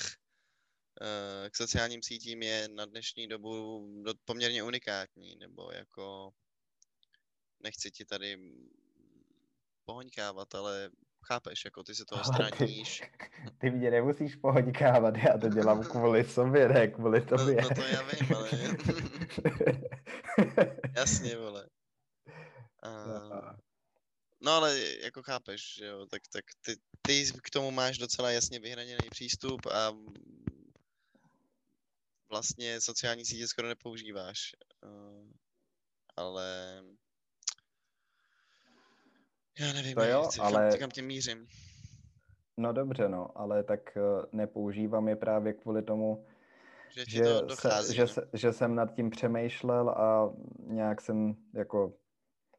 k 1.49 1.55
sociálním 1.55 2.03
sítím 2.03 2.43
je 2.43 2.67
na 2.67 2.85
dnešní 2.85 3.27
dobu 3.27 3.85
poměrně 4.25 4.63
unikátní, 4.63 5.35
nebo 5.35 5.71
jako 5.71 6.31
nechci 7.63 7.91
ti 7.91 8.05
tady 8.05 8.37
pohoňkávat, 9.85 10.55
ale 10.55 10.89
chápeš, 11.27 11.65
jako 11.65 11.83
ty 11.83 11.95
se 11.95 12.05
toho 12.05 12.21
Ale 12.25 12.51
ty, 12.51 12.55
straníš. 12.55 13.03
ty 13.57 13.69
mě 13.71 13.91
nemusíš 13.91 14.35
pohodíkávat, 14.35 15.15
já 15.17 15.37
to 15.37 15.49
dělám 15.49 15.83
kvůli 15.83 16.23
sobě, 16.23 16.69
ne 16.69 16.87
kvůli 16.87 17.19
No, 17.19 17.25
tobě. 17.37 17.55
no 17.61 17.69
to 17.69 17.81
já 17.81 18.01
vím, 18.01 18.35
ale 18.35 18.49
jasně, 20.95 21.37
vole. 21.37 21.69
A, 22.83 22.89
no 24.41 24.51
ale 24.51 24.79
jako 25.03 25.23
chápeš, 25.23 25.77
jo, 25.77 26.05
tak, 26.05 26.21
tak 26.33 26.45
ty, 26.65 26.75
ty 27.01 27.25
k 27.43 27.49
tomu 27.49 27.71
máš 27.71 27.97
docela 27.97 28.31
jasně 28.31 28.59
vyhraněný 28.59 29.09
přístup 29.09 29.65
a 29.65 29.93
vlastně 32.29 32.81
sociální 32.81 33.25
sítě 33.25 33.47
skoro 33.47 33.67
nepoužíváš. 33.67 34.39
Uh, 34.83 35.31
ale 36.15 36.81
já 39.59 39.73
nevím, 39.73 39.95
To 39.95 40.03
jo, 40.03 40.23
chci, 40.23 40.39
ale- 40.39 40.69
kam, 40.69 40.79
kam 40.79 40.89
tím 40.91 41.05
mířím. 41.05 41.47
No 42.57 42.73
dobře, 42.73 43.09
no, 43.09 43.37
ale 43.37 43.63
tak 43.63 43.97
eh, 43.97 44.01
nepoužívám 44.31 45.07
je 45.07 45.15
právě 45.15 45.53
kvůli 45.53 45.81
tomu, 45.83 46.25
Že 46.95 47.05
že, 47.07 47.23
to 47.23 47.39
se, 47.39 47.45
dochází. 47.45 47.95
že, 47.95 48.01
no. 48.01 48.07
se, 48.07 48.29
že 48.33 48.53
jsem 48.53 48.75
nad 48.75 48.95
tím 48.95 49.09
přemýšlel 49.09 49.89
a 49.89 50.33
nějak 50.59 51.01
jsem 51.01 51.35
jako 51.53 51.93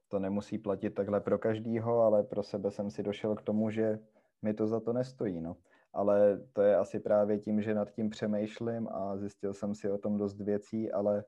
to 0.08 0.18
nemusí 0.18 0.58
platit 0.58 0.90
takhle 0.90 1.20
pro 1.20 1.38
každýho, 1.38 2.00
ale 2.00 2.22
pro 2.22 2.42
sebe 2.42 2.70
jsem 2.70 2.90
si 2.90 3.02
došel 3.02 3.34
k 3.36 3.42
tomu, 3.42 3.70
že 3.70 3.98
mi 4.42 4.54
to 4.54 4.66
za 4.66 4.80
to 4.80 4.92
nestojí, 4.92 5.40
no. 5.40 5.56
Ale 5.96 6.40
to 6.52 6.62
je 6.62 6.76
asi 6.76 7.00
právě 7.00 7.38
tím, 7.38 7.62
že 7.62 7.74
nad 7.74 7.90
tím 7.90 8.10
přemýšlím 8.10 8.88
a 8.88 9.16
zjistil 9.16 9.54
jsem 9.54 9.74
si 9.74 9.90
o 9.90 9.98
tom 9.98 10.18
dost 10.18 10.40
věcí, 10.40 10.92
ale 10.92 11.24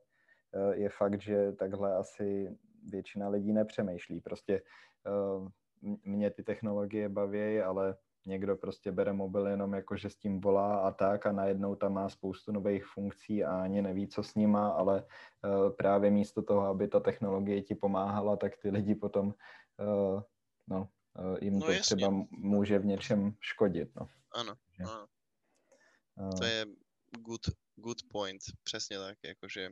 eh, 0.55 0.77
je 0.77 0.89
fakt, 0.89 1.21
že 1.21 1.53
takhle 1.53 1.95
asi 1.95 2.57
většina 2.91 3.29
lidí 3.29 3.53
nepřemýšlí. 3.53 4.21
Prostě 4.21 4.63
eh, 5.07 5.49
mě 6.05 6.31
ty 6.31 6.43
technologie 6.43 7.09
baví, 7.09 7.61
ale 7.61 7.97
někdo 8.27 8.57
prostě 8.57 8.93
bere 8.93 9.13
mobil 9.13 9.47
jenom 9.47 9.75
jako, 9.75 9.97
že 9.97 10.11
s 10.11 10.17
tím 10.17 10.41
volá 10.41 10.79
a 10.79 10.91
tak 10.91 11.27
a 11.27 11.33
najednou 11.33 11.75
tam 11.75 11.93
má 11.93 12.09
spoustu 12.09 12.53
nových 12.53 12.87
funkcí 12.87 13.45
a 13.45 13.63
ani 13.63 13.83
neví, 13.83 14.09
co 14.09 14.23
s 14.23 14.35
nima, 14.35 14.69
ale 14.69 15.03
uh, 15.03 15.71
právě 15.71 16.11
místo 16.11 16.43
toho, 16.43 16.67
aby 16.67 16.89
ta 16.89 17.01
technologie 17.01 17.63
ti 17.63 17.75
pomáhala, 17.75 18.37
tak 18.37 18.53
ty 18.57 18.71
lidi 18.71 18.95
potom, 18.95 19.35
no, 20.69 20.89
jim 21.41 21.59
No 21.59 21.67
to 21.67 21.73
jasně. 21.73 21.97
třeba 21.97 22.27
může 22.31 22.79
v 22.79 22.87
něčem 22.87 23.33
škodit, 23.41 23.89
no. 23.97 24.07
Ano, 24.31 24.55
ano. 24.87 25.09
To 26.39 26.45
je 26.45 26.67
good, 27.11 27.47
good 27.77 28.03
point, 28.11 28.43
přesně 28.63 28.99
tak, 28.99 29.19
jakože 29.23 29.71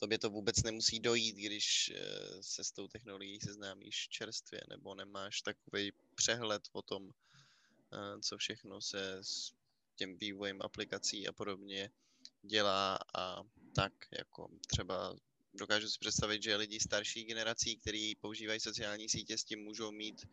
tobě 0.00 0.18
to 0.18 0.30
vůbec 0.30 0.62
nemusí 0.62 1.00
dojít, 1.00 1.36
když 1.36 1.92
eh, 1.94 2.42
se 2.42 2.64
s 2.64 2.72
tou 2.72 2.88
technologií 2.88 3.40
seznámíš 3.40 4.08
čerstvě, 4.08 4.60
nebo 4.68 4.94
nemáš 4.94 5.42
takový 5.42 5.92
přehled 6.14 6.62
o 6.72 6.82
tom, 6.82 7.10
eh, 7.92 8.20
co 8.20 8.36
všechno 8.36 8.80
se 8.80 9.18
s 9.22 9.52
tím 9.96 10.18
vývojem 10.18 10.62
aplikací 10.62 11.28
a 11.28 11.32
podobně 11.32 11.90
dělá 12.42 12.98
a 13.14 13.42
tak, 13.74 13.92
jako 14.18 14.48
třeba 14.66 15.16
dokážu 15.54 15.88
si 15.88 15.98
představit, 15.98 16.42
že 16.42 16.56
lidi 16.56 16.80
starší 16.80 17.24
generací, 17.24 17.76
kteří 17.76 18.14
používají 18.14 18.60
sociální 18.60 19.08
sítě, 19.08 19.38
s 19.38 19.44
tím 19.44 19.64
můžou 19.64 19.92
mít 19.92 20.26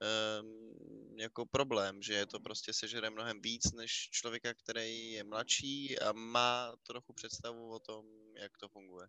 um, 0.00 0.74
jako 1.18 1.46
problém, 1.46 2.02
že 2.02 2.14
je 2.14 2.26
to 2.26 2.40
prostě 2.40 2.72
sežere 2.72 3.10
mnohem 3.10 3.40
víc 3.40 3.72
než 3.72 4.08
člověka, 4.10 4.54
který 4.54 5.10
je 5.10 5.24
mladší 5.24 5.98
a 6.00 6.12
má 6.12 6.76
trochu 6.86 7.12
představu 7.12 7.70
o 7.70 7.78
tom, 7.78 8.06
jak 8.42 8.58
to 8.60 8.68
funguje. 8.68 9.08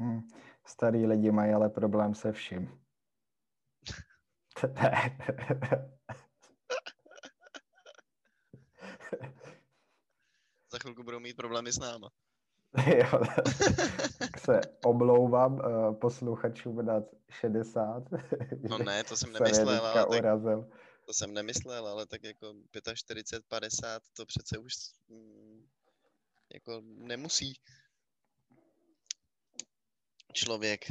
hm, 0.00 0.20
starý 0.66 1.06
lidi 1.06 1.30
mají 1.30 1.52
ale 1.52 1.68
problém 1.68 2.14
se 2.14 2.32
vším. 2.32 2.80
Za 10.72 10.78
chvilku 10.78 11.02
budou 11.02 11.20
mít 11.20 11.36
problémy 11.36 11.72
s 11.72 11.78
náma. 11.78 12.10
jo, 12.86 13.20
tak 14.18 14.38
se 14.38 14.60
omlouvám 14.84 15.54
uh, 15.54 15.94
posluchačům 15.94 16.86
nad 16.86 17.04
60. 17.30 18.02
No 18.68 18.78
ne, 18.78 19.04
to 19.04 19.16
jsem 19.16 19.32
nemyslel, 19.32 19.86
ale 19.86 20.06
tak, 20.06 20.18
urazil. 20.18 20.70
to 21.06 21.12
jsem 21.12 21.34
nemyslel, 21.34 21.86
ale 21.86 22.06
tak 22.06 22.24
jako 22.24 22.54
45, 22.94 23.44
50, 23.48 24.02
to 24.16 24.26
přece 24.26 24.58
už 24.58 24.72
mm, 25.08 25.66
jako 26.54 26.82
nemusí 26.84 27.60
člověk. 30.32 30.84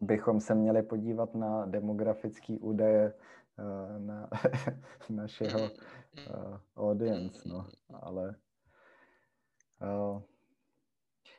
Bychom 0.00 0.40
se 0.40 0.54
měli 0.54 0.82
podívat 0.82 1.34
na 1.34 1.66
demografický 1.66 2.58
údaje 2.58 3.14
uh, 3.58 3.98
na 3.98 4.30
našeho 5.08 5.70
Mm, 6.18 6.34
uh, 6.34 6.58
audience, 6.76 7.48
no, 7.48 7.66
ale 8.02 8.36
uh, 9.82 10.22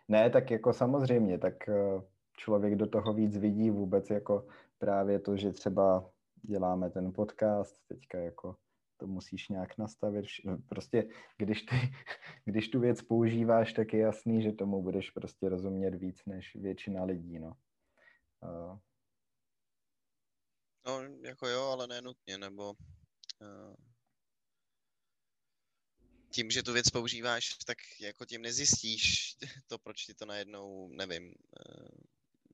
ne, 0.10 0.30
tak 0.30 0.52
jako 0.52 0.74
samozřejmě, 0.74 1.38
tak 1.38 1.54
uh, 1.68 2.04
člověk 2.38 2.76
do 2.76 2.88
toho 2.88 3.14
víc 3.14 3.38
vidí 3.38 3.70
vůbec 3.70 4.10
jako 4.10 4.48
právě 4.78 5.20
to, 5.20 5.38
že 5.38 5.52
třeba 5.52 6.12
děláme 6.42 6.90
ten 6.90 7.14
podcast, 7.14 7.88
teďka 7.88 8.20
jako 8.20 8.56
to 8.98 9.08
musíš 9.08 9.50
nějak 9.50 9.78
nastavit. 9.78 10.26
vš- 10.26 10.62
Prostě 10.70 11.10
když, 11.38 11.62
ty, 11.62 11.76
když 12.46 12.70
tu 12.70 12.80
věc 12.80 13.02
používáš, 13.02 13.74
tak 13.74 13.94
je 13.94 14.00
jasný, 14.00 14.42
že 14.42 14.52
tomu 14.52 14.84
budeš 14.84 15.12
prostě 15.12 15.50
rozumět 15.50 15.96
víc 15.96 16.26
než 16.26 16.56
většina 16.56 17.04
lidí, 17.04 17.40
no. 17.40 17.54
Uh, 18.44 18.78
No, 20.88 21.02
jako 21.26 21.48
jo, 21.48 21.62
ale 21.62 21.88
nenutně, 21.88 22.38
nebo 22.38 22.74
tím, 26.32 26.52
že 26.52 26.64
tu 26.64 26.74
věc 26.74 26.90
používáš, 26.90 27.58
tak 27.66 27.78
jako 28.00 28.26
tím 28.26 28.42
nezjistíš 28.42 29.36
to, 29.68 29.78
proč 29.78 30.06
ti 30.06 30.14
to 30.14 30.26
najednou, 30.26 30.90
nevím, 30.92 31.28
uh, 31.28 31.88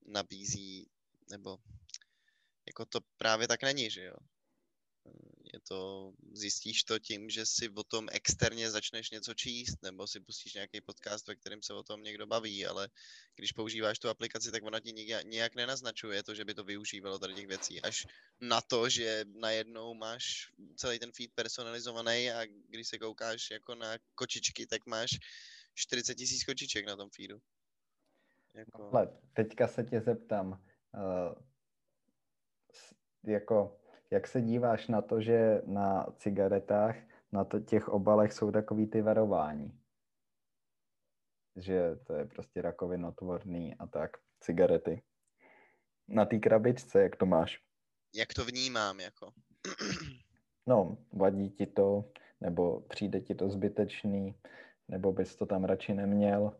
nabízí, 0.05 0.87
nebo 1.29 1.57
jako 2.65 2.85
to 2.85 2.99
právě 3.17 3.47
tak 3.47 3.63
není, 3.63 3.91
že 3.91 4.03
jo. 4.03 4.15
Je 5.55 5.61
to, 5.67 6.11
zjistíš 6.31 6.83
to 6.83 6.99
tím, 6.99 7.29
že 7.29 7.45
si 7.45 7.69
o 7.69 7.83
tom 7.83 8.07
externě 8.11 8.71
začneš 8.71 9.09
něco 9.11 9.33
číst, 9.33 9.81
nebo 9.83 10.07
si 10.07 10.19
pustíš 10.19 10.53
nějaký 10.53 10.81
podcast, 10.81 11.27
ve 11.27 11.35
kterém 11.35 11.63
se 11.63 11.73
o 11.73 11.83
tom 11.83 12.03
někdo 12.03 12.27
baví, 12.27 12.65
ale 12.65 12.89
když 13.35 13.51
používáš 13.51 13.99
tu 13.99 14.09
aplikaci, 14.09 14.51
tak 14.51 14.63
ona 14.63 14.79
ti 14.79 14.91
nijak, 14.91 15.25
nijak 15.25 15.55
nenaznačuje 15.55 16.23
to, 16.23 16.35
že 16.35 16.45
by 16.45 16.53
to 16.53 16.63
využívalo 16.63 17.19
tady 17.19 17.33
těch 17.33 17.47
věcí. 17.47 17.81
Až 17.81 18.07
na 18.41 18.61
to, 18.61 18.89
že 18.89 19.25
najednou 19.39 19.93
máš 19.93 20.51
celý 20.75 20.99
ten 20.99 21.11
feed 21.11 21.31
personalizovaný 21.35 22.31
a 22.31 22.45
když 22.69 22.87
se 22.87 22.99
koukáš 22.99 23.51
jako 23.51 23.75
na 23.75 23.97
kočičky, 24.15 24.67
tak 24.67 24.85
máš 24.85 25.09
40 25.75 26.15
tisíc 26.15 26.43
kočiček 26.43 26.85
na 26.85 26.95
tom 26.95 27.09
feedu. 27.15 27.39
Jako, 28.53 28.91
teďka 29.33 29.67
se 29.67 29.83
tě 29.83 30.01
zeptám, 30.01 30.63
uh, 30.93 31.35
jako, 33.23 33.84
jak 34.11 34.27
se 34.27 34.41
díváš 34.41 34.87
na 34.87 35.01
to, 35.01 35.21
že 35.21 35.61
na 35.65 36.05
cigaretách, 36.17 36.95
na 37.31 37.43
to, 37.43 37.59
těch 37.59 37.89
obalech 37.89 38.33
jsou 38.33 38.51
takový 38.51 38.87
ty 38.87 39.01
varování? 39.01 39.79
Že 41.55 41.95
to 42.03 42.13
je 42.13 42.25
prostě 42.25 42.61
rakovinotvorný 42.61 43.75
a 43.75 43.87
tak, 43.87 44.11
cigarety. 44.39 45.03
Na 46.07 46.25
té 46.25 46.39
krabičce, 46.39 47.01
jak 47.01 47.15
to 47.15 47.25
máš? 47.25 47.65
jak 48.13 48.33
to 48.33 48.45
vnímám, 48.45 48.99
jako. 48.99 49.33
No, 50.67 50.97
vadí 51.13 51.49
ti 51.49 51.65
to, 51.65 52.11
nebo 52.41 52.81
přijde 52.81 53.21
ti 53.21 53.35
to 53.35 53.49
zbytečný, 53.49 54.35
nebo 54.87 55.11
bys 55.11 55.35
to 55.35 55.45
tam 55.45 55.63
radši 55.63 55.93
neměl? 55.93 56.57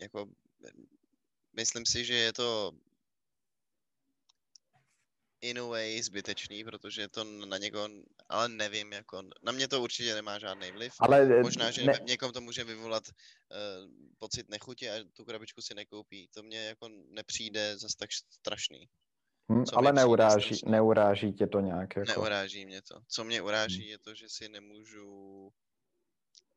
jako 0.00 0.26
myslím 1.56 1.86
si, 1.86 2.04
že 2.04 2.14
je 2.14 2.32
to 2.32 2.72
in 5.44 5.58
a 5.58 5.62
way 5.62 6.02
zbytečný, 6.02 6.64
protože 6.64 7.08
to 7.08 7.24
na 7.24 7.58
někoho, 7.58 7.88
ale 8.28 8.48
nevím, 8.48 8.92
jako, 8.92 9.22
na 9.42 9.52
mě 9.52 9.68
to 9.68 9.82
určitě 9.82 10.14
nemá 10.14 10.38
žádný 10.38 10.70
vliv. 10.70 10.92
Ale 11.00 11.42
Možná, 11.42 11.70
že 11.70 11.84
ne, 11.84 11.92
někom 12.02 12.32
to 12.32 12.40
může 12.40 12.64
vyvolat 12.64 13.02
uh, 13.08 13.90
pocit 14.18 14.48
nechutě 14.48 14.90
a 14.90 15.04
tu 15.12 15.24
krabičku 15.24 15.62
si 15.62 15.74
nekoupí. 15.74 16.28
To 16.34 16.42
mně 16.42 16.64
jako 16.64 16.88
nepřijde 17.08 17.78
zas 17.78 17.94
tak 17.94 18.12
strašný. 18.12 18.88
hm, 19.52 19.64
co 19.64 19.78
ale 19.78 19.92
neuráží, 19.92 20.56
strašný. 20.56 20.72
neuráží 20.72 21.32
tě 21.32 21.46
to 21.46 21.60
nějak 21.60 21.96
jako... 21.96 22.10
Neuráží 22.10 22.66
mě 22.66 22.82
to. 22.82 23.00
Co 23.08 23.24
mě 23.24 23.38
Hmm. 23.38 23.46
uráží, 23.46 23.88
je 23.88 23.98
to, 23.98 24.14
že 24.14 24.28
si 24.28 24.48
nemůžu, 24.48 25.06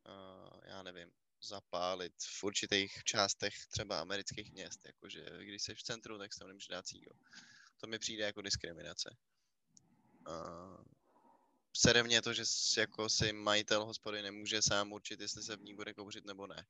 uh, 0.08 0.60
já 0.64 0.82
nevím, 0.82 1.10
zapálit 1.42 2.12
v 2.38 2.44
určitých 2.44 2.92
částech 3.04 3.54
třeba 3.70 4.00
amerických 4.00 4.52
měst, 4.52 4.80
jakože 4.86 5.24
když 5.40 5.62
jsi 5.62 5.74
v 5.74 5.82
centru, 5.82 6.18
tak 6.18 6.30
tam 6.38 6.48
nemůžeš 6.48 6.68
dát 6.68 6.86
cígo. 6.86 7.10
To 7.80 7.86
mi 7.86 7.98
přijde 7.98 8.24
jako 8.24 8.42
diskriminace. 8.42 9.16
Uh, 10.28 12.02
mě 12.02 12.22
to, 12.22 12.32
že 12.32 12.42
jako 12.78 13.08
si 13.08 13.32
majitel 13.32 13.84
hospody 13.84 14.22
nemůže 14.22 14.62
sám 14.62 14.92
určit, 14.92 15.20
jestli 15.20 15.42
se 15.42 15.56
v 15.56 15.62
ní 15.62 15.74
bude 15.74 15.94
kouřit 15.94 16.24
nebo 16.24 16.46
ne. 16.46 16.66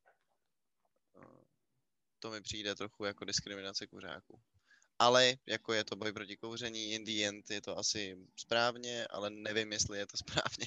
To 2.19 2.31
mi 2.31 2.41
přijde 2.41 2.75
trochu 2.75 3.05
jako 3.05 3.25
diskriminace 3.25 3.87
kuřáků. 3.87 4.41
ale 4.99 5.35
jako 5.47 5.73
je 5.73 5.85
to 5.85 5.97
boj 5.97 6.13
proti 6.13 6.37
kouření, 6.37 6.93
in 6.93 7.05
the 7.05 7.29
end 7.29 7.51
je 7.51 7.61
to 7.61 7.79
asi 7.79 8.17
správně, 8.37 9.07
ale 9.11 9.31
nevím, 9.31 9.73
jestli 9.73 9.99
je 9.99 10.07
to 10.07 10.17
správně. 10.17 10.67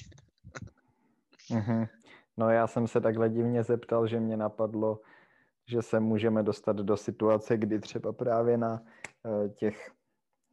mm-hmm. 1.50 1.88
No 2.36 2.50
já 2.50 2.66
jsem 2.66 2.88
se 2.88 3.00
takhle 3.00 3.28
divně 3.28 3.62
zeptal, 3.62 4.06
že 4.06 4.20
mě 4.20 4.36
napadlo, 4.36 5.00
že 5.66 5.82
se 5.82 6.00
můžeme 6.00 6.42
dostat 6.42 6.76
do 6.76 6.96
situace, 6.96 7.56
kdy 7.56 7.80
třeba 7.80 8.12
právě 8.12 8.58
na 8.58 8.82
uh, 9.22 9.48
těch 9.54 9.92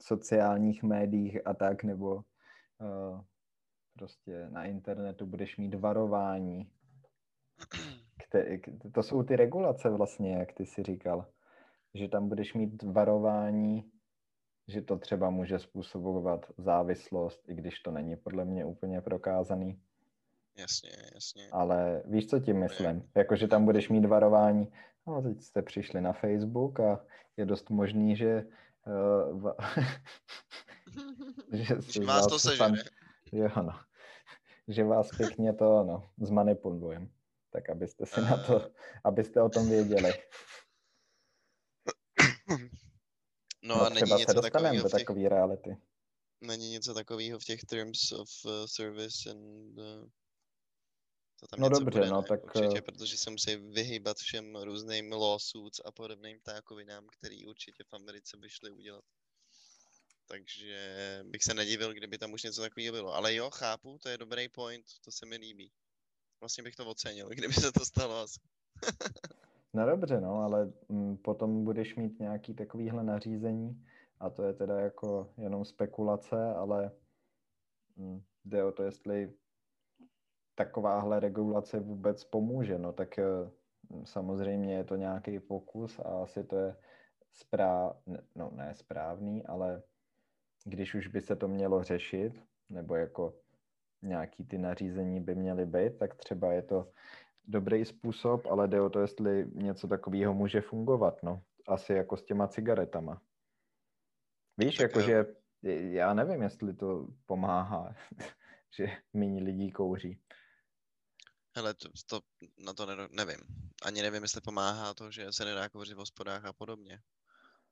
sociálních 0.01 0.83
médiích 0.83 1.47
a 1.47 1.53
tak, 1.53 1.83
nebo 1.83 2.15
uh, 2.15 3.21
prostě 3.93 4.47
na 4.49 4.65
internetu 4.65 5.25
budeš 5.25 5.57
mít 5.57 5.75
varování. 5.75 6.71
Které, 8.27 8.57
to 8.93 9.03
jsou 9.03 9.23
ty 9.23 9.35
regulace 9.35 9.89
vlastně, 9.89 10.37
jak 10.37 10.53
ty 10.53 10.65
si 10.65 10.83
říkal. 10.83 11.25
Že 11.93 12.07
tam 12.07 12.29
budeš 12.29 12.53
mít 12.53 12.83
varování, 12.83 13.91
že 14.67 14.81
to 14.81 14.97
třeba 14.97 15.29
může 15.29 15.59
způsobovat 15.59 16.45
závislost, 16.57 17.49
i 17.49 17.55
když 17.55 17.79
to 17.79 17.91
není 17.91 18.15
podle 18.15 18.45
mě 18.45 18.65
úplně 18.65 19.01
prokázaný. 19.01 19.81
Jasně, 20.57 20.89
jasně. 21.13 21.49
Ale 21.51 22.03
víš, 22.05 22.27
co 22.27 22.39
tím 22.39 22.59
myslím? 22.59 23.09
Jako, 23.15 23.35
že 23.35 23.47
tam 23.47 23.65
budeš 23.65 23.89
mít 23.89 24.05
varování, 24.05 24.71
no 25.07 25.21
teď 25.21 25.41
jste 25.41 25.61
přišli 25.61 26.01
na 26.01 26.13
Facebook 26.13 26.79
a 26.79 27.05
je 27.37 27.45
dost 27.45 27.69
možný, 27.69 28.15
že 28.15 28.45
uh, 28.85 29.41
va... 29.41 29.55
že 31.91 32.05
vás 32.05 32.27
to 32.27 32.39
sežene. 32.39 32.83
Tam... 32.83 32.93
Jo, 33.31 33.49
no. 33.55 33.79
Že 34.67 34.83
vás 34.83 35.09
pěkně 35.17 35.53
to, 35.53 35.83
no, 35.83 36.09
zmanipulujem. 36.21 37.11
Tak 37.51 37.69
abyste 37.69 38.05
si 38.05 38.21
uh... 38.21 38.29
na 38.29 38.37
to, 38.37 38.65
eh. 38.65 38.69
abyste 39.03 39.41
o 39.41 39.49
tom 39.49 39.69
věděli. 39.69 40.13
No, 43.63 43.75
no 43.75 43.85
a 43.85 43.89
není 43.89 44.11
něco 44.11 44.31
se 44.31 44.33
dostaneme 44.33 44.77
do 44.77 44.89
těch... 44.89 44.91
takové 44.91 45.29
reality. 45.29 45.77
Není 46.41 46.71
něco 46.71 46.93
takového 46.93 47.39
v 47.39 47.43
těch 47.43 47.63
terms 47.63 48.11
of 48.11 48.29
uh, 48.45 48.51
service 48.65 49.29
and 49.29 49.77
uh, 49.77 50.09
to 51.39 51.47
tam 51.47 51.59
no 51.59 51.69
dobře, 51.69 51.99
bude, 51.99 52.09
no 52.09 52.23
tak... 52.23 52.55
Určitě, 52.55 52.77
eh, 52.77 52.81
protože 52.81 53.17
se 53.17 53.29
musí 53.29 53.55
vyhýbat 53.55 54.17
všem 54.17 54.55
různým 54.55 55.11
lawsuits 55.11 55.81
a 55.85 55.91
podobným 55.91 56.39
tákovinám, 56.39 57.07
který 57.17 57.45
určitě 57.45 57.83
v 57.83 57.93
Americe 57.93 58.37
by 58.37 58.49
šli 58.49 58.71
udělat. 58.71 59.03
Takže 60.27 61.21
bych 61.25 61.43
se 61.43 61.53
nedivil, 61.53 61.93
kdyby 61.93 62.17
tam 62.17 62.33
už 62.33 62.43
něco 62.43 62.61
takového 62.61 62.93
bylo. 62.93 63.13
Ale 63.13 63.35
jo, 63.35 63.49
chápu, 63.49 63.97
to 64.03 64.09
je 64.09 64.17
dobrý 64.17 64.49
point, 64.49 64.85
to 65.05 65.11
se 65.11 65.25
mi 65.25 65.37
líbí. 65.37 65.71
Vlastně 66.39 66.63
bych 66.63 66.75
to 66.75 66.85
ocenil, 66.85 67.29
kdyby 67.33 67.53
se 67.53 67.71
to 67.71 67.85
stalo 67.85 68.15
asi. 68.15 68.39
no 69.73 69.85
dobře, 69.85 70.21
no, 70.21 70.33
ale 70.35 70.61
m, 70.61 70.73
mm, 70.89 71.17
potom 71.17 71.63
budeš 71.63 71.95
mít 71.95 72.19
nějaký 72.19 72.53
takovýhle 72.53 73.03
nařízení 73.03 73.85
a 74.19 74.29
to 74.29 74.43
je 74.43 74.53
teda 74.53 74.79
jako 74.79 75.33
jenom 75.37 75.65
spekulace, 75.65 76.53
ale 76.53 76.91
m, 77.97 78.05
mm, 78.05 78.21
jde 78.45 78.63
o 78.63 78.71
to, 78.71 78.83
jestli 78.83 79.33
takováhle 80.59 81.19
regulace 81.19 81.79
vůbec 81.79 82.23
pomůže, 82.23 82.77
no 82.77 82.93
tak 82.93 83.19
eh, 83.19 83.23
samozřejmě 84.03 84.75
je 84.75 84.83
to 84.83 84.95
nějaký 84.95 85.39
pokus 85.39 85.99
a 85.99 86.23
asi 86.23 86.43
to 86.43 86.55
je 86.55 86.75
správ, 87.31 87.95
no 88.35 88.51
ne 88.55 88.75
správný, 88.75 89.45
ale 89.45 89.81
když 90.65 90.95
už 90.95 91.07
by 91.07 91.21
se 91.21 91.35
to 91.35 91.47
mělo 91.47 91.83
řešit, 91.83 92.43
nebo 92.69 92.95
jako 92.95 93.33
nějaký 94.01 94.45
ty 94.45 94.57
nařízení 94.57 95.21
by 95.21 95.35
měly 95.35 95.65
být, 95.65 95.97
tak 95.97 96.15
třeba 96.15 96.51
je 96.53 96.61
to 96.61 96.91
dobrý 97.47 97.85
způsob, 97.85 98.45
ale 98.45 98.67
jde 98.67 98.81
o 98.81 98.89
to, 98.89 98.99
jestli 98.99 99.47
něco 99.53 99.87
takového 99.87 100.33
může 100.33 100.61
fungovat, 100.61 101.23
no. 101.23 101.41
Asi 101.67 101.93
jako 101.93 102.17
s 102.17 102.23
těma 102.23 102.47
cigaretama. 102.47 103.21
Víš, 104.57 104.79
jakože 104.79 105.25
já 105.91 106.13
nevím, 106.13 106.41
jestli 106.41 106.73
to 106.73 107.07
pomáhá, 107.25 107.95
že 108.77 108.87
méně 109.13 109.43
lidí 109.43 109.71
kouří. 109.71 110.19
Hele, 111.59 111.73
to, 111.73 111.89
to, 112.07 112.21
na 112.57 112.73
to 112.73 113.07
nevím. 113.11 113.37
Ani 113.83 114.01
nevím, 114.01 114.23
jestli 114.23 114.41
pomáhá 114.41 114.93
to, 114.93 115.11
že 115.11 115.31
se 115.31 115.45
nedá 115.45 115.69
kouřit 115.69 115.93
v 115.93 115.97
hospodách 115.97 116.45
a 116.45 116.53
podobně. 116.53 117.01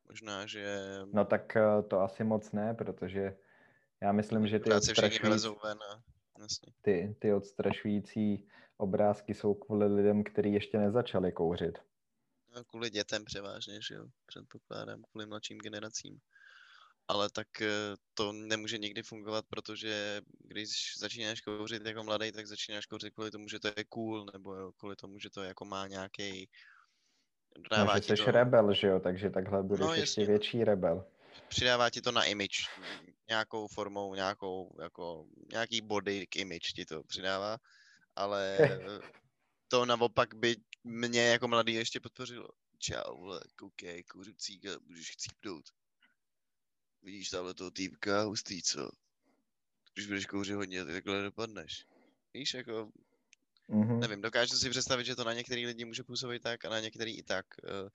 Možná, 0.08 0.46
že... 0.46 0.78
No 1.12 1.24
tak 1.24 1.56
eh, 1.56 1.82
to 1.82 2.00
asi 2.00 2.24
moc 2.24 2.52
ne, 2.52 2.74
protože 2.74 3.36
já 4.00 4.12
myslím, 4.12 4.46
že 4.46 4.58
ty 4.58 4.72
odstrašující, 4.72 5.48
ven 5.64 5.78
a... 5.92 6.02
Jasně. 6.40 6.72
ty, 6.82 7.16
ty 7.18 7.32
odstrašující 7.32 8.48
obrázky 8.76 9.34
jsou 9.34 9.54
kvůli 9.54 9.86
lidem, 9.86 10.24
kteří 10.24 10.52
ještě 10.52 10.78
nezačali 10.78 11.32
kouřit. 11.32 11.78
No, 12.54 12.64
kvůli 12.64 12.90
dětem 12.90 13.24
převážně, 13.24 13.82
že 13.82 13.94
jo, 13.94 14.06
předpokládám, 14.26 15.02
kvůli 15.10 15.26
mladším 15.26 15.58
generacím 15.58 16.20
ale 17.08 17.30
tak 17.30 17.62
eh, 17.62 17.96
to 18.14 18.32
nemůže 18.32 18.78
nikdy 18.78 19.02
fungovat, 19.02 19.44
protože 19.50 20.20
když 20.38 20.98
začínáš 20.98 21.40
kouřit 21.40 21.86
jako 21.86 22.04
mladý, 22.04 22.32
tak 22.32 22.46
začínáš 22.46 22.86
kouřit 22.86 23.14
kvůli 23.14 23.30
tomu, 23.30 23.48
že 23.48 23.60
to 23.60 23.68
je 23.68 23.84
cool, 23.88 24.26
nebo 24.32 24.72
kvůli 24.72 24.96
tomu, 24.96 25.18
že 25.18 25.30
to 25.30 25.42
jako 25.42 25.64
má 25.64 25.86
nějaký 25.86 26.48
no, 27.78 27.86
že 27.94 28.16
jsi 28.16 28.24
to... 28.24 28.30
rebel, 28.30 28.72
že 28.72 28.86
jo, 28.86 29.00
takže 29.00 29.30
takhle 29.30 29.62
budeš 29.62 29.86
no, 29.86 29.94
ještě 29.94 30.20
no. 30.20 30.26
větší 30.26 30.64
rebel. 30.64 31.04
Přidává 31.48 31.90
ti 31.90 32.00
to 32.00 32.12
na 32.12 32.24
image, 32.24 32.68
nějakou 33.28 33.68
formou, 33.68 34.14
nějakou, 34.14 34.76
jako, 34.82 35.26
nějaký 35.52 35.80
body 35.80 36.26
k 36.26 36.36
image 36.36 36.72
ti 36.74 36.84
to 36.84 37.02
přidává, 37.02 37.56
ale 38.16 38.58
to 39.68 39.86
naopak 39.86 40.34
by 40.34 40.56
mě 40.84 41.26
jako 41.26 41.48
mladý 41.48 41.74
ještě 41.74 42.00
podpořilo. 42.00 42.48
Čau, 42.78 43.16
vole, 43.16 43.40
koukej, 43.56 44.04
kouřu 44.04 44.32
cíka, 44.32 44.70
můžeš 44.86 45.10
chcípnout 45.10 45.64
vidíš 47.02 47.30
tamhle 47.30 47.54
toho 47.54 47.70
týpka, 47.70 48.22
hustý, 48.22 48.62
co? 48.62 48.90
Když 49.94 50.06
budeš 50.06 50.26
kouřit 50.26 50.54
hodně, 50.54 50.84
tak 50.84 50.94
takhle 50.94 51.22
dopadneš. 51.22 51.86
Víš, 52.34 52.54
jako, 52.54 52.90
mm-hmm. 53.68 53.98
nevím, 53.98 54.20
dokážu 54.20 54.56
si 54.56 54.70
představit, 54.70 55.04
že 55.04 55.16
to 55.16 55.24
na 55.24 55.32
některý 55.32 55.66
lidi 55.66 55.84
může 55.84 56.02
působit 56.02 56.42
tak 56.42 56.64
a 56.64 56.68
na 56.68 56.80
některý 56.80 57.18
i 57.18 57.22
tak. 57.22 57.46
Uh, 57.62 57.88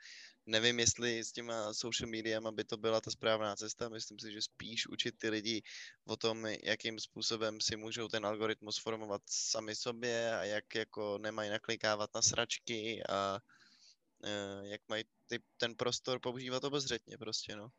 nevím, 0.45 0.79
jestli 0.79 1.23
s 1.23 1.31
těma 1.31 1.73
social 1.73 2.09
mediama 2.09 2.51
by 2.51 2.63
to 2.63 2.77
byla 2.77 3.01
ta 3.01 3.11
správná 3.11 3.55
cesta, 3.55 3.89
myslím 3.89 4.19
si, 4.19 4.31
že 4.31 4.41
spíš 4.41 4.87
učit 4.87 5.15
ty 5.17 5.29
lidi 5.29 5.61
o 6.05 6.17
tom, 6.17 6.45
jakým 6.63 6.99
způsobem 6.99 7.61
si 7.61 7.75
můžou 7.75 8.07
ten 8.07 8.25
algoritmus 8.25 8.79
formovat 8.79 9.21
sami 9.29 9.75
sobě 9.75 10.37
a 10.37 10.43
jak 10.43 10.75
jako 10.75 11.17
nemají 11.17 11.49
naklikávat 11.49 12.09
na 12.15 12.21
sračky 12.21 13.03
a 13.09 13.39
uh, 14.23 14.65
jak 14.65 14.81
mají 14.87 15.03
ty, 15.27 15.39
ten 15.57 15.75
prostor 15.75 16.19
používat 16.19 16.63
obezřetně 16.63 17.17
prostě, 17.17 17.55
no. 17.55 17.69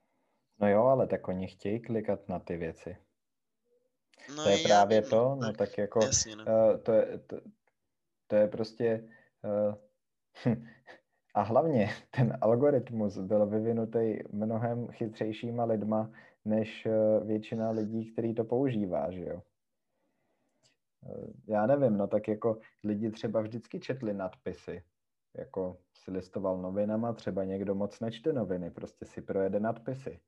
No 0.61 0.69
jo, 0.69 0.83
ale 0.83 1.07
tak 1.07 1.29
oni 1.29 1.47
chtějí 1.47 1.81
klikat 1.81 2.29
na 2.29 2.39
ty 2.39 2.57
věci. 2.57 2.97
No 4.37 4.45
to 4.45 4.51
je 4.51 4.59
právě 4.65 5.01
vím, 5.01 5.11
to, 5.11 5.35
no 5.35 5.47
tak, 5.47 5.57
tak 5.57 5.79
jako 5.79 6.05
jasně, 6.05 6.37
no. 6.37 6.45
uh, 6.45 6.81
to, 6.83 6.93
je, 6.93 7.19
to, 7.19 7.41
to 8.27 8.37
je 8.37 8.49
prostě 8.49 9.09
uh, 9.45 10.55
a 11.35 11.43
hlavně 11.43 11.91
ten 12.11 12.39
algoritmus 12.41 13.19
byl 13.19 13.47
vyvinutý 13.47 14.19
mnohem 14.33 14.89
chytřejšíma 14.89 15.65
lidma, 15.65 16.11
než 16.45 16.87
uh, 16.87 17.27
většina 17.27 17.71
lidí, 17.71 18.13
který 18.13 18.35
to 18.35 18.45
používá, 18.45 19.11
že 19.11 19.25
jo. 19.25 19.43
Já 21.47 21.67
nevím, 21.67 21.97
no 21.97 22.07
tak 22.07 22.29
jako 22.29 22.59
lidi 22.85 23.11
třeba 23.11 23.41
vždycky 23.41 23.81
četli 23.81 24.15
nadpisy, 24.15 24.83
jako 25.35 25.79
si 25.95 26.11
listoval 26.11 26.59
novinama, 26.63 27.13
třeba 27.13 27.45
někdo 27.45 27.75
moc 27.75 28.01
nečte 28.01 28.33
noviny, 28.33 28.71
prostě 28.71 29.07
si 29.07 29.23
projede 29.23 29.61
nadpisy 29.61 30.21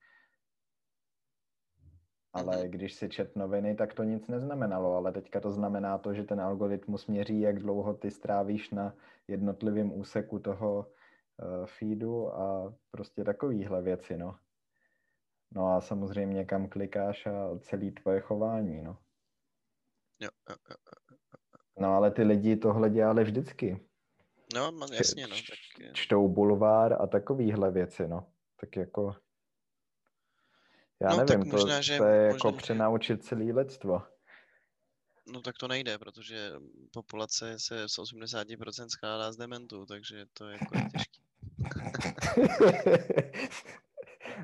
ale 2.37 2.57
mm-hmm. 2.57 2.71
když 2.71 2.95
si 2.95 3.09
čet 3.09 3.37
noviny, 3.37 3.75
tak 3.75 3.95
to 3.95 4.05
nic 4.05 4.29
neznamenalo, 4.29 4.97
ale 4.97 5.13
teďka 5.13 5.41
to 5.41 5.51
znamená 5.51 5.99
to, 5.99 6.15
že 6.15 6.25
ten 6.25 6.41
algoritmus 6.41 7.07
měří, 7.07 7.41
jak 7.41 7.59
dlouho 7.59 7.95
ty 7.95 8.11
strávíš 8.11 8.71
na 8.71 8.95
jednotlivém 9.29 9.93
úseku 9.93 10.39
toho 10.39 10.79
uh, 10.79 11.67
feedu 11.67 12.35
a 12.35 12.75
prostě 12.91 13.25
takovýhle 13.25 13.83
věci, 13.83 14.17
no. 14.17 14.37
No 15.55 15.69
a 15.69 15.81
samozřejmě 15.81 16.45
kam 16.45 16.69
klikáš 16.69 17.27
a 17.27 17.59
celý 17.59 17.91
tvoje 17.91 18.21
chování, 18.21 18.83
no. 18.83 18.99
Jo, 20.21 20.29
jo, 20.51 20.57
jo. 20.71 20.77
No 21.79 21.95
ale 21.95 22.11
ty 22.11 22.23
lidi 22.23 22.57
tohle 22.57 22.91
dělali 22.91 23.25
vždycky. 23.25 23.81
No, 24.55 24.73
jasně, 24.93 25.27
no. 25.27 25.37
Tak... 25.37 25.95
Čtou 25.95 26.29
bulvár 26.29 27.03
a 27.03 27.07
takovýhle 27.07 27.71
věci, 27.71 28.09
no. 28.09 28.27
Tak 28.61 28.77
jako 28.77 29.17
já 31.03 31.09
no, 31.11 31.17
nevím, 31.17 31.27
tak 31.27 31.45
možná, 31.53 31.77
to, 31.77 31.83
že, 31.83 31.99
to 31.99 32.05
je 32.05 32.27
jako 32.27 32.49
možná, 32.49 32.59
přenaučit 32.63 33.25
celý 33.25 33.53
lidstvo. 33.53 34.03
No 35.33 35.41
tak 35.41 35.57
to 35.59 35.69
nejde, 35.69 35.99
protože 35.99 36.53
populace 36.93 37.59
se 37.59 37.89
z 37.89 37.99
80% 37.99 38.89
skládá 38.89 39.33
z 39.33 39.37
dementů, 39.37 39.87
takže 39.87 40.27
to 40.33 40.49
je 40.49 40.53
jako 40.53 40.75
těžké. 40.93 41.21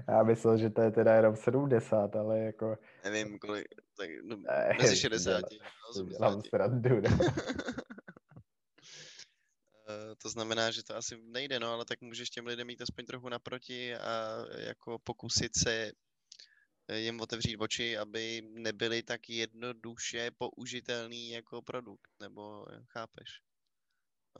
Já 0.09 0.23
myslel, 0.23 0.59
že 0.59 0.71
to 0.71 0.81
je 0.81 0.91
teda 0.91 1.15
jenom 1.15 1.37
70, 1.37 2.17
ale 2.17 2.39
jako... 2.39 2.79
Nevím, 3.05 3.39
kolik, 3.39 3.67
tak 3.97 4.11
no, 4.25 4.37
mezi 4.83 4.97
60 4.97 5.39
a 5.39 5.41
80. 5.91 6.19
Dělám 6.19 6.43
srandu, 6.43 7.01
ne? 7.01 7.19
to 10.19 10.29
znamená, 10.29 10.71
že 10.71 10.83
to 10.83 10.97
asi 10.97 11.17
nejde, 11.23 11.61
no, 11.61 11.73
ale 11.73 11.85
tak 11.85 12.01
můžeš 12.01 12.31
těm 12.31 12.47
lidem 12.47 12.67
mít 12.67 12.83
aspoň 12.83 13.07
trochu 13.07 13.29
naproti 13.29 13.95
a 13.95 14.45
jako 14.59 14.99
pokusit 14.99 15.53
se 15.59 15.93
jim 16.99 17.21
otevřít 17.21 17.57
oči, 17.57 17.99
aby 17.99 18.43
nebyly 18.45 19.03
tak 19.03 19.29
jednoduše 19.29 20.31
použitelný 20.31 21.31
jako 21.31 21.63
produkt, 21.63 22.11
nebo 22.21 22.67
chápeš? 22.89 23.41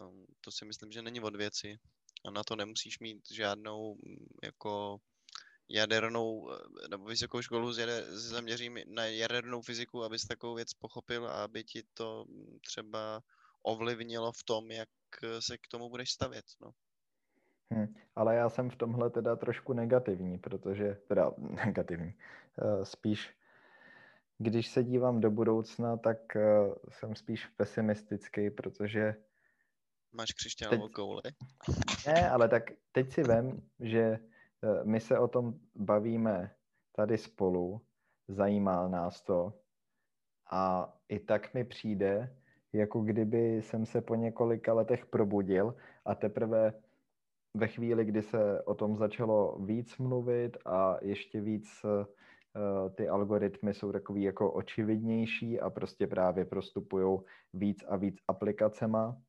Um, 0.01 0.27
to 0.41 0.51
si 0.53 0.65
myslím, 0.65 0.93
že 0.93 1.03
není 1.03 1.21
od 1.21 1.37
věci. 1.37 1.79
A 2.25 2.31
na 2.31 2.45
to 2.45 2.57
nemusíš 2.57 2.99
mít 2.99 3.31
žádnou 3.33 3.95
mm, 3.95 4.27
jako 4.43 5.01
jadernou 5.69 6.51
nebo 6.91 7.05
vysokou 7.05 7.43
školu 7.43 7.73
s 7.73 7.79
zaměřím 8.11 8.79
na 8.87 9.07
jadernou 9.07 9.63
fyziku, 9.63 10.05
abys 10.05 10.27
takovou 10.27 10.55
věc 10.55 10.75
pochopil 10.75 11.29
a 11.29 11.45
aby 11.45 11.65
ti 11.65 11.83
to 11.95 12.25
mm, 12.29 12.59
třeba 12.67 13.23
ovlivnilo 13.63 14.33
v 14.33 14.45
tom, 14.45 14.71
jak 14.71 14.89
se 15.41 15.59
k 15.59 15.69
tomu 15.69 15.91
budeš 15.91 16.13
stavět. 16.13 16.45
No. 16.61 16.71
Hmm, 17.71 17.95
ale 18.17 18.37
já 18.37 18.49
jsem 18.49 18.71
v 18.71 18.77
tomhle 18.77 19.11
teda 19.11 19.37
trošku 19.37 19.73
negativní, 19.73 20.39
protože, 20.39 20.99
teda 21.09 21.33
negativní, 21.67 22.15
uh, 22.63 22.83
spíš 22.83 23.37
když 24.43 24.69
se 24.69 24.85
dívám 24.85 25.21
do 25.21 25.31
budoucna, 25.31 25.97
tak 25.97 26.19
uh, 26.37 26.75
jsem 26.89 27.15
spíš 27.15 27.47
pesimistický, 27.47 28.51
protože... 28.51 29.15
Máš 30.13 30.33
křišťálovou 30.33 30.87
teď... 30.87 30.95
kouli? 30.95 31.23
Ne, 32.07 32.31
ale 32.31 32.49
tak 32.49 32.63
teď 32.93 33.13
si 33.13 33.23
vem, 33.23 33.63
že 33.81 34.19
uh, 34.63 34.85
my 34.85 35.01
se 35.01 35.19
o 35.19 35.29
tom 35.29 35.55
bavíme 35.75 36.55
tady 36.97 37.19
spolu, 37.19 37.81
zajímá 38.29 38.89
nás 38.89 39.23
to 39.23 39.53
a 40.51 40.93
i 41.09 41.19
tak 41.19 41.55
mi 41.55 41.65
přijde, 41.65 42.37
jako 42.73 43.01
kdyby 43.01 43.63
jsem 43.63 43.87
se 43.87 44.01
po 44.01 44.15
několika 44.15 44.73
letech 44.73 45.07
probudil 45.07 45.77
a 46.05 46.15
teprve 46.15 46.73
ve 47.55 47.69
chvíli, 47.69 48.05
kdy 48.05 48.23
se 48.23 48.63
o 48.63 48.75
tom 48.75 48.97
začalo 48.97 49.59
víc 49.59 49.99
mluvit 49.99 50.57
a 50.67 50.97
ještě 51.03 51.41
víc 51.41 51.85
uh, 51.85 52.05
ty 52.95 53.09
algoritmy 53.09 53.75
jsou 53.75 53.93
takový 53.93 54.23
jako 54.23 54.53
očividnější 54.53 55.61
a 55.61 55.71
prostě 55.71 56.07
právě 56.07 56.45
prostupují 56.45 57.19
víc 57.53 57.85
a 57.89 57.97
víc 57.97 58.17
aplikacema, 58.29 59.23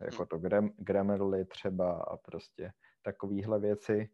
jako 0.00 0.26
to 0.26 0.38
Gram- 0.38 0.72
Grammarly 0.78 1.44
třeba 1.44 1.92
a 1.92 2.16
prostě 2.16 2.72
takovýhle 3.02 3.60
věci, 3.60 4.08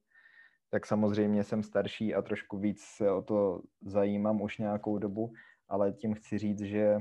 tak 0.70 0.86
samozřejmě 0.86 1.44
jsem 1.44 1.62
starší 1.62 2.14
a 2.14 2.22
trošku 2.22 2.58
víc 2.58 2.82
se 2.82 3.10
o 3.10 3.22
to 3.22 3.62
zajímám 3.82 4.40
už 4.40 4.58
nějakou 4.58 4.98
dobu, 4.98 5.32
ale 5.68 5.92
tím 5.92 6.14
chci 6.14 6.38
říct, 6.38 6.60
že 6.60 6.98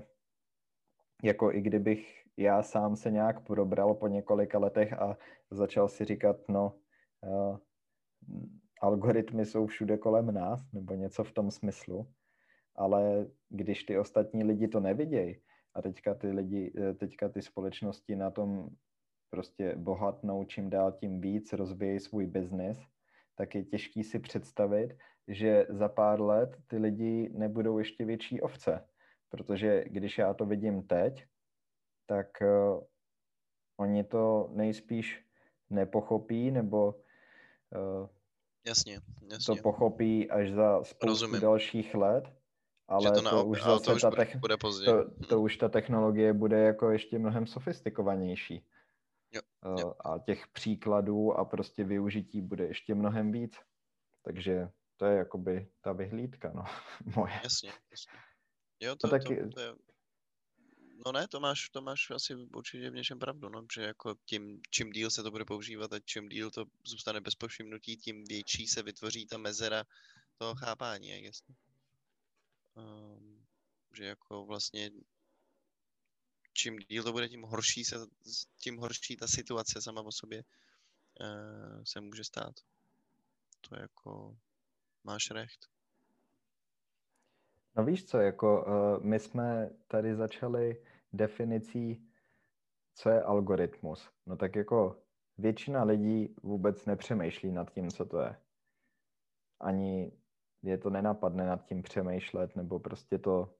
jako 1.23 1.51
i 1.51 1.61
kdybych 1.61 2.23
já 2.39 2.63
sám 2.63 2.95
se 2.95 3.11
nějak 3.11 3.43
probral 3.43 3.95
po 3.95 4.07
několika 4.07 4.59
letech 4.59 4.93
a 4.93 5.17
začal 5.51 5.89
si 5.89 6.05
říkat, 6.05 6.35
no, 6.49 6.73
uh, 7.27 7.57
algoritmy 8.81 9.45
jsou 9.45 9.67
všude 9.67 9.97
kolem 9.97 10.33
nás, 10.33 10.71
nebo 10.73 10.93
něco 10.93 11.23
v 11.23 11.31
tom 11.31 11.51
smyslu, 11.51 12.07
ale 12.75 13.27
když 13.49 13.83
ty 13.83 13.97
ostatní 13.97 14.43
lidi 14.43 14.67
to 14.67 14.79
nevidějí 14.79 15.41
a 15.75 15.81
teďka 15.81 16.13
ty 16.15 16.31
lidi, 16.31 16.73
eh, 16.77 16.93
teďka 16.93 17.29
ty 17.29 17.41
společnosti 17.41 18.15
na 18.15 18.31
tom 18.31 18.69
prostě 19.29 19.75
bohatnou 19.75 20.43
čím 20.43 20.69
dál 20.69 20.91
tím 20.91 21.21
víc, 21.21 21.53
rozvíjejí 21.53 21.99
svůj 21.99 22.25
biznis, 22.25 22.77
tak 23.35 23.55
je 23.55 23.63
těžký 23.63 24.03
si 24.03 24.19
představit, 24.19 24.97
že 25.27 25.65
za 25.69 25.89
pár 25.89 26.21
let 26.21 26.57
ty 26.67 26.77
lidi 26.77 27.29
nebudou 27.33 27.79
ještě 27.79 28.05
větší 28.05 28.41
ovce. 28.41 28.85
Protože 29.29 29.83
když 29.87 30.17
já 30.17 30.33
to 30.33 30.45
vidím 30.45 30.83
teď, 30.83 31.25
tak 32.10 32.41
uh, 32.41 32.84
oni 33.78 34.03
to 34.03 34.49
nejspíš 34.53 35.26
nepochopí, 35.70 36.51
nebo 36.51 36.95
uh, 37.76 38.07
jasně, 38.68 38.99
jasně. 39.32 39.55
to 39.55 39.62
pochopí 39.62 40.32
až 40.32 40.51
za 40.51 40.84
spoustu 40.84 41.07
Rozumím. 41.07 41.41
dalších 41.41 41.95
let, 41.95 42.24
ale 42.88 43.12
to, 43.12 43.22
na, 43.22 43.32
to 43.32 43.45
už 43.45 43.64
zase 43.64 43.86
to 43.86 43.95
už 43.95 44.01
ta 44.01 44.10
bude, 44.10 44.38
bude 44.39 44.57
To, 44.86 45.26
to 45.26 45.41
už 45.41 45.57
ta 45.57 45.70
technologie 45.70 46.34
bude 46.34 46.60
jako 46.60 46.89
ještě 46.89 47.20
mnohem 47.20 47.47
sofistikovanější. 47.47 48.66
Jo, 49.32 49.41
jo. 49.78 49.88
Uh, 49.88 49.93
a 49.99 50.20
těch 50.20 50.47
příkladů 50.47 51.34
a 51.34 51.45
prostě 51.45 51.84
využití 51.84 52.41
bude 52.41 52.66
ještě 52.66 52.95
mnohem 52.95 53.32
víc. 53.32 53.55
Takže 54.24 54.70
to 54.97 55.05
je 55.05 55.18
jakoby 55.18 55.70
ta 55.82 55.93
vyhlídka, 55.93 56.51
no, 56.55 56.66
moje. 57.16 57.39
Jasně, 57.43 57.72
jasně. 57.91 58.12
Jo, 58.80 58.95
to, 58.95 59.07
no, 59.07 59.12
taky... 59.12 59.36
to, 59.36 59.49
to 59.49 59.62
je, 59.62 59.74
No 61.06 61.12
ne, 61.12 61.28
to 61.28 61.39
máš, 61.39 61.70
to 61.70 61.82
máš 61.82 62.10
asi 62.10 62.36
určitě 62.36 62.89
v 62.89 62.93
něčem 62.93 63.20
pravdu, 63.20 63.50
no, 63.50 63.66
že 63.74 63.82
jako 63.82 64.16
tím, 64.26 64.62
čím 64.70 64.91
díl 64.91 65.12
se 65.12 65.24
to 65.24 65.32
bude 65.32 65.45
používat 65.45 65.93
a 65.93 66.00
čím 66.00 66.30
díl 66.30 66.52
to 66.52 66.66
zůstane 66.84 67.22
bez 67.22 67.36
povšimnutí, 67.36 67.97
tím 67.97 68.26
větší 68.26 68.68
se 68.68 68.84
vytvoří 68.84 69.26
ta 69.26 69.38
mezera 69.38 69.84
toho 70.38 70.56
chápání, 70.56 71.10
jak 71.10 71.24
jestli. 71.24 71.56
Um, 72.76 73.45
že 73.97 74.06
jako 74.06 74.45
vlastně 74.45 74.91
čím 76.54 76.80
díl 76.80 77.04
to 77.04 77.12
bude, 77.12 77.30
tím 77.30 77.41
horší, 77.41 77.86
se, 77.86 77.95
tím 78.58 78.78
horší 78.78 79.18
ta 79.18 79.28
situace 79.28 79.82
sama 79.82 80.02
o 80.02 80.12
sobě 80.12 80.43
uh, 81.22 81.84
se 81.84 82.02
může 82.02 82.24
stát. 82.24 82.56
To 83.70 83.76
jako 83.76 84.38
máš 85.04 85.32
recht. 85.32 85.78
No 87.80 87.86
víš 87.86 88.05
co, 88.05 88.17
jako 88.19 88.65
uh, 88.65 89.05
my 89.05 89.19
jsme 89.19 89.69
tady 89.88 90.15
začali 90.15 90.84
definicí, 91.13 92.09
co 92.93 93.09
je 93.09 93.23
algoritmus. 93.23 94.11
No 94.25 94.36
tak 94.38 94.55
jako 94.55 95.01
většina 95.38 95.84
lidí 95.84 96.36
vůbec 96.43 96.86
nepřemýšlí 96.86 97.51
nad 97.51 97.71
tím, 97.71 97.89
co 97.89 98.05
to 98.05 98.21
je. 98.21 98.36
Ani 99.59 100.11
je 100.61 100.77
to 100.77 100.89
nenapadne 100.89 101.45
nad 101.45 101.65
tím 101.65 101.82
přemýšlet, 101.82 102.55
nebo 102.55 102.80
prostě 102.80 103.17
to, 103.17 103.55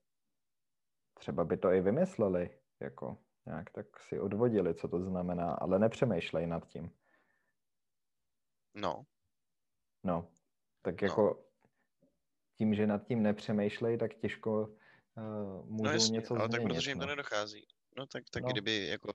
třeba 1.14 1.44
by 1.44 1.58
to 1.58 1.72
i 1.72 1.82
vymysleli, 1.82 2.50
jako 2.80 3.18
nějak 3.46 3.70
tak 3.70 4.00
si 4.00 4.20
odvodili, 4.20 4.76
co 4.76 4.88
to 4.88 5.00
znamená, 5.00 5.54
ale 5.54 5.80
nepřemýšlej 5.80 6.48
nad 6.48 6.68
tím. 6.68 6.92
No. 8.76 9.06
No, 10.04 10.28
tak 10.82 11.02
no. 11.02 11.08
jako 11.08 11.49
tím, 12.60 12.74
že 12.74 12.88
nad 12.88 13.08
tím 13.08 13.24
nepřemýšlej, 13.24 13.98
tak 13.98 14.14
těžko 14.14 14.68
uh, 15.18 15.66
můžou 15.66 15.84
no 15.84 15.92
jasně, 15.92 16.14
něco 16.14 16.36
ale 16.36 16.48
změnit. 16.48 16.68
tak 16.68 16.76
protože 16.76 16.92
jim 16.92 17.00
to 17.00 17.06
no. 17.06 17.10
nedochází. 17.10 17.66
No 17.98 18.06
tak, 18.06 18.24
tak 18.32 18.44
no. 18.44 18.50
kdyby 18.50 18.88
jako 18.88 19.12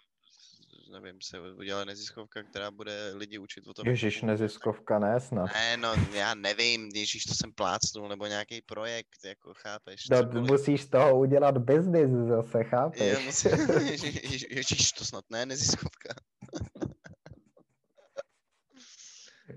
nevím, 0.92 1.20
se 1.22 1.40
udělala 1.40 1.84
neziskovka, 1.84 2.42
která 2.42 2.70
bude 2.70 3.12
lidi 3.14 3.38
učit 3.38 3.68
o 3.68 3.74
tom. 3.74 3.88
Ježíš, 3.88 4.22
neziskovka 4.22 4.98
ne 4.98 5.20
snad. 5.20 5.50
Ne, 5.54 5.76
no 5.76 5.94
já 6.14 6.34
nevím, 6.34 6.90
Ježíš, 6.94 7.24
to 7.24 7.34
jsem 7.34 7.52
plácnul, 7.52 8.08
nebo 8.08 8.26
nějaký 8.26 8.62
projekt, 8.62 9.24
jako 9.24 9.54
chápeš. 9.54 10.08
No, 10.08 10.22
cokoliv. 10.22 10.50
musíš 10.50 10.82
z 10.82 10.88
toho 10.88 11.18
udělat 11.18 11.58
biznis 11.58 12.10
zase, 12.28 12.64
chápeš. 12.64 13.00
Je, 13.00 13.18
musí, 13.18 13.48
ježíš, 13.90 14.46
ježíš, 14.50 14.92
to 14.92 15.04
snad 15.04 15.24
ne, 15.30 15.46
neziskovka. 15.46 16.14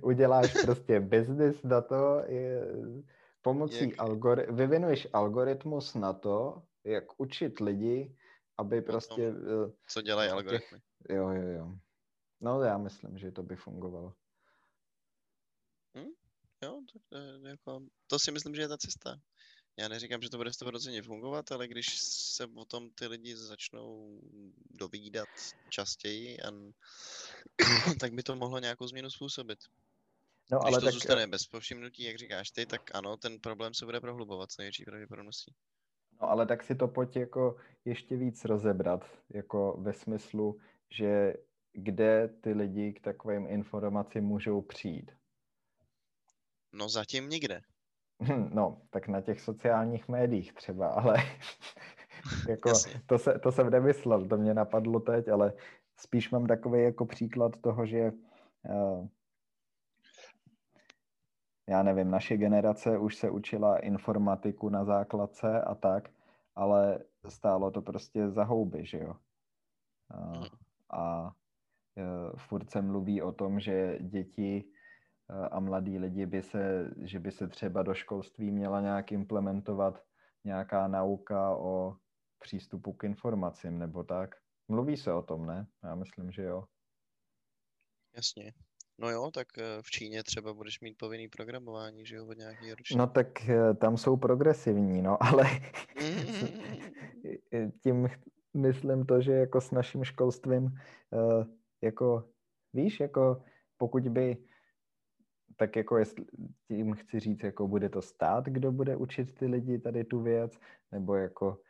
Uděláš 0.01 0.53
prostě 0.61 0.99
biznis 0.99 1.63
na 1.63 1.81
to, 1.81 2.21
je, 2.27 2.61
pomocí 3.47 3.89
jak... 3.89 3.99
algori- 3.99 4.55
vyvinuješ 4.55 5.07
algoritmus 5.13 5.93
na 5.93 6.13
to, 6.13 6.63
jak 6.83 7.19
učit 7.19 7.59
lidi, 7.59 8.17
aby 8.57 8.81
prostě... 8.81 9.31
Tom, 9.31 9.69
eh, 9.69 9.73
co 9.87 10.01
dělají 10.01 10.29
algoritmy. 10.29 10.79
Těch... 10.79 11.15
Jo, 11.15 11.29
jo, 11.29 11.47
jo. 11.47 11.77
No 12.41 12.61
já 12.61 12.77
myslím, 12.77 13.17
že 13.17 13.31
to 13.31 13.43
by 13.43 13.55
fungovalo. 13.55 14.13
Hm? 15.97 16.11
Jo, 16.63 16.81
to, 16.93 16.99
to, 17.09 17.47
jako, 17.47 17.81
to 18.07 18.19
si 18.19 18.31
myslím, 18.31 18.55
že 18.55 18.61
je 18.61 18.67
ta 18.67 18.77
cesta. 18.77 19.19
Já 19.79 19.87
neříkám, 19.87 20.21
že 20.21 20.29
to 20.29 20.37
bude 20.37 20.49
100% 20.49 21.03
fungovat, 21.03 21.51
ale 21.51 21.67
když 21.67 21.99
se 22.01 22.45
o 22.55 22.65
tom 22.65 22.89
ty 22.89 23.07
lidi 23.07 23.35
začnou 23.35 24.21
dovídat 24.69 25.29
častěji, 25.69 26.39
a, 26.41 26.51
tak 27.99 28.13
by 28.13 28.23
to 28.23 28.35
mohlo 28.35 28.59
nějakou 28.59 28.87
změnu 28.87 29.09
způsobit. 29.09 29.59
No, 30.51 30.59
Když 30.59 30.67
ale 30.67 30.79
to 30.79 30.85
tak... 30.85 30.93
zůstane 30.93 31.27
bez 31.27 31.47
povšimnutí, 31.47 32.03
jak 32.03 32.17
říkáš 32.17 32.51
ty, 32.51 32.65
tak 32.65 32.81
ano, 32.95 33.17
ten 33.17 33.39
problém 33.39 33.73
se 33.73 33.85
bude 33.85 34.01
prohlubovat 34.01 34.51
s 34.51 34.57
největší 34.57 34.85
pravděpodobností. 34.85 35.53
No 36.21 36.29
ale 36.31 36.45
tak 36.45 36.63
si 36.63 36.75
to 36.75 36.87
pojď 36.87 37.15
jako 37.15 37.55
ještě 37.85 38.17
víc 38.17 38.45
rozebrat, 38.45 39.05
jako 39.29 39.75
ve 39.79 39.93
smyslu, 39.93 40.59
že 40.89 41.33
kde 41.73 42.27
ty 42.41 42.53
lidi 42.53 42.93
k 42.93 43.01
takovým 43.01 43.47
informacím 43.47 44.23
můžou 44.23 44.61
přijít? 44.61 45.11
No 46.73 46.89
zatím 46.89 47.29
nikde. 47.29 47.61
No, 48.53 48.81
tak 48.89 49.07
na 49.07 49.21
těch 49.21 49.41
sociálních 49.41 50.07
médiích 50.07 50.53
třeba, 50.53 50.87
ale 50.87 51.15
jako 52.49 52.71
to, 53.05 53.19
se, 53.19 53.39
to 53.39 53.51
jsem 53.51 53.69
nemyslel, 53.69 54.27
to 54.27 54.37
mě 54.37 54.53
napadlo 54.53 54.99
teď, 54.99 55.27
ale 55.27 55.53
spíš 55.97 56.29
mám 56.29 56.47
takový 56.47 56.83
jako 56.83 57.05
příklad 57.05 57.51
toho, 57.61 57.85
že 57.85 58.11
uh, 58.63 59.07
já 61.69 61.83
nevím, 61.83 62.11
naše 62.11 62.37
generace 62.37 62.97
už 62.97 63.15
se 63.15 63.29
učila 63.29 63.77
informatiku 63.77 64.69
na 64.69 64.85
základce 64.85 65.61
a 65.61 65.75
tak, 65.75 66.09
ale 66.55 66.99
stálo 67.29 67.71
to 67.71 67.81
prostě 67.81 68.29
za 68.29 68.43
houby, 68.43 68.85
že 68.85 68.99
jo. 68.99 69.13
A, 70.09 70.41
a 70.99 71.31
furt 72.37 72.69
se 72.71 72.81
mluví 72.81 73.21
o 73.21 73.31
tom, 73.31 73.59
že 73.59 73.99
děti 73.99 74.63
a 75.51 75.59
mladí 75.59 75.99
lidi 75.99 76.25
by 76.25 76.41
se, 76.41 76.91
že 77.01 77.19
by 77.19 77.31
se 77.31 77.47
třeba 77.47 77.83
do 77.83 77.93
školství 77.93 78.51
měla 78.51 78.81
nějak 78.81 79.11
implementovat 79.11 80.03
nějaká 80.43 80.87
nauka 80.87 81.55
o 81.55 81.95
přístupu 82.39 82.93
k 82.93 83.03
informacím 83.03 83.79
nebo 83.79 84.03
tak. 84.03 84.35
Mluví 84.67 84.97
se 84.97 85.13
o 85.13 85.21
tom, 85.21 85.45
ne? 85.45 85.67
Já 85.83 85.95
myslím, 85.95 86.31
že 86.31 86.43
jo. 86.43 86.63
Jasně. 88.15 88.53
No 88.99 89.09
jo, 89.09 89.31
tak 89.31 89.47
eh, 89.57 89.81
v 89.81 89.91
Číně 89.91 90.23
třeba 90.23 90.53
budeš 90.53 90.81
mít 90.81 90.97
povinný 90.97 91.27
programování, 91.27 92.05
že 92.05 92.15
jo, 92.15 92.27
od 92.27 92.37
nějaký 92.37 92.73
ročník. 92.73 92.99
No 92.99 93.07
tak 93.07 93.49
eh, 93.49 93.73
tam 93.73 93.97
jsou 93.97 94.17
progresivní, 94.17 95.01
no, 95.01 95.23
ale 95.23 95.43
tím 97.83 98.07
myslím 98.53 99.05
to, 99.05 99.21
že 99.21 99.31
jako 99.31 99.61
s 99.61 99.71
naším 99.71 100.03
školstvím, 100.03 100.79
eh, 101.13 101.45
jako 101.81 102.29
víš, 102.73 102.99
jako 102.99 103.41
pokud 103.77 104.07
by, 104.07 104.37
tak 105.55 105.75
jako 105.75 105.97
jestli, 105.97 106.25
tím 106.67 106.93
chci 106.93 107.19
říct, 107.19 107.43
jako 107.43 107.67
bude 107.67 107.89
to 107.89 108.01
stát, 108.01 108.45
kdo 108.45 108.71
bude 108.71 108.95
učit 108.95 109.35
ty 109.35 109.45
lidi 109.45 109.79
tady 109.79 110.03
tu 110.03 110.21
věc, 110.21 110.59
nebo 110.91 111.15
jako 111.15 111.61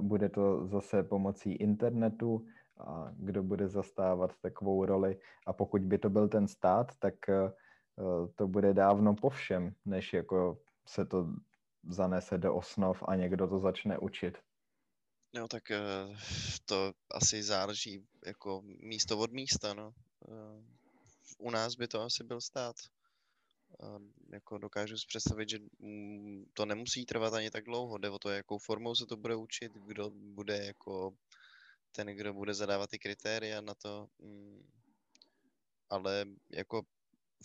bude 0.00 0.28
to 0.28 0.66
zase 0.66 1.02
pomocí 1.02 1.52
internetu, 1.52 2.46
a 2.80 3.12
kdo 3.16 3.42
bude 3.42 3.68
zastávat 3.68 4.32
takovou 4.42 4.84
roli. 4.84 5.18
A 5.46 5.52
pokud 5.52 5.82
by 5.82 5.98
to 5.98 6.10
byl 6.10 6.28
ten 6.28 6.48
stát, 6.48 6.92
tak 6.98 7.28
eh, 7.28 7.52
to 8.34 8.48
bude 8.48 8.74
dávno 8.74 9.14
po 9.14 9.30
všem, 9.30 9.74
než 9.84 10.12
jako 10.12 10.58
se 10.86 11.04
to 11.04 11.26
zanese 11.88 12.38
do 12.38 12.54
osnov 12.54 13.02
a 13.06 13.14
někdo 13.16 13.48
to 13.48 13.58
začne 13.58 13.98
učit. 13.98 14.38
No 15.34 15.48
tak 15.48 15.70
eh, 15.70 15.80
to 16.64 16.92
asi 17.10 17.42
záleží 17.42 18.06
jako 18.26 18.62
místo 18.64 19.18
od 19.18 19.32
místa, 19.32 19.74
no. 19.74 19.92
Eh, 20.28 20.62
u 21.38 21.50
nás 21.50 21.74
by 21.74 21.88
to 21.88 22.02
asi 22.02 22.24
byl 22.24 22.40
stát. 22.40 22.76
Jako 24.32 24.58
dokážu 24.58 24.98
si 24.98 25.06
představit, 25.06 25.48
že 25.48 25.58
mm, 25.78 26.44
to 26.54 26.66
nemusí 26.66 27.06
trvat 27.06 27.34
ani 27.34 27.50
tak 27.50 27.64
dlouho. 27.64 27.98
Jde 27.98 28.10
o 28.10 28.18
to, 28.18 28.30
jakou 28.30 28.58
formou 28.58 28.94
se 28.94 29.06
to 29.06 29.16
bude 29.16 29.36
učit, 29.36 29.72
kdo 29.72 30.10
bude 30.10 30.64
jako 30.64 31.14
ten, 31.92 32.06
kdo 32.06 32.34
bude 32.34 32.54
zadávat 32.54 32.90
ty 32.90 32.98
kritéria 32.98 33.60
na 33.60 33.74
to, 33.74 34.08
mm, 34.18 34.66
ale 35.90 36.24
jako 36.50 36.82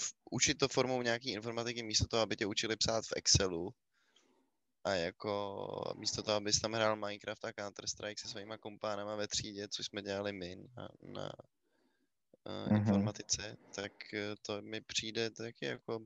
v, 0.01 0.13
učit 0.31 0.57
to 0.57 0.67
formou 0.67 1.01
nějaký 1.01 1.31
informatiky 1.31 1.83
místo 1.83 2.07
toho, 2.07 2.21
aby 2.21 2.35
tě 2.35 2.45
učili 2.45 2.75
psát 2.75 3.05
v 3.05 3.13
Excelu 3.15 3.73
a 4.83 4.93
jako 4.93 5.93
místo 5.97 6.23
toho, 6.23 6.37
abys 6.37 6.59
tam 6.59 6.73
hrál 6.73 6.95
Minecraft 6.95 7.45
a 7.45 7.49
Counter-Strike 7.51 8.21
se 8.21 8.27
svýma 8.27 8.57
kompánama 8.57 9.15
ve 9.15 9.27
třídě, 9.27 9.67
což 9.67 9.85
jsme 9.85 10.01
dělali 10.01 10.33
my 10.33 10.55
na, 10.77 10.89
na 11.01 11.31
uh, 12.45 12.51
mm-hmm. 12.51 12.77
informatice, 12.77 13.57
tak 13.75 14.13
eh, 14.13 14.35
to 14.41 14.61
mi 14.61 14.81
přijde 14.81 15.29
taky 15.29 15.65
jako 15.65 15.99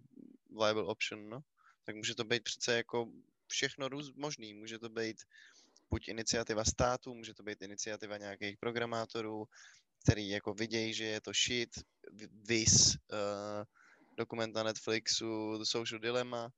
viable 0.60 0.84
option, 0.84 1.30
no. 1.30 1.40
Tak 1.84 1.96
může 1.96 2.16
to 2.16 2.24
být 2.24 2.44
přece 2.44 2.74
jako 2.78 3.12
všechno 3.48 3.90
růz 3.90 4.14
možný. 4.16 4.54
Může 4.54 4.80
to 4.80 4.90
být 4.90 5.18
buď 5.90 6.08
iniciativa 6.08 6.64
státu, 6.64 7.14
může 7.16 7.34
to 7.34 7.44
být 7.44 7.62
iniciativa 7.62 8.18
nějakých 8.18 8.58
programátorů, 8.58 9.46
který 10.04 10.30
jako 10.30 10.54
vidějí, 10.54 10.94
že 10.94 11.06
je 11.06 11.22
to 11.22 11.32
shit, 11.34 11.70
vis, 12.48 12.96
uh, 12.96 13.64
dokument 14.18 14.56
na 14.56 14.64
Netflixu, 14.64 15.58
The 15.58 15.64
Social 15.64 16.00
Dilemma. 16.00 16.50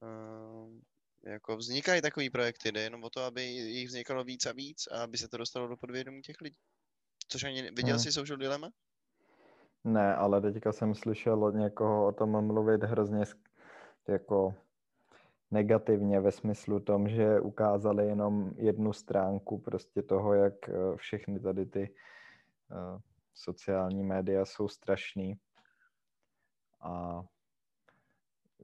Uh, 0.00 0.80
jako 1.24 1.56
vznikají 1.56 2.02
takový 2.02 2.30
projekty, 2.30 2.72
jde 2.72 2.82
jenom 2.82 3.04
o 3.04 3.10
to, 3.10 3.22
aby 3.22 3.42
jich 3.42 3.88
vznikalo 3.88 4.24
víc 4.24 4.46
a 4.46 4.52
víc 4.52 4.86
a 4.86 5.02
aby 5.02 5.18
se 5.18 5.28
to 5.28 5.36
dostalo 5.36 5.68
do 5.68 5.76
podvědomí 5.76 6.22
těch 6.22 6.40
lidí. 6.40 6.56
Což 7.28 7.44
ani 7.44 7.62
viděl 7.62 7.96
hmm. 7.96 7.98
jsi 7.98 8.12
Social 8.12 8.38
Dilemma? 8.38 8.70
Ne, 9.84 10.14
ale 10.14 10.40
teďka 10.40 10.72
jsem 10.72 10.94
slyšel 10.94 11.44
od 11.44 11.54
někoho 11.54 12.06
o 12.06 12.12
tom 12.12 12.46
mluvit 12.46 12.82
hrozně 12.82 13.24
jako 14.08 14.54
negativně 15.50 16.20
ve 16.20 16.32
smyslu 16.32 16.80
tom, 16.80 17.08
že 17.08 17.40
ukázali 17.40 18.06
jenom 18.06 18.52
jednu 18.56 18.92
stránku 18.92 19.58
prostě 19.58 20.02
toho, 20.02 20.34
jak 20.34 20.68
eh, 20.68 20.72
všechny 20.96 21.40
tady 21.40 21.66
ty 21.66 21.94
uh, 22.70 23.00
sociální 23.34 24.02
média 24.02 24.44
jsou 24.44 24.68
strašný 24.68 25.34
a 26.80 27.22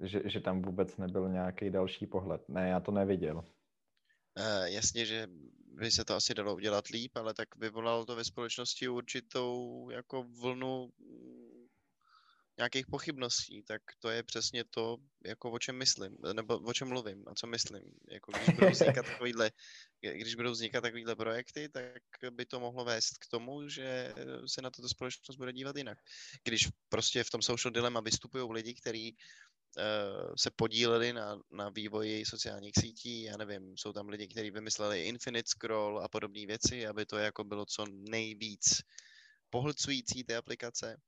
že, 0.03 0.23
že 0.25 0.41
tam 0.41 0.63
vůbec 0.63 0.97
nebyl 0.97 1.29
nějaký 1.29 1.71
další 1.71 2.07
pohled. 2.07 2.49
Ne, 2.49 2.69
já 2.69 2.81
to 2.81 2.93
neviděl. 2.93 3.37
Uh, 3.37 4.65
jasně, 4.65 5.07
že 5.07 5.27
by 5.77 5.91
se 5.91 6.05
to 6.05 6.15
asi 6.15 6.35
dalo 6.35 6.55
udělat 6.55 6.87
líp, 6.87 7.17
ale 7.17 7.35
tak 7.35 7.57
vyvolalo 7.57 8.07
to 8.07 8.17
ve 8.17 8.25
společnosti 8.25 8.89
určitou 8.89 9.89
jako 9.91 10.23
vlnu 10.23 10.91
nějakých 12.59 12.87
pochybností, 12.87 13.63
tak 13.63 13.83
to 13.99 14.09
je 14.09 14.23
přesně 14.23 14.65
to, 14.65 14.97
jako 15.25 15.51
o 15.51 15.59
čem 15.59 15.77
myslím, 15.77 16.17
nebo 16.33 16.59
o 16.59 16.73
čem 16.73 16.89
mluvím 16.89 17.25
a 17.29 17.35
co 17.35 17.47
myslím. 17.47 17.83
Jako 18.11 18.33
když 18.33 18.55
budou 18.55 18.71
vznikat 18.71 19.07
takovýhle, 19.07 19.51
když 20.01 20.35
budou 20.35 20.51
vznikat 20.51 20.81
takovýhle 20.81 21.17
projekty, 21.17 21.69
tak 21.69 22.03
by 22.31 22.47
to 22.47 22.61
mohlo 22.61 22.85
vést 22.85 23.19
k 23.19 23.27
tomu, 23.27 23.69
že 23.69 24.15
se 24.47 24.63
na 24.63 24.71
toto 24.71 24.89
společnost 24.89 25.37
bude 25.37 25.53
dívat 25.53 25.77
jinak. 25.77 25.99
Když 26.45 26.69
prostě 26.89 27.25
v 27.25 27.31
tom 27.31 27.43
social 27.43 27.73
dilema 27.73 28.01
vystupují 28.01 28.53
lidi, 28.53 28.75
kteří 28.75 29.17
uh, 29.17 30.35
se 30.37 30.51
podíleli 30.57 31.13
na, 31.13 31.41
na 31.51 31.69
vývoji 31.69 32.25
sociálních 32.27 32.75
sítí, 32.81 33.23
já 33.23 33.37
nevím, 33.37 33.77
jsou 33.77 33.93
tam 33.93 34.09
lidi, 34.09 34.29
kteří 34.29 34.51
vymysleli 34.51 35.05
infinite 35.05 35.49
scroll 35.49 36.01
a 36.01 36.09
podobné 36.09 36.47
věci, 36.47 36.87
aby 36.87 37.07
to 37.07 37.19
jako 37.19 37.45
bylo 37.45 37.67
co 37.67 37.85
nejvíc 37.91 38.83
pohlcující 39.51 40.25
té 40.25 40.37
aplikace 40.37 41.01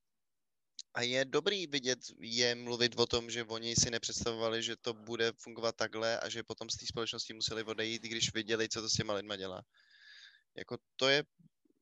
a 0.95 1.03
je 1.03 1.24
dobrý 1.24 1.66
vidět 1.66 1.99
je 2.20 2.55
mluvit 2.55 2.99
o 2.99 3.07
tom, 3.07 3.30
že 3.30 3.45
oni 3.45 3.76
si 3.76 3.91
nepředstavovali, 3.91 4.62
že 4.62 4.76
to 4.76 4.95
bude 4.95 5.32
fungovat 5.32 5.76
takhle 5.76 6.20
a 6.20 6.28
že 6.28 6.43
potom 6.43 6.70
z 6.70 6.76
té 6.76 6.86
společnosti 6.86 7.34
museli 7.34 7.64
odejít, 7.64 8.03
když 8.03 8.34
viděli, 8.34 8.68
co 8.68 8.80
to 8.80 8.89
s 8.89 8.93
těma 8.93 9.14
lidma 9.14 9.36
dělá. 9.36 9.62
Jako 10.57 10.78
to 10.97 11.09
je, 11.09 11.24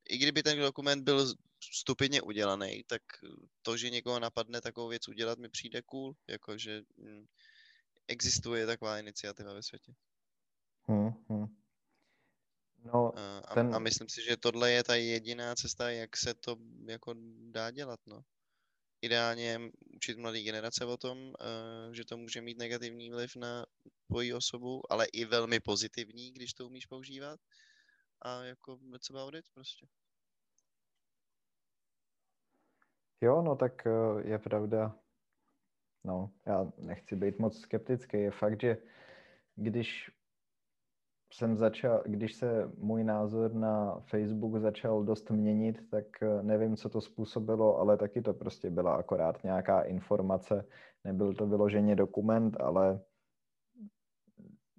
i 0.08 0.18
kdyby 0.18 0.42
ten 0.42 0.58
dokument 0.58 1.04
byl 1.04 1.34
stupidně 1.72 2.22
udělaný, 2.22 2.84
tak 2.86 3.02
to, 3.62 3.76
že 3.76 3.90
někoho 3.90 4.20
napadne 4.20 4.60
takovou 4.60 4.88
věc 4.88 5.08
udělat, 5.08 5.38
mi 5.38 5.48
přijde 5.48 5.82
cool, 5.82 6.14
jakože 6.28 6.82
hm, 6.98 7.26
existuje 8.08 8.66
taková 8.66 8.98
iniciativa 8.98 9.52
ve 9.52 9.62
světě. 9.62 9.92
Hmm, 10.88 11.10
hmm. 11.28 11.46
No, 12.84 13.18
a, 13.18 13.54
ten... 13.54 13.74
a 13.74 13.78
myslím 13.78 14.08
si, 14.08 14.22
že 14.22 14.36
tohle 14.36 14.72
je 14.72 14.84
ta 14.84 14.94
jediná 14.94 15.54
cesta, 15.54 15.90
jak 15.90 16.16
se 16.16 16.34
to 16.34 16.56
jako 16.86 17.14
dá 17.50 17.70
dělat, 17.70 18.00
no 18.06 18.22
ideálně 19.02 19.60
učit 19.96 20.18
mladé 20.18 20.42
generace 20.42 20.84
o 20.84 20.96
tom, 20.96 21.18
uh, 21.18 21.92
že 21.92 22.04
to 22.04 22.16
může 22.16 22.40
mít 22.40 22.58
negativní 22.58 23.10
vliv 23.10 23.36
na 23.36 23.66
tvoji 24.06 24.34
osobu, 24.34 24.92
ale 24.92 25.06
i 25.06 25.24
velmi 25.24 25.60
pozitivní, 25.60 26.32
když 26.32 26.54
to 26.54 26.66
umíš 26.66 26.86
používat. 26.86 27.40
A 28.22 28.42
jako 28.42 28.78
let's 28.92 29.10
about 29.10 29.34
it 29.34 29.44
prostě. 29.54 29.86
Jo, 33.20 33.42
no 33.42 33.56
tak 33.56 33.86
uh, 33.86 34.20
je 34.26 34.38
pravda. 34.38 34.98
No, 36.04 36.32
já 36.46 36.72
nechci 36.78 37.16
být 37.16 37.38
moc 37.38 37.60
skeptický. 37.60 38.16
Je 38.16 38.30
fakt, 38.30 38.60
že 38.60 38.76
když 39.54 40.10
jsem 41.32 41.56
začal, 41.56 42.02
když 42.06 42.34
se 42.34 42.70
můj 42.78 43.04
názor 43.04 43.54
na 43.54 44.00
Facebook 44.00 44.56
začal 44.56 45.04
dost 45.04 45.30
měnit, 45.30 45.90
tak 45.90 46.22
eh, 46.22 46.42
nevím, 46.42 46.76
co 46.76 46.88
to 46.88 47.00
způsobilo, 47.00 47.78
ale 47.78 47.96
taky 47.96 48.22
to 48.22 48.34
prostě 48.34 48.70
byla 48.70 48.94
akorát 48.94 49.44
nějaká 49.44 49.80
informace. 49.80 50.64
Nebyl 51.04 51.34
to 51.34 51.46
vyloženě 51.46 51.96
dokument, 51.96 52.56
ale 52.60 53.00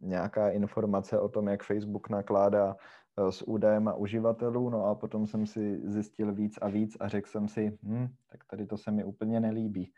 nějaká 0.02 0.50
informace 0.50 1.20
o 1.20 1.30
tom, 1.30 1.48
jak 1.48 1.64
Facebook 1.64 2.10
nakládá 2.10 2.76
eh, 3.18 3.32
s 3.32 3.48
údajem 3.48 3.88
a 3.88 3.94
uživatelů, 3.94 4.70
no 4.70 4.86
a 4.86 4.96
potom 4.96 5.28
jsem 5.28 5.46
si 5.46 5.82
zjistil 5.90 6.34
víc 6.34 6.58
a 6.62 6.68
víc 6.68 6.98
a 7.00 7.08
řekl 7.08 7.30
jsem 7.30 7.48
si, 7.48 7.78
hm, 7.84 8.08
tak 8.32 8.44
tady 8.50 8.68
to 8.68 8.78
se 8.78 8.92
mi 8.92 9.04
úplně 9.04 9.40
nelíbí. 9.40 9.92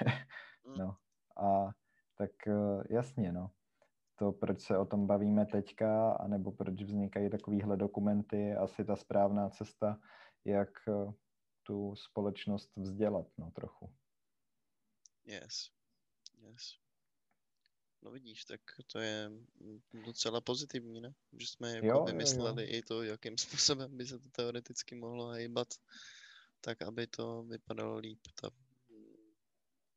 no 0.78 0.94
a 1.36 1.70
tak 2.18 2.30
eh, 2.46 2.82
jasně, 2.90 3.32
no 3.32 3.50
to, 4.18 4.32
proč 4.32 4.60
se 4.60 4.78
o 4.78 4.84
tom 4.84 5.06
bavíme 5.06 5.46
teďka, 5.46 6.12
anebo 6.12 6.52
proč 6.52 6.82
vznikají 6.82 7.30
takovéhle 7.30 7.76
dokumenty, 7.76 8.36
je 8.36 8.56
asi 8.56 8.84
ta 8.84 8.96
správná 8.96 9.48
cesta, 9.48 10.00
jak 10.44 10.70
eh, 10.88 11.12
tu 11.62 11.94
společnost 11.96 12.76
vzdělat, 12.76 13.26
no 13.38 13.50
trochu. 13.50 13.94
Yes, 15.24 15.70
yes. 16.38 16.78
No 18.02 18.10
vidíš, 18.10 18.44
tak 18.44 18.60
to 18.92 18.98
je 18.98 19.30
docela 20.06 20.40
pozitivní, 20.40 21.00
ne? 21.00 21.14
Že 21.32 21.46
jsme 21.46 21.70
jako 21.70 21.86
jo, 21.86 22.04
vymysleli 22.04 22.62
jo, 22.62 22.68
jo. 22.68 22.78
i 22.78 22.82
to, 22.82 23.02
jakým 23.02 23.38
způsobem 23.44 23.96
by 23.96 24.06
se 24.06 24.18
to 24.18 24.28
teoreticky 24.28 24.94
mohlo 24.94 25.30
hýbat, 25.30 25.68
tak 26.60 26.82
aby 26.82 27.06
to 27.06 27.42
vypadalo 27.42 27.98
líp, 27.98 28.20
ta, 28.40 28.50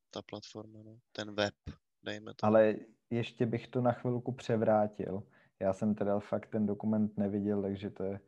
ta 0.10 0.22
platforma, 0.22 0.84
no. 0.84 1.00
ten 1.12 1.36
web, 1.36 1.56
dejme 2.04 2.34
to. 2.34 2.46
Ale 2.46 2.76
ještě 3.10 3.46
bych 3.46 3.68
to 3.68 3.82
na 3.82 3.92
chvilku 3.92 4.32
převrátil. 4.32 5.24
Já 5.60 5.74
jsem 5.74 5.96
teda 5.96 6.20
fakt 6.20 6.48
ten 6.48 6.66
dokument 6.66 7.18
neviděl, 7.18 7.62
takže 7.62 7.90
to 7.90 8.04
je 8.04 8.20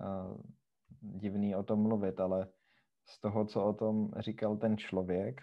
uh, 0.00 0.36
divný 1.00 1.56
o 1.56 1.62
tom 1.62 1.82
mluvit, 1.82 2.20
ale 2.20 2.48
z 3.06 3.20
toho, 3.20 3.44
co 3.44 3.64
o 3.64 3.72
tom 3.72 4.10
říkal 4.18 4.56
ten 4.56 4.76
člověk, 4.76 5.40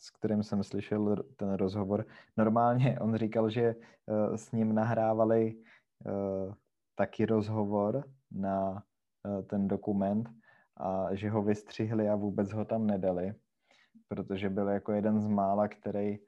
s 0.00 0.10
kterým 0.10 0.42
jsem 0.42 0.64
slyšel 0.64 1.16
ten 1.36 1.52
rozhovor, 1.52 2.06
normálně 2.36 3.00
on 3.00 3.16
říkal, 3.16 3.50
že 3.50 3.74
uh, 3.74 4.36
s 4.36 4.52
ním 4.52 4.74
nahrávali 4.74 5.54
uh, 6.04 6.54
taky 6.94 7.26
rozhovor 7.26 8.04
na 8.30 8.70
uh, 8.70 9.42
ten 9.42 9.68
dokument 9.68 10.30
a 10.76 11.14
že 11.14 11.30
ho 11.30 11.42
vystřihli 11.42 12.08
a 12.08 12.16
vůbec 12.16 12.52
ho 12.52 12.64
tam 12.64 12.86
nedali, 12.86 13.34
protože 14.08 14.50
byl 14.50 14.68
jako 14.68 14.92
jeden 14.92 15.20
z 15.20 15.28
mála, 15.28 15.68
který 15.68 16.18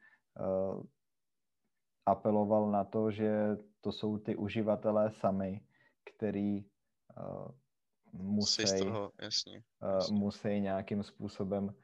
apeloval 2.06 2.70
na 2.70 2.84
to, 2.84 3.10
že 3.10 3.56
to 3.80 3.92
jsou 3.92 4.18
ty 4.18 4.36
uživatelé 4.36 5.10
sami, 5.10 5.60
který 6.04 6.64
uh, 6.64 7.48
musí, 8.12 8.78
toho, 8.78 9.12
jasně, 9.20 9.62
jasně. 9.82 10.14
Uh, 10.14 10.18
musí 10.18 10.60
nějakým 10.60 11.02
způsobem 11.02 11.74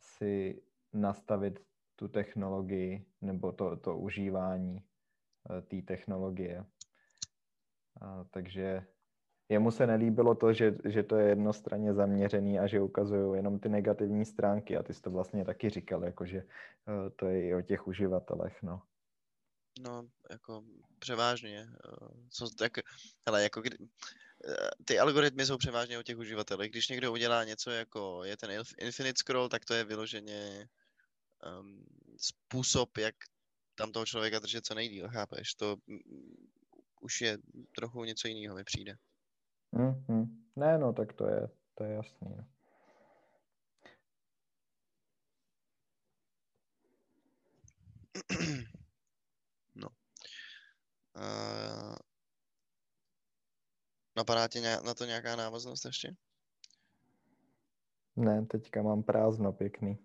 si 0.00 0.62
nastavit 0.92 1.60
tu 1.96 2.08
technologii 2.08 3.06
nebo 3.20 3.52
to, 3.52 3.76
to 3.76 3.98
užívání 3.98 4.84
té 5.68 5.82
technologie. 5.82 6.64
Takže 8.30 8.86
jemu 9.48 9.70
se 9.70 9.86
nelíbilo 9.86 10.34
to, 10.34 10.52
že, 10.52 10.74
že 10.84 11.02
to 11.02 11.16
je 11.16 11.28
jednostranně 11.28 11.94
zaměřený 11.94 12.58
a 12.58 12.66
že 12.66 12.80
ukazují 12.80 13.36
jenom 13.36 13.58
ty 13.58 13.68
negativní 13.68 14.24
stránky 14.24 14.76
a 14.76 14.82
ty 14.82 14.94
jsi 14.94 15.02
to 15.02 15.10
vlastně 15.10 15.44
taky 15.44 15.70
říkal, 15.70 16.04
jako 16.04 16.26
že 16.26 16.38
uh, 16.42 17.10
to 17.16 17.26
je 17.26 17.48
i 17.48 17.54
o 17.54 17.62
těch 17.62 17.86
uživatelech, 17.86 18.62
no. 18.62 18.82
No, 19.80 20.08
jako 20.30 20.64
převážně. 20.98 21.66
Co, 22.30 22.50
tak, 22.50 22.72
hele, 23.26 23.42
jako 23.42 23.60
kdy, 23.60 23.76
ty 24.84 24.98
algoritmy 24.98 25.46
jsou 25.46 25.58
převážně 25.58 25.98
o 25.98 26.02
těch 26.02 26.18
uživatelech. 26.18 26.70
Když 26.70 26.88
někdo 26.88 27.12
udělá 27.12 27.44
něco 27.44 27.70
jako 27.70 28.24
je 28.24 28.36
ten 28.36 28.50
infinite 28.78 29.18
scroll, 29.18 29.48
tak 29.48 29.64
to 29.64 29.74
je 29.74 29.84
vyloženě 29.84 30.68
um, 31.60 31.84
způsob, 32.16 32.98
jak 32.98 33.14
tam 33.74 33.92
toho 33.92 34.06
člověka 34.06 34.38
držet 34.38 34.66
co 34.66 34.74
nejdíl, 34.74 35.08
chápeš? 35.08 35.54
To 35.54 35.76
už 37.00 37.20
je 37.20 37.38
trochu 37.76 38.04
něco 38.04 38.28
jiného, 38.28 38.56
mi 38.56 38.64
přijde. 38.64 38.96
Mm-hmm. 39.74 40.26
Ne, 40.56 40.78
no, 40.78 40.92
tak 40.92 41.12
to 41.12 41.26
je, 41.26 41.48
to 41.74 41.84
je 41.84 41.94
jasný. 41.94 42.36
No. 42.36 42.44
no. 49.74 49.88
Uh, 51.16 51.94
napadá 54.16 54.48
tě 54.48 54.60
na 54.60 54.94
to 54.94 55.04
nějaká 55.04 55.36
návaznost 55.36 55.84
ještě? 55.84 56.14
Ne, 58.16 58.46
teďka 58.46 58.82
mám 58.82 59.02
prázdno 59.02 59.52
pěkný. 59.52 59.98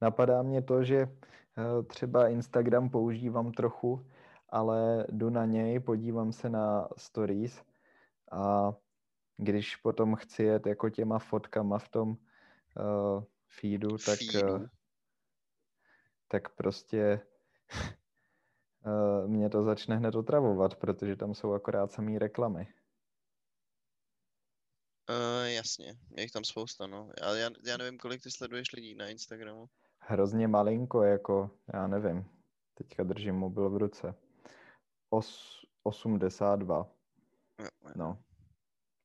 Napadá 0.00 0.42
mě 0.42 0.62
to, 0.62 0.84
že 0.84 1.06
uh, 1.06 1.84
třeba 1.86 2.28
Instagram 2.28 2.90
používám 2.90 3.52
trochu, 3.52 4.06
ale 4.48 5.06
jdu 5.08 5.30
na 5.30 5.46
něj, 5.46 5.80
podívám 5.80 6.32
se 6.32 6.48
na 6.48 6.88
stories 6.96 7.62
a 8.32 8.72
když 9.40 9.76
potom 9.76 10.16
chci 10.16 10.42
jet 10.42 10.66
jako 10.66 10.90
těma 10.90 11.18
fotkama 11.18 11.78
v 11.78 11.88
tom 11.88 12.08
uh, 12.10 13.24
feedu, 13.48 13.98
tak, 13.98 14.18
Uh, 14.44 14.66
tak 16.28 16.54
prostě 16.54 17.20
uh, 18.86 19.28
mě 19.30 19.50
to 19.50 19.62
začne 19.62 19.96
hned 19.96 20.14
otravovat, 20.14 20.74
protože 20.74 21.16
tam 21.16 21.34
jsou 21.34 21.52
akorát 21.52 21.92
samý 21.92 22.18
reklamy. 22.18 22.74
Uh, 25.10 25.46
jasně, 25.46 25.86
je 26.16 26.22
jich 26.22 26.32
tam 26.32 26.44
spousta, 26.44 26.86
no. 26.86 27.12
Já, 27.20 27.36
já, 27.36 27.50
já 27.66 27.76
nevím, 27.76 27.98
kolik 27.98 28.22
ty 28.22 28.30
sleduješ 28.30 28.72
lidí 28.72 28.94
na 28.94 29.08
Instagramu. 29.08 29.66
Hrozně 29.98 30.48
malinko, 30.48 31.02
jako, 31.02 31.50
já 31.74 31.86
nevím. 31.86 32.24
Teďka 32.74 33.02
držím 33.02 33.34
mobil 33.34 33.70
v 33.70 33.76
ruce. 33.76 34.14
Os, 35.10 35.60
82. 35.82 36.90
No 37.96 38.24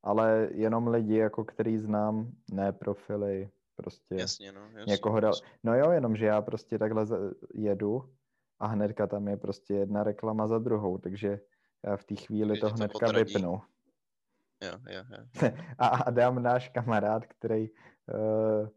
ale 0.06 0.50
jenom 0.52 0.88
lidi, 0.88 1.16
jako 1.16 1.44
který 1.44 1.78
znám, 1.78 2.32
ne 2.52 2.72
profily, 2.72 3.50
prostě 3.76 4.16
jasně, 4.16 4.52
no, 4.52 4.62
jasně, 4.62 4.92
někoho 4.92 5.20
dal. 5.20 5.34
No 5.64 5.76
jo, 5.76 5.92
jenom, 5.92 6.16
že 6.16 6.26
já 6.26 6.42
prostě 6.42 6.80
takhle 6.80 7.06
jedu 7.54 8.14
a 8.60 8.68
hnedka 8.68 9.08
tam 9.08 9.28
je 9.28 9.38
prostě 9.38 9.74
jedna 9.74 10.04
reklama 10.04 10.48
za 10.48 10.60
druhou, 10.60 10.98
takže 10.98 11.40
já 11.86 11.98
v 11.98 12.04
té 12.04 12.16
chvíli 12.16 12.60
to 12.60 12.70
hnedka 12.70 13.08
to 13.08 13.14
vypnu. 13.14 13.62
Jo, 14.64 14.80
jo, 14.90 15.04
jo. 15.12 15.52
a 15.78 15.88
Adam, 15.88 16.44
náš 16.44 16.70
kamarád, 16.70 17.26
který 17.26 17.70
uh, 17.70 18.68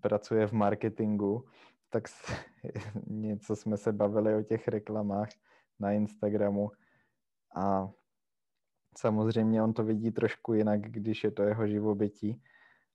pracuje 0.00 0.46
v 0.46 0.52
marketingu, 0.52 1.44
tak 1.88 2.04
něco 3.06 3.56
jsme 3.56 3.76
se 3.76 3.92
bavili 3.92 4.34
o 4.34 4.42
těch 4.42 4.68
reklamách 4.68 5.28
na 5.78 5.92
Instagramu 5.92 6.70
a 7.56 7.90
Samozřejmě 9.00 9.62
on 9.62 9.72
to 9.72 9.84
vidí 9.84 10.10
trošku 10.10 10.54
jinak, 10.54 10.80
když 10.80 11.24
je 11.24 11.30
to 11.30 11.42
jeho 11.42 11.66
živobytí, 11.66 12.42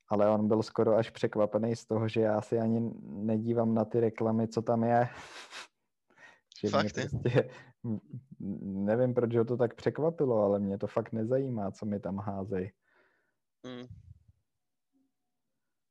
ale 0.07 0.29
on 0.29 0.47
byl 0.47 0.63
skoro 0.63 0.95
až 0.95 1.09
překvapený 1.09 1.75
z 1.75 1.85
toho, 1.85 2.07
že 2.07 2.21
já 2.21 2.41
si 2.41 2.59
ani 2.59 2.91
nedívám 3.03 3.73
na 3.73 3.85
ty 3.85 3.99
reklamy, 3.99 4.47
co 4.47 4.61
tam 4.61 4.83
je. 4.83 5.09
že 6.61 6.69
fakt 6.69 6.93
prostě, 6.93 7.49
nevím, 8.59 9.13
proč 9.13 9.35
ho 9.35 9.45
to 9.45 9.57
tak 9.57 9.75
překvapilo, 9.75 10.43
ale 10.43 10.59
mě 10.59 10.77
to 10.77 10.87
fakt 10.87 11.11
nezajímá, 11.11 11.71
co 11.71 11.85
mi 11.85 11.99
tam 11.99 12.17
házejí. 12.17 12.71
Mm. 13.63 13.87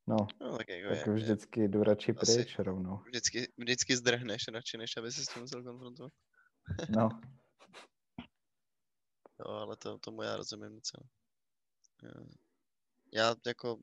No, 0.07 0.17
no, 0.41 0.59
tak, 0.59 0.69
jako 0.69 0.95
tak 0.95 1.07
je, 1.07 1.13
vždycky 1.13 1.61
je. 1.61 1.69
jdu 1.69 1.83
radši 1.83 2.13
pryč 2.13 2.59
rovnou. 2.59 3.01
Vždycky, 3.07 3.53
vždycky 3.59 3.97
zdrhneš 3.97 4.49
radši, 4.53 4.79
než 4.79 4.97
aby 4.97 5.13
se 5.13 5.25
s 5.25 5.29
tím 5.29 5.43
musel 5.43 5.63
konfrontovat. 5.63 6.13
no, 6.89 7.09
Jo, 9.39 9.47
ale 9.47 9.77
to, 9.77 9.99
tomu 9.99 10.23
já 10.23 10.37
rozumím 10.37 10.75
docela. 10.75 11.05
Já 13.13 13.35
jako, 13.47 13.79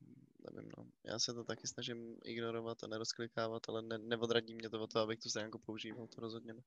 nevím 0.52 0.72
no, 0.78 0.86
já 1.04 1.20
se 1.20 1.34
to 1.34 1.44
taky 1.44 1.68
snažím 1.68 2.18
ignorovat 2.24 2.84
a 2.84 2.88
nerozklikávat, 2.88 3.70
ale 3.70 3.82
ne, 3.82 3.98
neodradí 3.98 4.56
mě 4.56 4.70
to 4.70 4.82
o 4.82 4.88
to, 4.88 5.00
abych 5.00 5.20
tu 5.20 5.30
stránku 5.30 5.60
používal, 5.60 6.08
to 6.08 6.22
rozhodně 6.22 6.54
ne. 6.54 6.64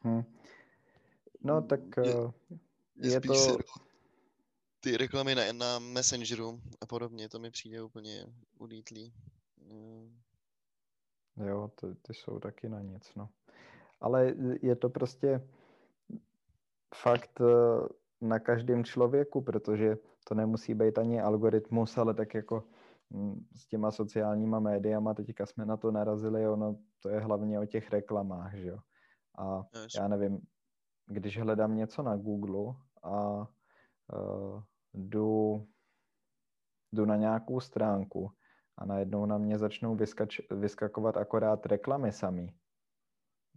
Hmm. 0.00 0.22
No 1.40 1.62
tak 1.62 1.80
je, 2.04 2.14
uh, 2.14 2.32
je, 2.96 3.12
je 3.12 3.20
to... 3.20 3.34
Si, 3.34 3.50
ty 4.80 4.96
reklamy 4.96 5.34
na, 5.34 5.52
na 5.52 5.78
Messengeru 5.78 6.60
a 6.80 6.86
podobně, 6.86 7.28
to 7.28 7.38
mi 7.38 7.50
přijde 7.50 7.82
úplně 7.82 8.26
ulítlý. 8.58 9.14
Hmm. 9.70 10.20
Jo, 11.36 11.70
ty, 11.74 11.86
ty 11.94 12.14
jsou 12.14 12.38
taky 12.38 12.68
na 12.68 12.80
nic, 12.80 13.14
no. 13.14 13.28
Ale 14.00 14.34
je 14.62 14.76
to 14.76 14.88
prostě 14.88 15.48
fakt 16.94 17.40
na 18.20 18.38
každém 18.38 18.84
člověku, 18.84 19.42
protože 19.42 19.96
to 20.24 20.34
nemusí 20.34 20.74
být 20.74 20.98
ani 20.98 21.20
algoritmus, 21.20 21.98
ale 21.98 22.14
tak 22.14 22.34
jako 22.34 22.64
mm, 23.10 23.46
s 23.56 23.66
těma 23.66 23.90
sociálníma 23.90 24.60
médiama, 24.60 25.14
teďka 25.14 25.46
jsme 25.46 25.66
na 25.66 25.76
to 25.76 25.90
narazili, 25.90 26.48
ono 26.48 26.78
to 27.00 27.08
je 27.08 27.20
hlavně 27.20 27.60
o 27.60 27.66
těch 27.66 27.90
reklamách, 27.90 28.54
že 28.54 28.68
jo. 28.68 28.78
A 29.38 29.62
já 29.96 30.08
nevím, 30.08 30.40
když 31.06 31.38
hledám 31.38 31.76
něco 31.76 32.02
na 32.02 32.16
Google 32.16 32.74
a 33.02 33.38
uh, 33.38 34.62
jdu, 34.94 35.66
jdu 36.92 37.04
na 37.04 37.16
nějakou 37.16 37.60
stránku 37.60 38.30
a 38.78 38.84
najednou 38.84 39.26
na 39.26 39.38
mě 39.38 39.58
začnou 39.58 39.96
vyskač, 39.96 40.40
vyskakovat 40.50 41.16
akorát 41.16 41.66
reklamy 41.66 42.12
samý, 42.12 42.54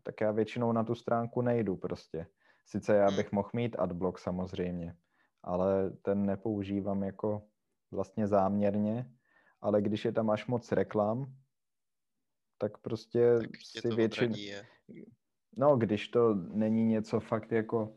tak 0.04 0.22
já 0.22 0.32
většinou 0.32 0.72
na 0.72 0.84
tu 0.84 0.96
stránku 0.96 1.42
nejdu 1.42 1.76
prostě. 1.76 2.28
Sice 2.66 2.96
já 2.96 3.08
hmm. 3.08 3.16
bych 3.16 3.32
mohl 3.32 3.50
mít 3.54 3.76
adblock 3.80 4.20
samozřejmě, 4.20 4.96
ale 5.44 5.90
ten 5.90 6.26
nepoužívám 6.26 7.04
jako 7.04 7.44
vlastně 7.92 8.28
záměrně, 8.28 9.12
ale 9.62 9.82
když 9.82 10.06
je 10.06 10.12
tam 10.12 10.30
až 10.30 10.48
moc 10.48 10.72
reklam, 10.72 11.34
tak 12.58 12.78
prostě 12.78 13.40
tak 13.42 13.50
si 13.62 13.96
většinou... 13.96 14.36
No, 15.58 15.78
když 15.78 16.08
to 16.08 16.34
není 16.34 16.86
něco 16.86 17.20
fakt 17.20 17.52
jako... 17.52 17.94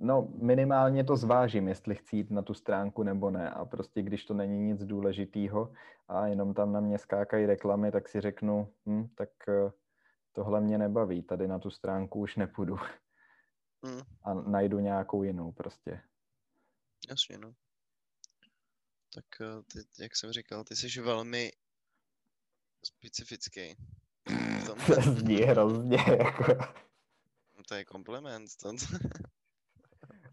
No, 0.00 0.28
minimálně 0.42 1.04
to 1.04 1.16
zvážím, 1.16 1.68
jestli 1.68 1.94
chci 1.94 2.16
jít 2.16 2.30
na 2.30 2.42
tu 2.42 2.54
stránku 2.54 3.02
nebo 3.02 3.30
ne. 3.30 3.50
A 3.50 3.64
prostě 3.64 4.02
když 4.02 4.24
to 4.24 4.34
není 4.34 4.58
nic 4.58 4.84
důležitýho 4.84 5.72
a 6.08 6.26
jenom 6.26 6.54
tam 6.54 6.72
na 6.72 6.80
mě 6.80 6.98
skákají 6.98 7.46
reklamy, 7.46 7.92
tak 7.92 8.08
si 8.08 8.20
řeknu, 8.20 8.68
hm, 8.86 9.08
tak 9.14 9.28
eh, 9.48 9.70
tohle 10.36 10.60
mě 10.60 10.78
nebaví, 10.78 11.22
tady 11.22 11.48
na 11.48 11.58
tu 11.58 11.70
stránku 11.70 12.20
už 12.20 12.36
nepůjdu. 12.36 12.76
Hmm. 13.84 14.00
A 14.22 14.34
najdu 14.34 14.78
nějakou 14.78 15.22
jinou 15.22 15.52
prostě. 15.52 16.00
Jasně, 17.10 17.38
no. 17.38 17.54
Tak 19.14 19.24
eh, 19.40 19.62
ty, 19.72 20.02
jak 20.02 20.16
jsem 20.16 20.32
říkal, 20.32 20.64
ty 20.64 20.76
jsi 20.76 21.00
velmi 21.00 21.52
specifický. 22.84 23.76
To 24.66 24.92
zní 25.02 25.36
hrozně, 25.36 25.98
jako... 26.18 26.44
No 27.56 27.62
to 27.68 27.74
je 27.74 27.84
komplement. 27.84 28.50
To... 28.62 28.72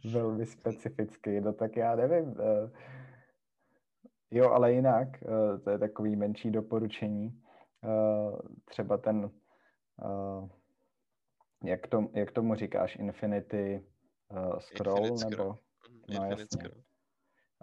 velmi 0.11 0.45
specifický, 0.45 1.39
no 1.39 1.53
tak 1.53 1.75
já 1.75 1.95
nevím. 1.95 2.35
Eh, 2.39 2.93
Jo, 4.35 4.49
ale 4.49 4.73
jinak, 4.73 5.07
uh, 5.21 5.59
to 5.59 5.69
je 5.69 5.79
takový 5.79 6.15
menší 6.15 6.51
doporučení. 6.51 7.43
Třeba 8.65 8.97
ten, 8.97 9.31
uh, 10.01 10.49
jak, 11.63 11.87
to, 11.87 12.09
jak 12.13 12.31
tomu 12.31 12.55
říkáš, 12.55 12.95
Infinity 12.95 13.85
uh, 14.31 14.59
Scroll, 14.59 15.05
Infinite 15.05 15.29
nebo? 15.29 15.33
Scroll. 15.33 15.57
No, 16.09 16.15
Infinite 16.15 16.41
jasně. 16.41 16.59
Scroll. 16.59 16.83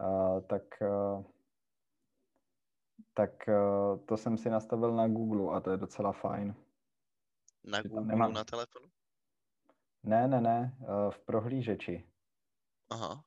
Uh, 0.01 0.41
tak 0.41 0.63
uh, 0.81 1.25
tak 3.15 3.49
uh, 3.49 3.99
to 4.07 4.17
jsem 4.17 4.39
si 4.39 4.51
nastavil 4.51 4.93
na 4.95 5.09
Google 5.09 5.57
a 5.57 5.61
to 5.61 5.71
je 5.71 5.77
docela 5.77 6.13
fajn. 6.13 6.55
Na 7.65 7.83
Google, 7.83 8.05
nemám- 8.05 8.33
na 8.33 8.45
telefonu? 8.45 8.87
Ne, 10.03 10.29
ne, 10.29 10.41
ne, 10.41 10.79
uh, 10.81 11.11
v 11.11 11.19
prohlížeči. 11.19 12.11
Aha. 12.91 13.25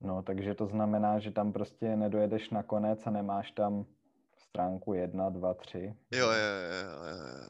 No, 0.00 0.22
takže 0.22 0.54
to 0.54 0.66
znamená, 0.66 1.18
že 1.18 1.30
tam 1.30 1.52
prostě 1.52 1.96
nedojedeš 1.96 2.50
na 2.50 2.62
konec 2.62 3.06
a 3.06 3.10
nemáš 3.10 3.50
tam 3.50 3.86
stránku 4.48 4.94
1, 4.94 5.30
2, 5.30 5.54
3, 5.54 5.78
Jo, 6.12 6.26
jo, 6.26 6.30
jo, 6.30 6.78
jo, 6.80 7.48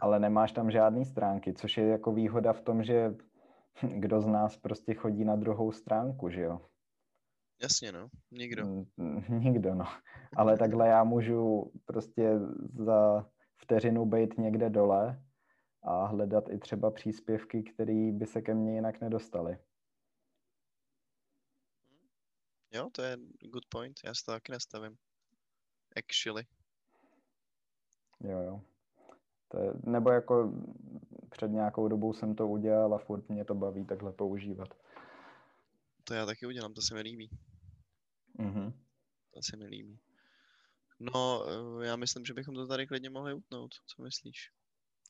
ale 0.00 0.18
nemáš 0.18 0.52
tam 0.52 0.70
žádný 0.70 1.04
stránky, 1.04 1.54
což 1.54 1.76
je 1.76 1.86
jako 1.86 2.12
výhoda 2.12 2.52
v 2.52 2.60
tom, 2.60 2.82
že 2.82 3.14
kdo 3.98 4.20
z 4.20 4.26
nás 4.26 4.56
prostě 4.56 4.94
chodí 4.94 5.24
na 5.24 5.36
druhou 5.36 5.72
stránku, 5.72 6.30
že 6.30 6.40
jo? 6.40 6.60
Jasně, 7.62 7.92
no. 7.92 8.08
Nikdo. 8.30 8.62
Nikdo, 9.28 9.74
no. 9.74 9.84
Ale 10.36 10.56
takhle 10.56 10.88
já 10.88 11.04
můžu 11.04 11.72
prostě 11.84 12.30
za 12.78 13.26
vteřinu 13.56 14.06
být 14.06 14.38
někde 14.38 14.70
dole 14.70 15.22
a 15.82 16.06
hledat 16.06 16.44
i 16.50 16.58
třeba 16.58 16.90
příspěvky, 16.90 17.62
které 17.62 18.12
by 18.12 18.26
se 18.26 18.42
ke 18.42 18.54
mně 18.54 18.74
jinak 18.74 19.00
nedostaly. 19.00 19.58
Jo, 22.72 22.88
to 22.92 23.02
je 23.02 23.16
good 23.40 23.66
point. 23.68 24.00
Já 24.04 24.14
si 24.14 24.24
to 24.24 24.32
taky 24.32 24.52
nastavím. 24.52 24.96
Actually. 25.96 26.46
Jo, 28.20 28.38
jo. 28.40 28.60
To 29.48 29.58
je, 29.58 29.72
nebo 29.84 30.10
jako 30.10 30.52
před 31.30 31.48
nějakou 31.50 31.88
dobou 31.88 32.12
jsem 32.12 32.34
to 32.34 32.48
udělal 32.48 32.94
a 32.94 32.98
furt 32.98 33.28
mě 33.28 33.44
to 33.44 33.54
baví 33.54 33.84
takhle 33.86 34.12
používat. 34.12 34.68
To 36.04 36.14
já 36.14 36.26
taky 36.26 36.46
udělám, 36.46 36.74
to 36.74 36.82
se 36.82 36.94
mi 36.94 37.00
líbí. 37.00 37.30
Mhm. 38.38 38.72
To 39.30 39.42
se 39.42 39.56
mi 39.56 39.66
líbí. 39.66 39.98
No, 41.00 41.44
eh, 41.82 41.86
já 41.86 41.96
myslím, 41.96 42.24
že 42.24 42.34
bychom 42.34 42.54
to 42.54 42.66
tady 42.66 42.86
klidně 42.86 43.10
mohli 43.10 43.34
utnout. 43.34 43.74
Co 43.86 44.02
myslíš? 44.02 44.52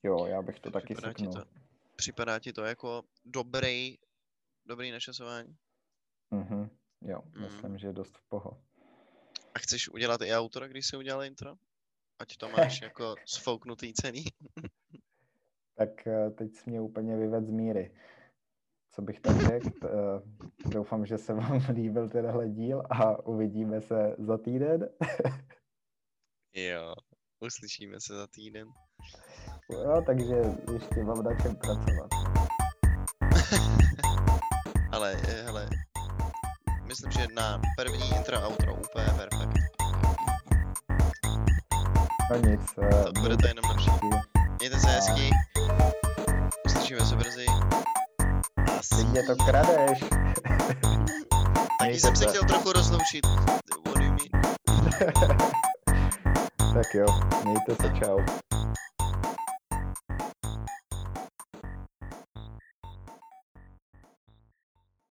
Jo, 0.03 0.27
já 0.27 0.43
bych 0.43 0.61
to 0.61 0.71
taky 0.71 0.95
Připadá 0.95 1.13
ti 1.13 1.25
seknul. 1.25 1.45
to, 1.45 1.51
připadá 1.97 2.39
ti 2.39 2.53
to 2.53 2.65
jako 2.65 3.03
dobrý, 3.25 3.99
dobrý 4.67 4.91
načasování? 4.91 5.57
Mhm. 6.31 6.71
Jo, 7.01 7.23
Mhm. 7.27 7.43
myslím, 7.43 7.79
že 7.79 7.87
je 7.87 7.93
dost 7.93 8.17
v 8.19 8.29
poho. 8.29 8.63
A 9.55 9.59
chceš 9.59 9.89
udělat 9.89 10.21
i 10.23 10.33
autora, 10.33 10.69
když 10.69 10.87
jsi 10.87 10.97
udělal 10.97 11.25
intro? 11.25 11.55
Ať 12.19 12.37
to 12.37 12.49
máš 12.49 12.81
jako 12.83 13.15
sfouknutý 13.27 13.93
celý. 13.93 14.25
Tak 15.79 16.07
eh, 16.07 16.31
teď 16.31 16.55
jsi 16.55 16.71
mě 16.71 16.81
úplně 16.81 17.17
vyvedl 17.17 17.47
z 17.47 17.51
míry. 17.51 17.95
Co 18.91 19.03
bych 19.03 19.21
tak 19.21 19.37
řekl? 19.41 19.69
Eh, 19.87 20.69
Doufám, 20.69 21.07
že 21.07 21.19
se 21.19 21.35
vám 21.35 21.63
líbil 21.75 22.09
tenhle 22.09 22.49
díl 22.49 22.83
a 22.91 23.27
uvidíme 23.27 23.81
se 23.81 24.17
za 24.19 24.39
týden. 24.39 24.89
jo, 26.55 26.95
uslyšíme 27.41 27.97
se 28.01 28.15
za 28.17 28.27
týden. 28.27 28.69
Jo, 29.71 30.03
takže 30.07 30.35
ještě 30.73 31.05
mám 31.05 31.23
na 31.23 31.41
čem 31.43 31.57
pracovat. 31.57 32.11
Ale, 34.93 35.13
eh, 35.29 35.43
hele, 35.43 35.69
myslím, 36.89 37.11
že 37.13 37.27
na 37.35 37.61
první 37.77 38.09
intro 38.17 38.41
outro 38.49 38.75
úplně 38.75 39.07
perfekt. 39.17 39.59
No 42.31 42.37
nic. 42.51 42.61
eh, 42.83 43.05
To 43.05 43.21
bude 43.21 43.37
to 43.37 43.47
jenom 43.47 43.65
lepší. 43.71 43.91
Mějte 44.59 44.81
se 44.81 44.87
hezky. 44.89 45.31
Uslyšíme 46.67 47.01
se 47.01 47.17
brzy. 47.17 47.47
Asi. 48.79 49.05
mě 49.05 49.23
to 49.23 49.37
kradeš. 49.37 49.99
Taky 51.81 52.01
jsem 52.01 52.17
se 52.17 52.25
se. 52.25 52.31
chtěl 52.31 52.45
trochu 52.45 52.73
rozloučit. 52.73 53.27
What 53.87 53.97
do 53.97 54.03
you 54.05 54.11
mean? 54.13 54.43
tak 56.75 56.95
jo, 56.95 57.07
mějte 57.45 57.75
se, 57.83 57.93
čau. 58.05 58.19